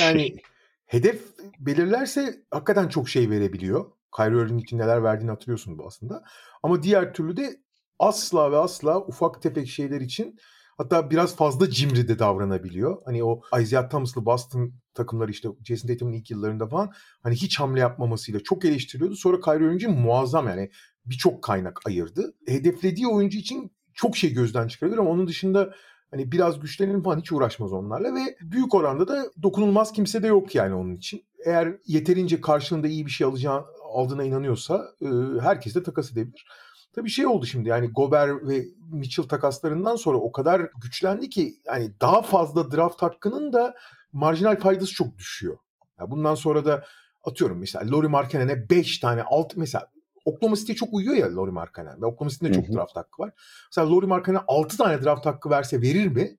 Yani 0.00 0.36
hedef 0.86 1.22
belirlerse 1.58 2.34
hakikaten 2.50 2.88
çok 2.88 3.08
şey 3.08 3.30
verebiliyor. 3.30 3.84
Kyrie 4.16 4.42
Irving 4.42 4.62
için 4.62 4.78
neler 4.78 5.02
verdiğini 5.02 5.30
hatırlıyorsun 5.30 5.78
bu 5.78 5.86
aslında. 5.86 6.22
Ama 6.62 6.82
diğer 6.82 7.14
türlü 7.14 7.36
de 7.36 7.56
asla 7.98 8.52
ve 8.52 8.56
asla 8.56 9.00
ufak 9.00 9.42
tefek 9.42 9.68
şeyler 9.68 10.00
için 10.00 10.38
hatta 10.78 11.10
biraz 11.10 11.36
fazla 11.36 11.70
cimri 11.70 12.08
de 12.08 12.18
davranabiliyor. 12.18 13.02
Hani 13.04 13.24
o 13.24 13.40
Isaiah 13.60 13.90
Thomas'lı 13.90 14.26
Boston 14.26 14.72
takımları 14.94 15.30
işte 15.30 15.48
Jason 15.64 15.88
Tatum'un 15.88 16.12
ilk 16.12 16.30
yıllarında 16.30 16.68
falan 16.68 16.90
hani 17.22 17.34
hiç 17.34 17.60
hamle 17.60 17.80
yapmamasıyla 17.80 18.40
çok 18.40 18.64
eleştiriliyordu. 18.64 19.16
Sonra 19.16 19.40
Kyrie 19.40 19.66
Irving'in 19.66 20.00
muazzam 20.00 20.48
yani 20.48 20.70
birçok 21.06 21.42
kaynak 21.42 21.80
ayırdı. 21.86 22.34
Hedeflediği 22.46 23.08
oyuncu 23.08 23.38
için 23.38 23.72
çok 23.94 24.16
şey 24.16 24.32
gözden 24.32 24.68
çıkarabilir 24.68 24.98
ama 24.98 25.10
onun 25.10 25.26
dışında 25.26 25.74
hani 26.10 26.32
biraz 26.32 26.60
güçlenelim 26.60 27.02
falan 27.02 27.20
hiç 27.20 27.32
uğraşmaz 27.32 27.72
onlarla 27.72 28.14
ve 28.14 28.36
büyük 28.40 28.74
oranda 28.74 29.08
da 29.08 29.24
dokunulmaz 29.42 29.92
kimse 29.92 30.22
de 30.22 30.26
yok 30.26 30.54
yani 30.54 30.74
onun 30.74 30.94
için. 30.94 31.22
Eğer 31.46 31.76
yeterince 31.86 32.40
karşılığında 32.40 32.88
iyi 32.88 33.06
bir 33.06 33.10
şey 33.10 33.26
alacağı, 33.26 33.64
aldığına 33.92 34.24
inanıyorsa 34.24 34.88
herkes 35.40 35.74
de 35.74 35.82
takas 35.82 36.12
edebilir. 36.12 36.46
Tabii 36.92 37.10
şey 37.10 37.26
oldu 37.26 37.46
şimdi 37.46 37.68
yani 37.68 37.88
Gober 37.88 38.48
ve 38.48 38.64
Mitchell 38.92 39.28
takaslarından 39.28 39.96
sonra 39.96 40.18
o 40.18 40.32
kadar 40.32 40.70
güçlendi 40.82 41.30
ki 41.30 41.54
yani 41.66 41.92
daha 42.00 42.22
fazla 42.22 42.72
draft 42.72 43.02
hakkının 43.02 43.52
da 43.52 43.74
marjinal 44.12 44.56
faydası 44.56 44.92
çok 44.94 45.18
düşüyor. 45.18 45.58
Yani 45.98 46.10
bundan 46.10 46.34
sonra 46.34 46.64
da 46.64 46.84
atıyorum 47.24 47.58
mesela 47.58 47.96
Laurie 47.96 48.08
Markkanen'e 48.08 48.70
5 48.70 48.98
tane 48.98 49.22
alt 49.22 49.56
mesela 49.56 49.90
Oklahoma 50.24 50.56
City'ye 50.56 50.76
çok 50.76 50.94
uyuyor 50.94 51.14
ya 51.14 51.36
Laurie 51.36 51.52
Markkanen 51.52 52.02
ve 52.02 52.06
Oklahoma 52.06 52.30
City'nin 52.30 52.50
de 52.50 52.54
çok 52.54 52.76
draft 52.76 52.96
hakkı 52.96 53.22
var. 53.22 53.32
Mesela 53.70 53.94
Laurie 53.94 54.08
Markkanen 54.08 54.40
6 54.48 54.76
tane 54.76 55.02
draft 55.02 55.26
hakkı 55.26 55.50
verse 55.50 55.82
verir 55.82 56.06
mi? 56.06 56.36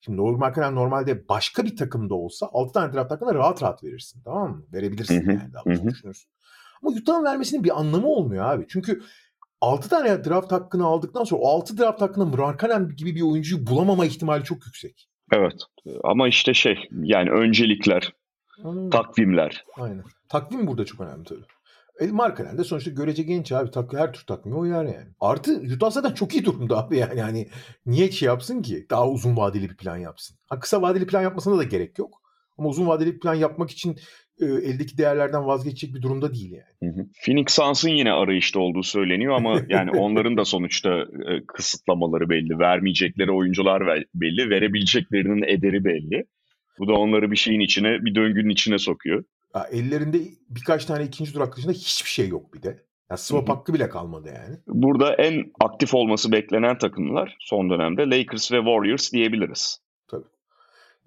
Şimdi 0.00 0.18
Laurie 0.18 0.38
Markkanen 0.38 0.74
normalde 0.74 1.28
başka 1.28 1.64
bir 1.64 1.76
takımda 1.76 2.14
olsa 2.14 2.48
6 2.52 2.72
tane 2.72 2.92
draft 2.92 3.10
hakkını 3.10 3.34
rahat 3.34 3.62
rahat 3.62 3.84
verirsin 3.84 4.22
tamam 4.24 4.50
mı? 4.50 4.64
Verebilirsin 4.72 5.20
Hı 5.20 5.24
hı, 5.24 5.30
yani 5.30 5.52
daha 5.52 5.64
hı 5.64 5.70
hı. 5.70 5.88
düşünürsün. 5.88 6.30
Ama 6.82 6.96
Utah'ın 6.96 7.24
vermesinin 7.24 7.64
bir 7.64 7.80
anlamı 7.80 8.06
olmuyor 8.06 8.44
abi. 8.44 8.66
Çünkü 8.68 9.02
6 9.60 9.88
tane 9.88 10.24
draft 10.24 10.52
hakkını 10.52 10.84
aldıktan 10.84 11.24
sonra 11.24 11.42
o 11.42 11.48
6 11.48 11.78
draft 11.78 12.00
hakkında 12.00 12.24
Markkanen 12.24 12.88
gibi 12.96 13.14
bir 13.14 13.22
oyuncuyu 13.22 13.66
bulamama 13.66 14.06
ihtimali 14.06 14.44
çok 14.44 14.66
yüksek. 14.66 15.08
Evet. 15.32 15.62
Ama 16.04 16.28
işte 16.28 16.54
şey 16.54 16.88
yani 17.02 17.30
öncelikler, 17.30 18.12
Anladın 18.64 18.90
takvimler. 18.90 19.64
Aynen. 19.76 20.04
Takvim 20.28 20.66
burada 20.66 20.84
çok 20.84 21.00
önemli 21.00 21.24
tabii. 21.24 21.44
E, 22.00 22.06
Markkanen 22.06 22.58
de 22.58 22.64
sonuçta 22.64 22.90
görece 22.90 23.22
genç 23.22 23.52
abi. 23.52 23.70
Tak, 23.70 23.92
her 23.92 24.12
tür 24.12 24.26
takvime 24.26 24.56
uyar 24.56 24.84
yani. 24.84 25.08
Artı 25.20 25.62
Utah 25.74 25.90
zaten 25.90 26.14
çok 26.14 26.34
iyi 26.34 26.44
durumda 26.44 26.78
abi 26.78 26.96
yani. 26.98 27.18
yani 27.18 27.48
niye 27.86 28.10
şey 28.10 28.26
yapsın 28.26 28.62
ki? 28.62 28.86
Daha 28.90 29.08
uzun 29.08 29.36
vadeli 29.36 29.70
bir 29.70 29.76
plan 29.76 29.96
yapsın. 29.96 30.38
Ha, 30.46 30.60
kısa 30.60 30.82
vadeli 30.82 31.06
plan 31.06 31.22
yapmasına 31.22 31.58
da 31.58 31.62
gerek 31.62 31.98
yok. 31.98 32.22
Ama 32.58 32.68
uzun 32.68 32.86
vadeli 32.86 33.18
plan 33.18 33.34
yapmak 33.34 33.70
için 33.70 33.98
e, 34.40 34.44
eldeki 34.44 34.98
değerlerden 34.98 35.46
vazgeçecek 35.46 35.94
bir 35.94 36.02
durumda 36.02 36.34
değil 36.34 36.52
yani. 36.52 36.92
Hı 36.92 37.00
hı. 37.00 37.06
Phoenix 37.24 37.44
Suns'ın 37.48 37.90
yine 37.90 38.12
arayışta 38.12 38.60
olduğu 38.60 38.82
söyleniyor 38.82 39.34
ama 39.34 39.60
yani 39.68 39.90
onların 39.90 40.36
da 40.36 40.44
sonuçta 40.44 40.90
e, 41.00 41.46
kısıtlamaları 41.46 42.28
belli. 42.28 42.58
Vermeyecekleri 42.58 43.32
oyuncular 43.32 44.04
belli. 44.14 44.50
Verebileceklerinin 44.50 45.42
ederi 45.42 45.84
belli. 45.84 46.24
Bu 46.78 46.88
da 46.88 46.92
onları 46.92 47.30
bir 47.30 47.36
şeyin 47.36 47.60
içine, 47.60 48.04
bir 48.04 48.14
döngünün 48.14 48.50
içine 48.50 48.78
sokuyor. 48.78 49.24
Ya, 49.54 49.66
ellerinde 49.72 50.18
birkaç 50.48 50.84
tane 50.84 51.04
ikinci 51.04 51.32
tur 51.32 51.40
hakkı 51.40 51.56
dışında 51.56 51.72
hiçbir 51.72 52.10
şey 52.10 52.28
yok 52.28 52.54
bir 52.54 52.62
de. 52.62 52.84
Ya, 53.10 53.16
swap 53.16 53.48
hakkı 53.48 53.74
bile 53.74 53.88
kalmadı 53.88 54.28
yani. 54.28 54.56
Burada 54.66 55.14
en 55.14 55.52
aktif 55.60 55.94
olması 55.94 56.32
beklenen 56.32 56.78
takımlar 56.78 57.36
son 57.40 57.70
dönemde 57.70 58.02
Lakers 58.02 58.52
ve 58.52 58.56
Warriors 58.56 59.12
diyebiliriz. 59.12 59.78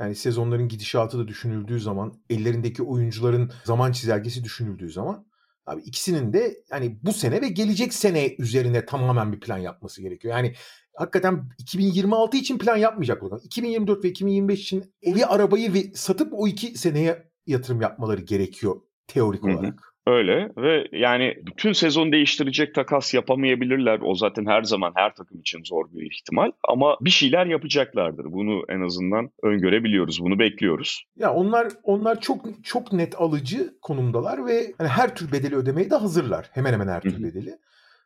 Yani 0.01 0.15
sezonların 0.15 0.67
gidişatı 0.67 1.19
da 1.19 1.27
düşünüldüğü 1.27 1.79
zaman, 1.79 2.13
ellerindeki 2.29 2.83
oyuncuların 2.83 3.51
zaman 3.63 3.91
çizelgesi 3.91 4.43
düşünüldüğü 4.43 4.89
zaman 4.89 5.25
abi 5.65 5.81
ikisinin 5.81 6.33
de 6.33 6.63
yani 6.71 6.99
bu 7.03 7.13
sene 7.13 7.41
ve 7.41 7.47
gelecek 7.47 7.93
sene 7.93 8.35
üzerine 8.39 8.85
tamamen 8.85 9.33
bir 9.33 9.39
plan 9.39 9.57
yapması 9.57 10.01
gerekiyor. 10.01 10.35
Yani 10.35 10.53
hakikaten 10.95 11.49
2026 11.57 12.37
için 12.37 12.57
plan 12.57 12.77
yapmayacak 12.77 13.21
buradan. 13.21 13.39
2024 13.43 14.03
ve 14.03 14.09
2025 14.09 14.61
için 14.61 14.93
evi 15.01 15.25
arabayı 15.25 15.73
ve 15.73 15.93
satıp 15.93 16.33
o 16.33 16.47
iki 16.47 16.77
seneye 16.77 17.31
yatırım 17.47 17.81
yapmaları 17.81 18.21
gerekiyor 18.21 18.81
teorik 19.07 19.43
Hı 19.43 19.47
hı. 19.47 19.75
Öyle 20.07 20.51
ve 20.57 20.87
yani 20.91 21.35
bütün 21.47 21.73
sezon 21.73 22.11
değiştirecek 22.11 22.75
takas 22.75 23.13
yapamayabilirler. 23.13 23.99
O 24.03 24.15
zaten 24.15 24.45
her 24.45 24.63
zaman 24.63 24.93
her 24.95 25.15
takım 25.15 25.39
için 25.39 25.63
zor 25.63 25.91
bir 25.91 26.11
ihtimal. 26.11 26.51
Ama 26.69 26.97
bir 27.01 27.09
şeyler 27.09 27.45
yapacaklardır. 27.45 28.25
Bunu 28.25 28.63
en 28.69 28.81
azından 28.81 29.31
öngörebiliyoruz. 29.43 30.21
Bunu 30.21 30.39
bekliyoruz. 30.39 31.03
Ya 31.15 31.33
onlar 31.33 31.67
onlar 31.83 32.21
çok 32.21 32.63
çok 32.63 32.93
net 32.93 33.21
alıcı 33.21 33.73
konumdalar 33.81 34.45
ve 34.45 34.73
hani 34.77 34.89
her 34.89 35.15
tür 35.15 35.31
bedeli 35.31 35.55
ödemeye 35.55 35.89
de 35.89 35.95
hazırlar. 35.95 36.49
Hemen 36.53 36.73
hemen 36.73 36.87
her 36.87 37.01
tür 37.01 37.23
bedeli. 37.23 37.57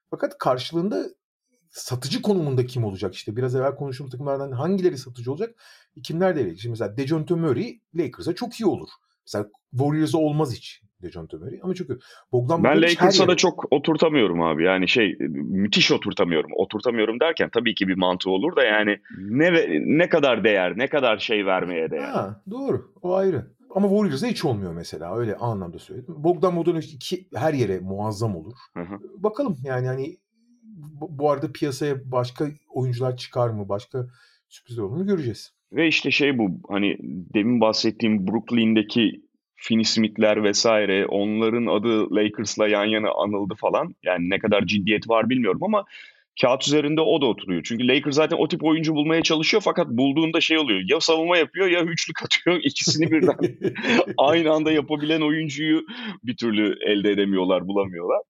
Fakat 0.10 0.38
karşılığında 0.38 1.06
satıcı 1.70 2.22
konumunda 2.22 2.66
kim 2.66 2.84
olacak 2.84 3.16
işte 3.16 3.36
biraz 3.36 3.56
evvel 3.56 3.76
konuştuğumuz 3.76 4.12
takımlardan 4.12 4.52
hangileri 4.52 4.98
satıcı 4.98 5.32
olacak 5.32 5.56
kimler 6.04 6.36
devreye 6.36 6.56
Şimdi 6.56 6.72
mesela 6.72 6.98
Dejounte 6.98 7.36
Murray 7.36 7.80
Lakers'a 7.96 8.36
çok 8.36 8.60
iyi 8.60 8.66
olur. 8.66 8.90
Mesela 9.26 9.50
Warriors'a 9.72 10.18
olmaz 10.18 10.56
hiç 10.56 10.82
Dejounte 11.02 11.38
Murray 11.38 11.60
ama 11.64 11.74
çok 11.74 11.90
iyi. 11.90 11.98
Bogdan 12.32 12.64
Ben 12.64 12.70
her 12.70 12.82
Lakers'a 12.82 13.24
yere- 13.24 13.32
da 13.32 13.36
çok 13.36 13.74
oturtamıyorum 13.74 14.42
abi. 14.42 14.64
Yani 14.64 14.88
şey 14.88 15.16
müthiş 15.20 15.92
oturtamıyorum. 15.92 16.52
Oturtamıyorum 16.56 17.20
derken 17.20 17.50
tabii 17.54 17.76
ki 17.76 17.88
bir 17.88 17.96
mantığı 17.98 18.30
olur 18.30 18.56
da 18.56 18.64
yani 18.64 19.00
ne 19.20 19.54
ne 19.98 20.10
kadar 20.10 20.44
değer, 20.44 20.78
ne 20.78 20.88
kadar 20.88 21.18
şey 21.18 21.46
vermeye 21.46 21.92
değer. 21.92 22.02
Ha, 22.10 22.42
doğru. 22.52 22.92
O 23.02 23.16
ayrı. 23.16 23.56
Ama 23.76 23.88
Warriors'a 23.90 24.28
hiç 24.28 24.46
olmuyor 24.46 24.74
mesela. 24.74 25.18
Öyle 25.18 25.36
anlamda 25.36 25.80
söyledim. 25.80 26.16
Bogdan 26.18 26.56
Bogdanovic 26.56 26.88
iki 26.94 27.28
her 27.36 27.54
yere 27.54 27.80
muazzam 27.80 28.36
olur. 28.36 28.56
Hı 28.74 28.84
hı. 28.84 29.00
Bakalım 29.18 29.58
yani 29.64 29.88
hani 29.88 30.18
bu 31.10 31.32
arada 31.32 31.52
piyasaya 31.52 32.12
başka 32.12 32.48
oyuncular 32.74 33.18
çıkar 33.18 33.50
mı? 33.50 33.70
Başka 33.70 34.08
sürprizler 34.50 34.84
olur 34.84 34.98
mu 34.98 35.06
göreceğiz. 35.06 35.54
Ve 35.72 35.88
işte 35.88 36.12
şey 36.12 36.38
bu 36.38 36.50
hani 36.70 36.98
demin 37.34 37.62
bahsettiğim 37.62 38.28
Brooklyn'deki 38.28 39.25
Finney 39.68 39.84
Smith'ler 39.84 40.44
vesaire 40.44 41.06
onların 41.06 41.66
adı 41.66 42.16
Lakers'la 42.16 42.68
yan 42.68 42.86
yana 42.86 43.12
anıldı 43.12 43.54
falan. 43.58 43.96
Yani 44.04 44.30
ne 44.30 44.40
kadar 44.40 44.66
ciddiyet 44.66 45.10
var 45.10 45.30
bilmiyorum 45.30 45.64
ama 45.64 45.86
kağıt 46.42 46.68
üzerinde 46.68 47.02
o 47.02 47.22
da 47.22 47.26
oturuyor. 47.26 47.64
Çünkü 47.66 47.88
Lakers 47.88 48.16
zaten 48.16 48.38
o 48.38 48.48
tip 48.48 48.64
oyuncu 48.64 48.96
bulmaya 48.96 49.22
çalışıyor 49.22 49.62
fakat 49.66 49.88
bulduğunda 49.88 50.42
şey 50.42 50.58
oluyor. 50.58 50.82
Ya 50.90 51.00
savunma 51.00 51.38
yapıyor 51.38 51.68
ya 51.68 51.84
üçlük 51.84 52.24
atıyor. 52.24 52.60
İkisini 52.64 53.12
birden 53.12 53.38
aynı 54.18 54.52
anda 54.52 54.72
yapabilen 54.72 55.22
oyuncuyu 55.22 55.86
bir 56.24 56.38
türlü 56.38 56.78
elde 56.86 57.12
edemiyorlar, 57.12 57.68
bulamıyorlar. 57.68 58.22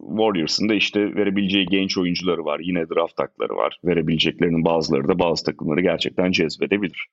Warriors'ın 0.00 0.68
da 0.68 0.74
işte 0.74 1.14
verebileceği 1.14 1.66
genç 1.66 1.98
oyuncuları 1.98 2.44
var. 2.44 2.60
Yine 2.60 2.88
draft 2.88 3.18
hakları 3.18 3.56
var. 3.56 3.78
Verebileceklerinin 3.84 4.64
bazıları 4.64 5.08
da 5.08 5.18
bazı 5.18 5.44
takımları 5.44 5.80
gerçekten 5.80 6.32
cezbedebilir. 6.32 7.08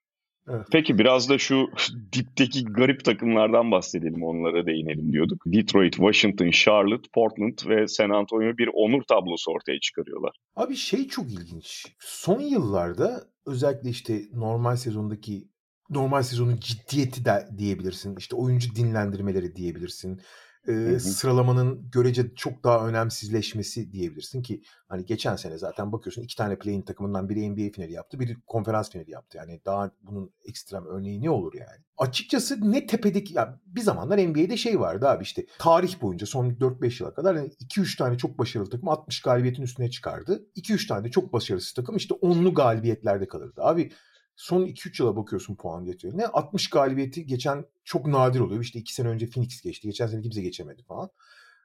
Evet. 0.49 0.67
Peki 0.71 0.97
biraz 0.97 1.29
da 1.29 1.37
şu 1.37 1.67
dipteki 2.13 2.65
garip 2.65 3.05
takımlardan 3.05 3.71
bahsedelim, 3.71 4.23
onlara 4.23 4.65
değinelim 4.65 5.13
diyorduk. 5.13 5.43
Detroit, 5.45 5.93
Washington, 5.93 6.49
Charlotte, 6.49 7.09
Portland 7.13 7.59
ve 7.67 7.87
San 7.87 8.09
Antonio 8.09 8.57
bir 8.57 8.69
onur 8.73 9.03
tablosu 9.03 9.51
ortaya 9.51 9.79
çıkarıyorlar. 9.79 10.35
Abi 10.55 10.75
şey 10.75 11.07
çok 11.07 11.31
ilginç. 11.31 11.85
Son 11.99 12.39
yıllarda 12.39 13.23
özellikle 13.45 13.89
işte 13.89 14.21
normal 14.33 14.75
sezondaki 14.75 15.47
normal 15.89 16.23
sezonun 16.23 16.59
ciddiyeti 16.61 17.25
de 17.25 17.47
diyebilirsin. 17.57 18.15
İşte 18.15 18.35
oyuncu 18.35 18.75
dinlendirmeleri 18.75 19.55
diyebilirsin. 19.55 20.21
Hı. 20.65 20.99
sıralamanın 20.99 21.89
görece 21.91 22.35
çok 22.35 22.63
daha 22.63 22.87
önemsizleşmesi 22.87 23.91
diyebilirsin 23.91 24.41
ki 24.41 24.61
hani 24.87 25.05
geçen 25.05 25.35
sene 25.35 25.57
zaten 25.57 25.91
bakıyorsun 25.91 26.21
iki 26.21 26.35
tane 26.35 26.55
play'in 26.59 26.81
takımından 26.81 27.29
biri 27.29 27.49
NBA 27.49 27.71
finali 27.73 27.93
yaptı, 27.93 28.19
biri 28.19 28.37
konferans 28.47 28.89
finali 28.89 29.11
yaptı. 29.11 29.37
Yani 29.37 29.61
daha 29.65 29.91
bunun 30.01 30.31
ekstrem 30.45 30.85
örneği 30.85 31.21
ne 31.21 31.29
olur 31.29 31.53
yani? 31.53 31.83
Açıkçası 31.97 32.71
ne 32.71 32.85
tepedeki 32.85 33.33
ya 33.33 33.59
bir 33.65 33.81
zamanlar 33.81 34.17
NBA'de 34.17 34.57
şey 34.57 34.79
vardı 34.79 35.07
abi 35.07 35.23
işte 35.23 35.45
tarih 35.59 36.01
boyunca 36.01 36.25
son 36.25 36.49
4-5 36.49 37.03
yıla 37.03 37.13
kadar 37.13 37.35
yani 37.35 37.49
2-3 37.49 37.97
tane 37.97 38.17
çok 38.17 38.39
başarılı 38.39 38.69
takım 38.69 38.89
60 38.89 39.21
galibiyetin 39.21 39.63
üstüne 39.63 39.89
çıkardı. 39.89 40.45
2-3 40.55 40.87
tane 40.87 41.03
de 41.03 41.11
çok 41.11 41.33
başarısız 41.33 41.73
takım 41.73 41.95
işte 41.95 42.15
10'lu 42.15 42.53
galibiyetlerde 42.53 43.27
kalırdı. 43.27 43.61
Abi 43.63 43.91
son 44.39 44.65
2-3 44.65 45.03
yıla 45.03 45.15
bakıyorsun 45.15 45.55
puan 45.55 45.85
getirine. 45.85 46.27
60 46.27 46.69
galibiyeti 46.69 47.25
geçen 47.25 47.65
çok 47.83 48.07
nadir 48.07 48.39
oluyor. 48.39 48.61
İşte 48.61 48.79
2 48.79 48.93
sene 48.93 49.07
önce 49.07 49.29
Phoenix 49.29 49.61
geçti. 49.61 49.87
Geçen 49.87 50.07
sene 50.07 50.21
kimse 50.21 50.41
geçemedi 50.41 50.83
falan. 50.83 51.09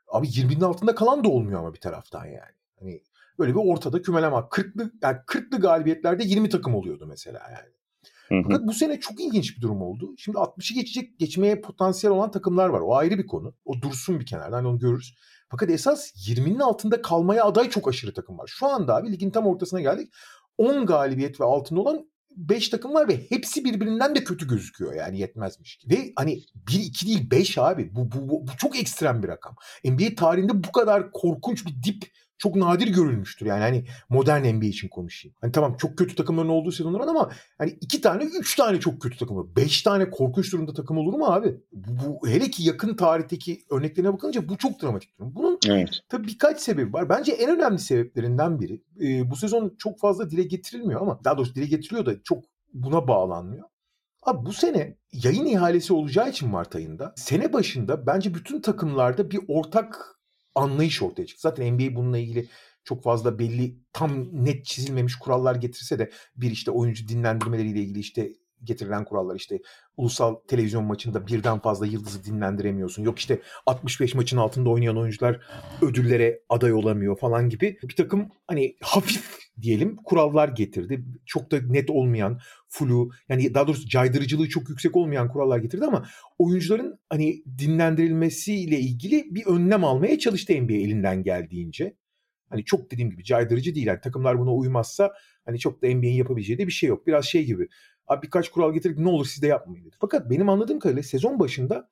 Abi 0.08 0.26
20'nin 0.26 0.60
altında 0.60 0.94
kalan 0.94 1.24
da 1.24 1.28
olmuyor 1.28 1.60
ama 1.60 1.74
bir 1.74 1.80
taraftan 1.80 2.24
yani. 2.26 2.54
Hani 2.80 3.02
böyle 3.38 3.54
bir 3.54 3.60
ortada 3.64 4.02
kümeleme. 4.02 4.36
40'lı 4.36 4.92
yani 5.02 5.16
40'lı 5.26 5.60
galibiyetlerde 5.60 6.24
20 6.24 6.48
takım 6.48 6.74
oluyordu 6.74 7.06
mesela 7.06 7.40
yani. 7.50 7.74
Hı 8.28 8.34
hı. 8.34 8.42
Fakat 8.42 8.66
bu 8.66 8.72
sene 8.72 9.00
çok 9.00 9.20
ilginç 9.20 9.56
bir 9.56 9.62
durum 9.62 9.82
oldu. 9.82 10.14
Şimdi 10.18 10.38
60'ı 10.38 10.74
geçecek, 10.74 11.18
geçmeye 11.18 11.60
potansiyel 11.60 12.16
olan 12.16 12.30
takımlar 12.30 12.68
var. 12.68 12.80
O 12.80 12.96
ayrı 12.96 13.18
bir 13.18 13.26
konu. 13.26 13.54
O 13.64 13.82
dursun 13.82 14.20
bir 14.20 14.26
kenarda. 14.26 14.56
Hani 14.56 14.68
onu 14.68 14.78
görürüz. 14.78 15.14
Fakat 15.48 15.70
esas 15.70 16.28
20'nin 16.28 16.60
altında 16.60 17.02
kalmaya 17.02 17.44
aday 17.44 17.70
çok 17.70 17.88
aşırı 17.88 18.14
takım 18.14 18.38
var. 18.38 18.46
Şu 18.46 18.66
anda 18.66 18.96
abi 18.96 19.12
ligin 19.12 19.30
tam 19.30 19.46
ortasına 19.46 19.80
geldik. 19.80 20.14
10 20.58 20.86
galibiyet 20.86 21.40
ve 21.40 21.44
altında 21.44 21.80
olan 21.80 22.06
5 22.36 22.68
takım 22.68 22.94
var 22.94 23.08
ve 23.08 23.26
hepsi 23.28 23.64
birbirinden 23.64 24.14
de 24.14 24.24
kötü 24.24 24.48
gözüküyor 24.48 24.94
yani 24.94 25.18
yetmezmiş 25.18 25.76
gibi. 25.76 25.94
Ve 25.94 26.12
hani 26.16 26.42
1-2 26.66 27.06
değil 27.06 27.30
5 27.30 27.58
abi. 27.58 27.94
Bu, 27.94 28.12
bu, 28.12 28.28
bu, 28.28 28.46
bu 28.46 28.50
çok 28.58 28.78
ekstrem 28.78 29.22
bir 29.22 29.28
rakam. 29.28 29.56
NBA 29.84 30.14
tarihinde 30.16 30.64
bu 30.64 30.72
kadar 30.72 31.12
korkunç 31.12 31.66
bir 31.66 31.82
dip 31.82 32.04
çok 32.44 32.56
nadir 32.56 32.88
görülmüştür. 32.88 33.46
Yani 33.46 33.60
hani 33.60 33.84
modern 34.08 34.56
NBA 34.56 34.66
için 34.66 34.88
konuşayım. 34.88 35.36
Hani 35.40 35.52
tamam 35.52 35.76
çok 35.76 35.98
kötü 35.98 36.14
takımların 36.14 36.48
olduğu 36.48 36.72
sezonlar 36.72 37.00
ama 37.00 37.30
hani 37.58 37.70
iki 37.80 38.00
tane, 38.00 38.24
üç 38.24 38.56
tane 38.56 38.80
çok 38.80 39.00
kötü 39.00 39.18
takım 39.18 39.36
var. 39.36 39.46
Beş 39.56 39.82
tane 39.82 40.10
korkunç 40.10 40.52
durumda 40.52 40.74
takım 40.74 40.98
olur 40.98 41.14
mu 41.14 41.26
abi? 41.26 41.56
Bu, 41.72 42.20
bu 42.22 42.28
hele 42.28 42.50
ki 42.50 42.62
yakın 42.62 42.96
tarihteki 42.96 43.58
örneklerine 43.70 44.12
bakınca 44.12 44.48
bu 44.48 44.56
çok 44.56 44.82
dramatik 44.82 45.18
durum. 45.18 45.34
Bunun 45.34 45.58
Evet. 45.68 45.88
Tabii 46.08 46.26
birkaç 46.26 46.60
sebebi 46.60 46.92
var. 46.92 47.08
Bence 47.08 47.32
en 47.32 47.50
önemli 47.50 47.78
sebeplerinden 47.78 48.60
biri. 48.60 48.82
e, 49.00 49.30
bu 49.30 49.36
sezon 49.36 49.74
çok 49.78 50.00
fazla 50.00 50.30
dile 50.30 50.42
getirilmiyor 50.42 51.00
ama 51.00 51.20
daha 51.24 51.38
doğrusu 51.38 51.54
dile 51.54 51.66
getiriliyor 51.66 52.06
da 52.06 52.22
çok 52.22 52.44
buna 52.74 53.08
bağlanmıyor. 53.08 53.64
Abi 54.22 54.46
bu 54.46 54.52
sene 54.52 54.96
yayın 55.12 55.46
ihalesi 55.46 55.92
olacağı 55.92 56.30
için 56.30 56.48
Mart 56.48 56.76
ayında 56.76 57.12
sene 57.16 57.52
başında 57.52 58.06
bence 58.06 58.34
bütün 58.34 58.60
takımlarda 58.60 59.30
bir 59.30 59.40
ortak 59.48 60.13
anlayış 60.54 61.02
ortaya 61.02 61.26
çıktı. 61.26 61.42
Zaten 61.42 61.74
NBA 61.74 61.96
bununla 61.96 62.18
ilgili 62.18 62.48
çok 62.84 63.02
fazla 63.02 63.38
belli 63.38 63.78
tam 63.92 64.44
net 64.44 64.64
çizilmemiş 64.64 65.16
kurallar 65.16 65.54
getirse 65.54 65.98
de 65.98 66.10
bir 66.36 66.50
işte 66.50 66.70
oyuncu 66.70 67.08
dinlendirmeleriyle 67.08 67.80
ilgili 67.80 67.98
işte 67.98 68.32
getirilen 68.64 69.04
kurallar 69.04 69.36
işte 69.36 69.58
ulusal 69.96 70.34
televizyon 70.34 70.84
maçında 70.84 71.26
birden 71.26 71.58
fazla 71.58 71.86
yıldızı 71.86 72.24
dinlendiremiyorsun. 72.24 73.02
Yok 73.02 73.18
işte 73.18 73.40
65 73.66 74.14
maçın 74.14 74.36
altında 74.36 74.70
oynayan 74.70 74.98
oyuncular 74.98 75.40
ödüllere 75.82 76.40
aday 76.48 76.72
olamıyor 76.72 77.18
falan 77.18 77.48
gibi 77.48 77.78
bir 77.82 77.96
takım 77.96 78.28
hani 78.46 78.76
hafif 78.80 79.43
diyelim 79.62 79.96
kurallar 79.96 80.48
getirdi. 80.48 81.04
Çok 81.26 81.50
da 81.50 81.60
net 81.60 81.90
olmayan, 81.90 82.40
flu 82.68 83.10
yani 83.28 83.54
daha 83.54 83.66
doğrusu 83.66 83.88
caydırıcılığı 83.88 84.48
çok 84.48 84.68
yüksek 84.68 84.96
olmayan 84.96 85.28
kurallar 85.28 85.58
getirdi 85.58 85.84
ama 85.84 86.06
oyuncuların 86.38 86.98
hani 87.10 87.42
dinlendirilmesiyle 87.58 88.78
ilgili 88.80 89.34
bir 89.34 89.46
önlem 89.46 89.84
almaya 89.84 90.18
çalıştı 90.18 90.52
NBA 90.62 90.72
elinden 90.72 91.22
geldiğince. 91.22 91.96
Hani 92.50 92.64
çok 92.64 92.90
dediğim 92.90 93.10
gibi 93.10 93.24
caydırıcı 93.24 93.74
değil. 93.74 93.86
Yani 93.86 94.00
takımlar 94.00 94.38
buna 94.38 94.54
uymazsa 94.54 95.12
hani 95.44 95.58
çok 95.58 95.82
da 95.82 95.86
NBA'in 95.86 96.14
yapabileceği 96.14 96.58
de 96.58 96.66
bir 96.66 96.72
şey 96.72 96.88
yok. 96.88 97.06
Biraz 97.06 97.24
şey 97.24 97.44
gibi. 97.44 97.68
Abi 98.06 98.22
birkaç 98.22 98.48
kural 98.48 98.74
getirdik 98.74 98.98
ne 98.98 99.08
olur 99.08 99.26
siz 99.26 99.42
de 99.42 99.46
yapmayın 99.46 99.84
dedi. 99.84 99.96
Fakat 100.00 100.30
benim 100.30 100.48
anladığım 100.48 100.78
kadarıyla 100.78 101.02
sezon 101.02 101.38
başında 101.40 101.90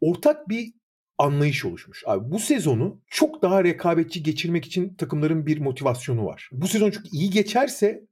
ortak 0.00 0.48
bir 0.48 0.74
anlayış 1.18 1.64
oluşmuş. 1.64 2.02
Abi 2.06 2.30
bu 2.30 2.38
sezonu 2.38 3.00
çok 3.06 3.42
daha 3.42 3.64
rekabetçi 3.64 4.22
geçirmek 4.22 4.64
için 4.66 4.94
takımların 4.94 5.46
bir 5.46 5.60
motivasyonu 5.60 6.26
var. 6.26 6.48
Bu 6.52 6.68
sezon 6.68 6.90
çok 6.90 7.12
iyi 7.12 7.30
geçerse 7.30 8.06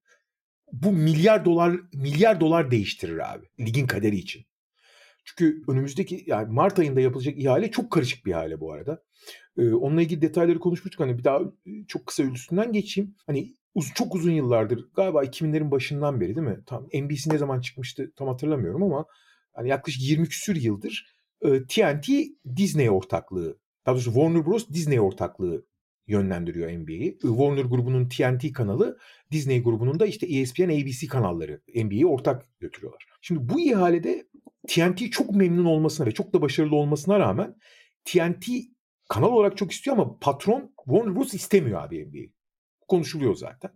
bu 0.73 0.93
milyar 0.93 1.45
dolar 1.45 1.77
milyar 1.93 2.41
dolar 2.41 2.71
değiştirir 2.71 3.35
abi 3.35 3.47
ligin 3.61 3.87
kaderi 3.87 4.17
için. 4.17 4.45
Çünkü 5.25 5.63
önümüzdeki 5.69 6.25
yani 6.27 6.53
Mart 6.53 6.79
ayında 6.79 7.01
yapılacak 7.01 7.39
ihale 7.39 7.71
çok 7.71 7.91
karışık 7.91 8.27
bir 8.27 8.31
ihale 8.31 8.61
bu 8.61 8.73
arada. 8.73 9.03
Ee, 9.59 9.73
onunla 9.73 10.03
ilgili 10.03 10.23
detayları 10.23 10.59
konuşmuştuk. 10.59 11.01
Hani 11.01 11.19
bir 11.19 11.25
daha 11.25 11.41
çok 11.89 12.07
kısa 12.07 12.23
üstünden 12.23 12.73
geçeyim. 12.73 13.15
Hani 13.27 13.55
uz, 13.75 13.93
çok 13.95 14.15
uzun 14.15 14.33
yıllardır 14.33 14.89
galiba 14.95 15.25
2000'lerin 15.25 15.71
başından 15.71 16.21
beri 16.21 16.37
değil 16.37 16.47
mi? 16.47 16.61
Tam 16.67 16.87
NBC 16.95 17.31
ne 17.31 17.39
zaman 17.39 17.61
çıkmıştı 17.61 18.13
tam 18.17 18.29
hatırlamıyorum 18.29 18.83
ama 18.83 19.07
hani 19.53 19.69
yaklaşık 19.69 20.03
20 20.03 20.29
küsür 20.29 20.57
yıldır 20.57 21.07
TNT 21.43 22.09
Disney 22.57 22.91
ortaklığı 22.91 23.59
daha 23.87 23.95
doğrusu 23.95 24.13
Warner 24.13 24.47
Bros. 24.47 24.69
Disney 24.69 25.01
ortaklığı 25.01 25.67
yönlendiriyor 26.07 26.71
NBA'yi. 26.71 27.19
Warner 27.23 27.65
grubunun 27.65 28.09
TNT 28.09 28.53
kanalı, 28.53 28.99
Disney 29.33 29.63
grubunun 29.63 30.01
da 30.01 30.07
işte 30.07 30.27
ESPN, 30.27 30.69
ABC 30.69 31.07
kanalları 31.07 31.63
NBA'yi 31.75 32.07
ortak 32.07 32.61
götürüyorlar. 32.61 33.07
Şimdi 33.21 33.49
bu 33.49 33.61
ihalede 33.61 34.27
TNT 34.69 35.13
çok 35.13 35.31
memnun 35.31 35.65
olmasına 35.65 36.07
ve 36.07 36.13
çok 36.13 36.33
da 36.33 36.43
başarılı 36.43 36.77
olmasına 36.77 37.19
rağmen 37.19 37.55
TNT 38.05 38.47
kanal 39.09 39.33
olarak 39.33 39.57
çok 39.57 39.73
istiyor 39.73 39.97
ama 39.97 40.19
patron 40.19 40.75
Warner 40.85 41.17
Bros. 41.17 41.35
istemiyor 41.35 41.83
abi 41.83 42.07
NBA'yi. 42.07 42.33
Konuşuluyor 42.89 43.35
zaten. 43.35 43.71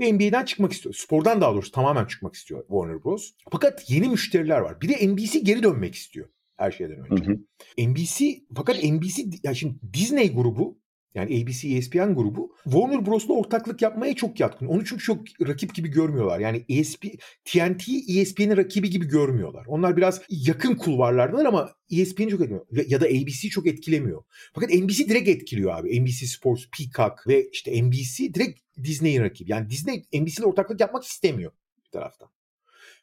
Ve 0.00 0.12
NBA'den 0.12 0.44
çıkmak 0.44 0.72
istiyor. 0.72 0.94
Spordan 0.94 1.40
daha 1.40 1.52
doğrusu 1.52 1.72
tamamen 1.72 2.04
çıkmak 2.04 2.34
istiyor 2.34 2.60
Warner 2.60 3.04
Bros. 3.04 3.30
Fakat 3.52 3.90
yeni 3.90 4.08
müşteriler 4.08 4.58
var. 4.58 4.80
Bir 4.80 4.88
de 4.88 5.08
NBC 5.08 5.38
geri 5.38 5.62
dönmek 5.62 5.94
istiyor 5.94 6.28
her 6.60 6.70
şeyden 6.70 6.98
önce. 7.10 7.24
Hı 7.24 7.32
hı. 7.32 7.88
NBC 7.88 8.40
fakat 8.56 8.84
NBC 8.84 9.22
yani 9.42 9.56
şimdi 9.56 9.74
Disney 9.92 10.34
grubu 10.34 10.80
yani 11.14 11.42
ABC 11.42 11.68
ESPN 11.68 12.14
grubu 12.14 12.54
Warner 12.64 13.06
Bros'la 13.06 13.34
ortaklık 13.34 13.82
yapmaya 13.82 14.14
çok 14.14 14.40
yatkın. 14.40 14.66
Onu 14.66 14.84
çünkü 14.84 15.02
çok 15.02 15.22
rakip 15.46 15.74
gibi 15.74 15.88
görmüyorlar. 15.88 16.40
Yani 16.40 16.64
ESP, 16.68 17.04
TNT 17.44 17.88
ESPN'in 18.08 18.56
rakibi 18.56 18.90
gibi 18.90 19.06
görmüyorlar. 19.06 19.64
Onlar 19.68 19.96
biraz 19.96 20.22
yakın 20.28 20.74
kulvarlardalar 20.74 21.44
ama 21.44 21.70
ESPN'i 21.90 22.30
çok 22.30 22.40
etkilemiyor. 22.40 22.86
Ya 22.86 23.00
da 23.00 23.06
ABC 23.06 23.48
çok 23.48 23.66
etkilemiyor. 23.66 24.22
Fakat 24.54 24.70
NBC 24.70 25.08
direkt 25.08 25.28
etkiliyor 25.28 25.78
abi. 25.78 26.00
NBC 26.00 26.26
Sports, 26.26 26.64
Peacock 26.78 27.26
ve 27.28 27.48
işte 27.52 27.82
NBC 27.82 28.34
direkt 28.34 28.60
Disney'in 28.84 29.22
rakibi. 29.22 29.50
Yani 29.50 29.70
Disney 29.70 30.04
NBC 30.12 30.34
ile 30.38 30.46
ortaklık 30.46 30.80
yapmak 30.80 31.04
istemiyor 31.04 31.52
bir 31.84 31.90
taraftan. 31.90 32.28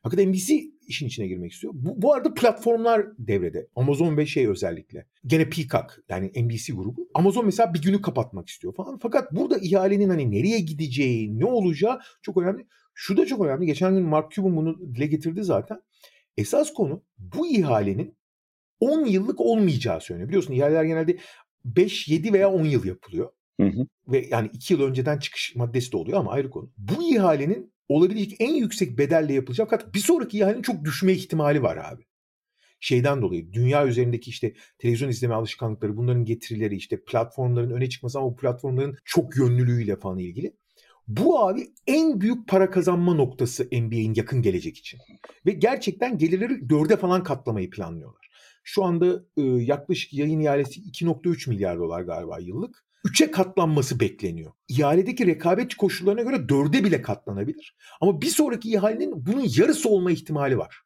Fakat 0.09 0.25
NBC 0.25 0.63
işin 0.87 1.07
içine 1.07 1.27
girmek 1.27 1.51
istiyor. 1.51 1.73
Bu, 1.75 2.01
bu 2.01 2.13
arada 2.13 2.33
platformlar 2.33 3.05
devrede. 3.17 3.67
Amazon 3.75 4.17
ve 4.17 4.25
şey 4.25 4.47
özellikle. 4.47 5.05
Gene 5.25 5.49
Peacock 5.49 6.03
yani 6.09 6.31
NBC 6.35 6.73
grubu. 6.73 7.09
Amazon 7.13 7.45
mesela 7.45 7.73
bir 7.73 7.81
günü 7.81 8.01
kapatmak 8.01 8.49
istiyor 8.49 8.75
falan. 8.75 8.97
Fakat 8.97 9.31
burada 9.31 9.57
ihalenin 9.57 10.09
hani 10.09 10.31
nereye 10.31 10.59
gideceği, 10.59 11.39
ne 11.39 11.45
olacağı 11.45 11.99
çok 12.21 12.37
önemli. 12.37 12.67
Şu 12.93 13.17
da 13.17 13.25
çok 13.25 13.45
önemli. 13.45 13.65
Geçen 13.65 13.93
gün 13.93 14.03
Mark 14.03 14.31
Cuban 14.31 14.55
bunu 14.55 14.95
dile 14.95 15.07
getirdi 15.07 15.43
zaten. 15.43 15.81
Esas 16.37 16.73
konu 16.73 17.03
bu 17.17 17.47
ihalenin 17.47 18.17
10 18.79 19.05
yıllık 19.05 19.41
olmayacağı 19.41 20.01
söyleniyor. 20.01 20.29
Biliyorsun 20.29 20.53
ihaleler 20.53 20.83
genelde 20.83 21.17
5, 21.65 22.07
7 22.07 22.33
veya 22.33 22.51
10 22.51 22.63
yıl 22.65 22.85
yapılıyor. 22.85 23.29
Hı 23.61 23.67
hı. 23.67 23.87
Ve 24.07 24.27
yani 24.29 24.49
2 24.53 24.73
yıl 24.73 24.81
önceden 24.81 25.19
çıkış 25.19 25.55
maddesi 25.55 25.91
de 25.91 25.97
oluyor 25.97 26.19
ama 26.19 26.31
ayrı 26.31 26.49
konu. 26.49 26.71
Bu 26.77 27.03
ihalenin 27.03 27.73
olabilecek 27.89 28.41
en 28.41 28.53
yüksek 28.53 28.97
bedelle 28.97 29.33
yapılacak 29.33 29.69
fakat 29.69 29.93
bir 29.93 29.99
sonraki 29.99 30.37
ihalenin 30.37 30.61
çok 30.61 30.85
düşme 30.85 31.13
ihtimali 31.13 31.63
var 31.63 31.77
abi. 31.77 32.03
Şeyden 32.79 33.21
dolayı 33.21 33.53
dünya 33.53 33.87
üzerindeki 33.87 34.29
işte 34.29 34.53
televizyon 34.77 35.09
izleme 35.09 35.33
alışkanlıkları 35.33 35.97
bunların 35.97 36.25
getirileri 36.25 36.75
işte 36.75 37.03
platformların 37.03 37.71
öne 37.71 37.89
çıkması 37.89 38.19
ama 38.19 38.27
bu 38.27 38.35
platformların 38.35 38.97
çok 39.05 39.37
yönlülüğüyle 39.37 39.95
falan 39.95 40.17
ilgili. 40.17 40.53
Bu 41.07 41.39
abi 41.39 41.67
en 41.87 42.21
büyük 42.21 42.47
para 42.47 42.69
kazanma 42.69 43.13
noktası 43.13 43.67
NBA'in 43.71 44.13
yakın 44.13 44.41
gelecek 44.41 44.77
için. 44.77 44.99
Ve 45.45 45.51
gerçekten 45.51 46.17
gelirleri 46.17 46.69
dörde 46.69 46.97
falan 46.97 47.23
katlamayı 47.23 47.69
planlıyorlar. 47.69 48.29
Şu 48.63 48.83
anda 48.83 49.23
e, 49.37 49.41
yaklaşık 49.41 50.13
yayın 50.13 50.39
ihalesi 50.39 50.81
2.3 50.81 51.49
milyar 51.49 51.79
dolar 51.79 52.01
galiba 52.01 52.39
yıllık. 52.39 52.86
3'e 53.05 53.31
katlanması 53.31 53.99
bekleniyor. 53.99 54.51
İhaledeki 54.67 55.27
rekabet 55.27 55.75
koşullarına 55.75 56.21
göre 56.21 56.35
4'e 56.35 56.83
bile 56.83 57.01
katlanabilir. 57.01 57.75
Ama 58.01 58.21
bir 58.21 58.27
sonraki 58.27 58.71
ihalenin 58.71 59.25
bunun 59.25 59.45
yarısı 59.57 59.89
olma 59.89 60.11
ihtimali 60.11 60.57
var. 60.57 60.81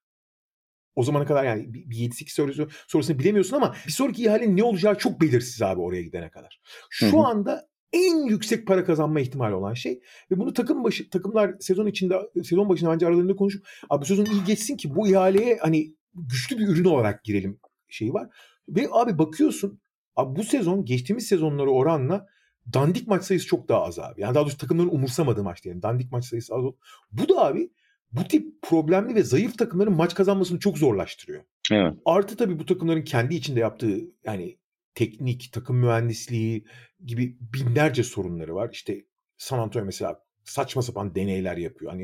O 0.95 1.03
zamana 1.03 1.26
kadar 1.26 1.43
yani 1.43 1.74
bir 1.74 1.95
7-8 1.95 2.34
sorusu, 2.34 2.70
sorusunu 2.88 3.20
bilemiyorsun 3.20 3.55
ama 3.55 3.76
bir 3.88 3.91
sonraki 3.91 4.24
ihalenin 4.24 4.57
ne 4.57 4.64
olacağı 4.64 4.97
çok 4.97 5.22
belirsiz 5.22 5.62
abi 5.62 5.82
oraya 5.82 6.01
gidene 6.01 6.30
kadar. 6.30 6.62
Şu 6.89 7.07
Hı-hı. 7.07 7.22
anda 7.22 7.68
en 7.93 8.28
yüksek 8.28 8.68
para 8.68 8.86
kazanma 8.86 9.20
ihtimali 9.20 9.53
olan 9.53 9.74
şey 9.74 10.01
ve 10.32 10.38
bunu 10.38 10.53
takım 10.53 10.84
başı 10.84 11.09
takımlar 11.09 11.55
sezon 11.59 11.88
içinde 11.88 12.16
sezon 12.43 12.70
başında 12.70 12.91
bence 12.91 13.07
aralarında 13.07 13.36
konuşup 13.36 13.68
abi 13.89 14.05
sezon 14.05 14.26
iyi 14.26 14.43
geçsin 14.43 14.78
ki 14.78 14.95
bu 14.95 15.07
ihaleye 15.07 15.57
hani 15.62 15.95
güçlü 16.16 16.57
bir 16.57 16.68
ürün 16.68 16.86
olarak 16.86 17.24
girelim 17.24 17.59
şeyi 17.89 18.14
var. 18.14 18.30
Ve 18.70 18.88
abi 18.91 19.18
bakıyorsun 19.18 19.81
Abi 20.16 20.36
bu 20.36 20.43
sezon 20.43 20.86
geçtiğimiz 20.86 21.28
sezonları 21.28 21.72
oranla 21.72 22.28
dandik 22.74 23.07
maç 23.07 23.24
sayısı 23.24 23.47
çok 23.47 23.70
daha 23.70 23.84
az 23.84 23.99
abi. 23.99 24.22
Yani 24.22 24.36
daha 24.36 24.43
doğrusu 24.43 24.57
takımların 24.57 24.89
umursamadığı 24.89 25.43
maç 25.43 25.64
diyelim. 25.64 25.82
Dandik 25.82 26.12
maç 26.12 26.26
sayısı 26.26 26.55
az. 26.55 26.64
Bu 27.12 27.30
da 27.30 27.45
abi 27.45 27.72
bu 28.12 28.24
tip 28.24 28.62
problemli 28.62 29.16
ve 29.16 29.24
zayıf 29.24 29.57
takımların 29.57 29.95
maç 29.95 30.16
kazanmasını 30.16 30.59
çok 30.59 30.78
zorlaştırıyor. 30.78 31.43
Evet. 31.72 31.93
Artı 32.05 32.38
tabii 32.38 32.59
bu 32.59 32.66
takımların 32.66 33.01
kendi 33.01 33.36
içinde 33.36 33.59
yaptığı 33.59 33.99
yani 34.24 34.57
teknik, 34.95 35.49
takım 35.53 35.78
mühendisliği 35.78 36.66
gibi 37.05 37.38
binlerce 37.39 38.03
sorunları 38.03 38.55
var. 38.55 38.70
İşte 38.74 39.05
San 39.38 39.59
Antonio 39.59 39.86
mesela 39.86 40.24
saçma 40.43 40.82
sapan 40.82 41.16
deneyler 41.16 41.57
yapıyor. 41.57 41.91
Hani 41.91 42.03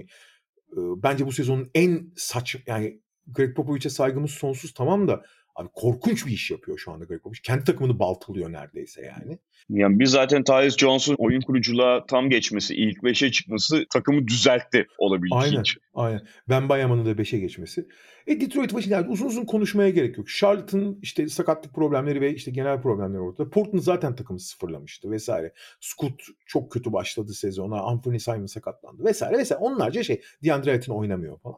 e, 0.72 0.78
bence 0.78 1.26
bu 1.26 1.32
sezonun 1.32 1.70
en 1.76 2.12
saç 2.16 2.55
yani 2.68 3.01
Greg 3.28 3.55
Popovich'e 3.55 3.89
saygımız 3.89 4.32
sonsuz 4.32 4.74
tamam 4.74 5.08
da 5.08 5.26
Abi 5.58 5.70
korkunç 5.74 6.26
bir 6.26 6.32
iş 6.32 6.51
yapıyor 6.51 6.78
şu 6.78 6.91
anda 6.91 7.05
Greg 7.05 7.22
Popovich. 7.22 7.41
Kendi 7.41 7.64
takımını 7.64 7.99
baltalıyor 7.99 8.51
neredeyse 8.51 9.01
yani. 9.05 9.39
Yani 9.70 9.99
biz 9.99 10.12
zaten 10.12 10.43
Tyus 10.43 10.78
Jones'un 10.78 11.16
oyun 11.18 11.41
kuruculuğa 11.41 12.05
tam 12.05 12.30
geçmesi, 12.30 12.76
ilk 12.76 12.97
5'e 12.97 13.32
çıkması 13.32 13.86
takımı 13.93 14.28
düzeltti 14.28 14.88
olabildiğince. 14.97 15.72
Aynen, 15.93 16.12
aynen. 16.12 16.28
Ben 16.49 16.70
Bayaman'ın 16.70 17.05
da 17.05 17.12
5'e 17.12 17.39
geçmesi. 17.39 17.88
E 18.28 18.41
Detroit 18.41 18.70
Washington 18.70 18.97
yani 18.97 19.10
uzun 19.10 19.26
uzun 19.26 19.45
konuşmaya 19.45 19.89
gerek 19.89 20.18
yok. 20.18 20.28
Charlotte'ın 20.30 20.99
işte 21.01 21.30
sakatlık 21.30 21.74
problemleri 21.74 22.22
ve 22.22 22.34
işte 22.34 22.51
genel 22.51 22.82
problemleri 22.82 23.22
ortada. 23.22 23.49
Portland 23.49 23.84
zaten 23.84 24.16
takımı 24.16 24.39
sıfırlamıştı 24.39 25.12
vesaire. 25.12 25.53
Scoot 25.82 26.22
çok 26.45 26.72
kötü 26.72 26.93
başladı 26.93 27.34
sezona. 27.34 27.82
Anthony 27.82 28.20
Simon 28.20 28.45
sakatlandı 28.45 29.03
vesaire 29.03 29.38
vesaire. 29.38 29.64
Onlarca 29.64 30.03
şey. 30.03 30.22
DeAndre 30.43 30.72
Ayton 30.72 30.95
oynamıyor 30.95 31.39
falan. 31.39 31.58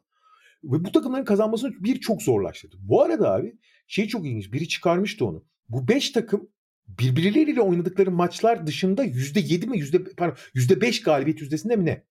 Ve 0.63 0.85
bu 0.85 0.91
takımların 0.91 1.25
kazanmasını 1.25 1.73
bir 1.79 1.99
çok 1.99 2.21
zorlaştırdı. 2.21 2.75
Bu 2.79 3.03
arada 3.03 3.33
abi 3.33 3.55
şey 3.89 4.07
çok 4.07 4.25
ilginç. 4.25 4.53
Biri 4.53 4.67
çıkarmıştı 4.67 5.25
onu. 5.25 5.45
Bu 5.69 5.87
beş 5.87 6.09
takım 6.09 6.49
birbirleriyle 6.87 7.61
oynadıkları 7.61 8.11
maçlar 8.11 8.67
dışında 8.67 9.03
yüzde 9.03 9.39
yedi 9.39 9.67
mi 9.67 9.77
yüzde 9.77 10.03
pardon 10.03 10.37
yüzde 10.53 10.81
beş 10.81 11.01
galibiyet 11.01 11.41
yüzdesinde 11.41 11.75
mi 11.75 11.85
ne? 11.85 12.03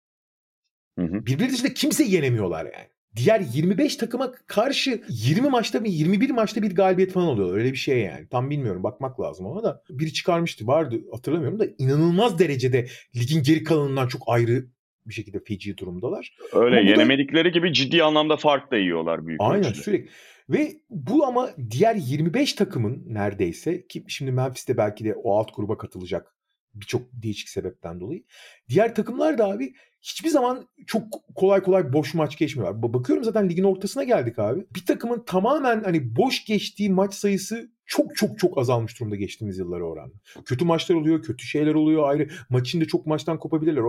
Hı 0.98 1.04
hı. 1.04 1.26
Birbiri 1.26 1.52
dışında 1.52 1.74
kimse 1.74 2.04
yenemiyorlar 2.04 2.64
yani. 2.64 2.88
Diğer 3.16 3.40
25 3.40 3.96
takıma 3.96 4.32
karşı 4.46 5.02
20 5.08 5.48
maçta 5.48 5.84
bir 5.84 5.90
21 5.90 6.30
maçta 6.30 6.62
bir 6.62 6.74
galibiyet 6.74 7.12
falan 7.12 7.26
oluyor. 7.26 7.56
Öyle 7.56 7.72
bir 7.72 7.76
şey 7.76 7.98
yani. 7.98 8.28
Tam 8.28 8.50
bilmiyorum 8.50 8.82
bakmak 8.82 9.20
lazım 9.20 9.46
ama 9.46 9.62
da 9.62 9.82
biri 9.90 10.12
çıkarmıştı 10.12 10.66
vardı 10.66 11.00
hatırlamıyorum 11.12 11.58
da 11.58 11.66
inanılmaz 11.78 12.38
derecede 12.38 12.86
ligin 13.16 13.42
geri 13.42 13.64
kalanından 13.64 14.08
çok 14.08 14.22
ayrı 14.26 14.64
bir 15.06 15.14
şekilde 15.14 15.40
feci 15.40 15.76
durumdalar. 15.76 16.36
Öyle 16.52 16.80
ama 16.80 16.90
yenemedikleri 16.90 17.44
da... 17.44 17.48
gibi 17.48 17.72
ciddi 17.72 18.02
anlamda 18.02 18.36
fark 18.36 18.70
da 18.70 18.76
yiyorlar 18.76 19.26
büyük 19.26 19.40
Aynen 19.40 19.68
ölçüde. 19.68 19.82
sürekli. 19.82 20.10
Ve 20.50 20.80
bu 20.90 21.26
ama 21.26 21.50
diğer 21.70 21.94
25 21.94 22.52
takımın 22.52 23.02
neredeyse 23.06 23.86
ki 23.86 24.04
şimdi 24.08 24.32
Memphis'te 24.32 24.76
belki 24.76 25.04
de 25.04 25.14
o 25.14 25.38
alt 25.38 25.56
gruba 25.56 25.78
katılacak 25.78 26.34
birçok 26.74 27.02
değişik 27.12 27.48
sebepten 27.48 28.00
dolayı. 28.00 28.24
Diğer 28.68 28.94
takımlar 28.94 29.38
da 29.38 29.46
abi 29.48 29.72
hiçbir 30.02 30.28
zaman 30.28 30.68
çok 30.86 31.04
kolay 31.34 31.62
kolay 31.62 31.92
boş 31.92 32.14
maç 32.14 32.38
geçmiyorlar. 32.38 32.82
Bakıyorum 32.82 33.24
zaten 33.24 33.48
ligin 33.48 33.64
ortasına 33.64 34.04
geldik 34.04 34.38
abi. 34.38 34.66
Bir 34.74 34.86
takımın 34.86 35.24
tamamen 35.24 35.84
hani 35.84 36.16
boş 36.16 36.44
geçtiği 36.44 36.90
maç 36.90 37.14
sayısı 37.14 37.70
çok 37.86 38.16
çok 38.16 38.38
çok 38.38 38.58
azalmış 38.58 39.00
durumda 39.00 39.16
geçtiğimiz 39.16 39.58
yıllara 39.58 39.84
oranla. 39.84 40.14
Kötü 40.44 40.64
maçlar 40.64 40.96
oluyor, 40.96 41.22
kötü 41.22 41.46
şeyler 41.46 41.74
oluyor 41.74 42.08
ayrı. 42.08 42.28
Maçın 42.50 42.80
da 42.80 42.84
çok 42.84 43.06
maçtan 43.06 43.38
kopabilirler. 43.38 43.82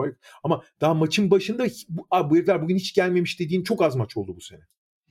Ama 0.43 0.63
daha 0.81 0.93
maçın 0.93 1.31
başında 1.31 1.65
bu, 1.89 2.07
bu 2.29 2.35
herifler 2.35 2.61
bugün 2.61 2.75
hiç 2.75 2.93
gelmemiş 2.93 3.39
dediğin 3.39 3.63
çok 3.63 3.81
az 3.81 3.95
maç 3.95 4.17
oldu 4.17 4.35
bu 4.35 4.41
sene. 4.41 4.61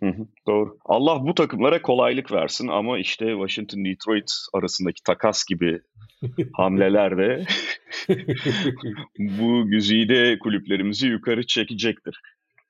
Hı 0.01 0.07
hı, 0.07 0.27
doğru. 0.47 0.79
Allah 0.85 1.27
bu 1.27 1.35
takımlara 1.35 1.83
kolaylık 1.83 2.33
versin 2.33 2.69
ama 2.69 2.99
işte 2.99 3.33
Washington 3.33 3.85
Detroit 3.85 4.33
arasındaki 4.55 5.03
takas 5.03 5.45
gibi 5.45 5.81
hamleler 6.53 7.19
de 7.19 7.47
bu 9.19 9.71
güzide 9.71 10.39
kulüplerimizi 10.39 11.07
yukarı 11.07 11.47
çekecektir. 11.47 12.21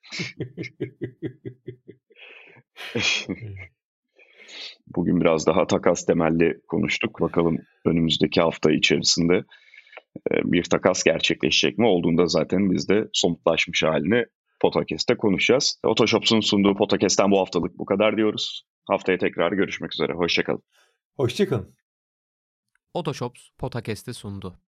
Bugün 4.96 5.20
biraz 5.20 5.46
daha 5.46 5.66
takas 5.66 6.06
temelli 6.06 6.60
konuştuk. 6.68 7.20
Bakalım 7.20 7.58
önümüzdeki 7.84 8.40
hafta 8.40 8.72
içerisinde 8.72 9.44
e, 10.30 10.34
bir 10.44 10.64
takas 10.64 11.04
gerçekleşecek 11.04 11.78
mi? 11.78 11.86
Olduğunda 11.86 12.26
zaten 12.26 12.70
biz 12.70 12.88
de 12.88 13.08
somutlaşmış 13.12 13.82
halini 13.82 14.26
Podcast'te 14.60 15.16
konuşacağız. 15.16 15.80
Otoshops'un 15.84 16.40
sunduğu 16.40 16.74
Podcast'ten 16.74 17.30
bu 17.30 17.40
haftalık 17.40 17.78
bu 17.78 17.84
kadar 17.84 18.16
diyoruz. 18.16 18.62
Haftaya 18.84 19.18
tekrar 19.18 19.52
görüşmek 19.52 19.94
üzere. 19.94 20.12
Hoşçakalın. 20.12 20.62
Hoşçakalın. 21.16 21.74
Otoshops 22.94 23.48
Podcast'te 23.58 24.12
sundu. 24.12 24.67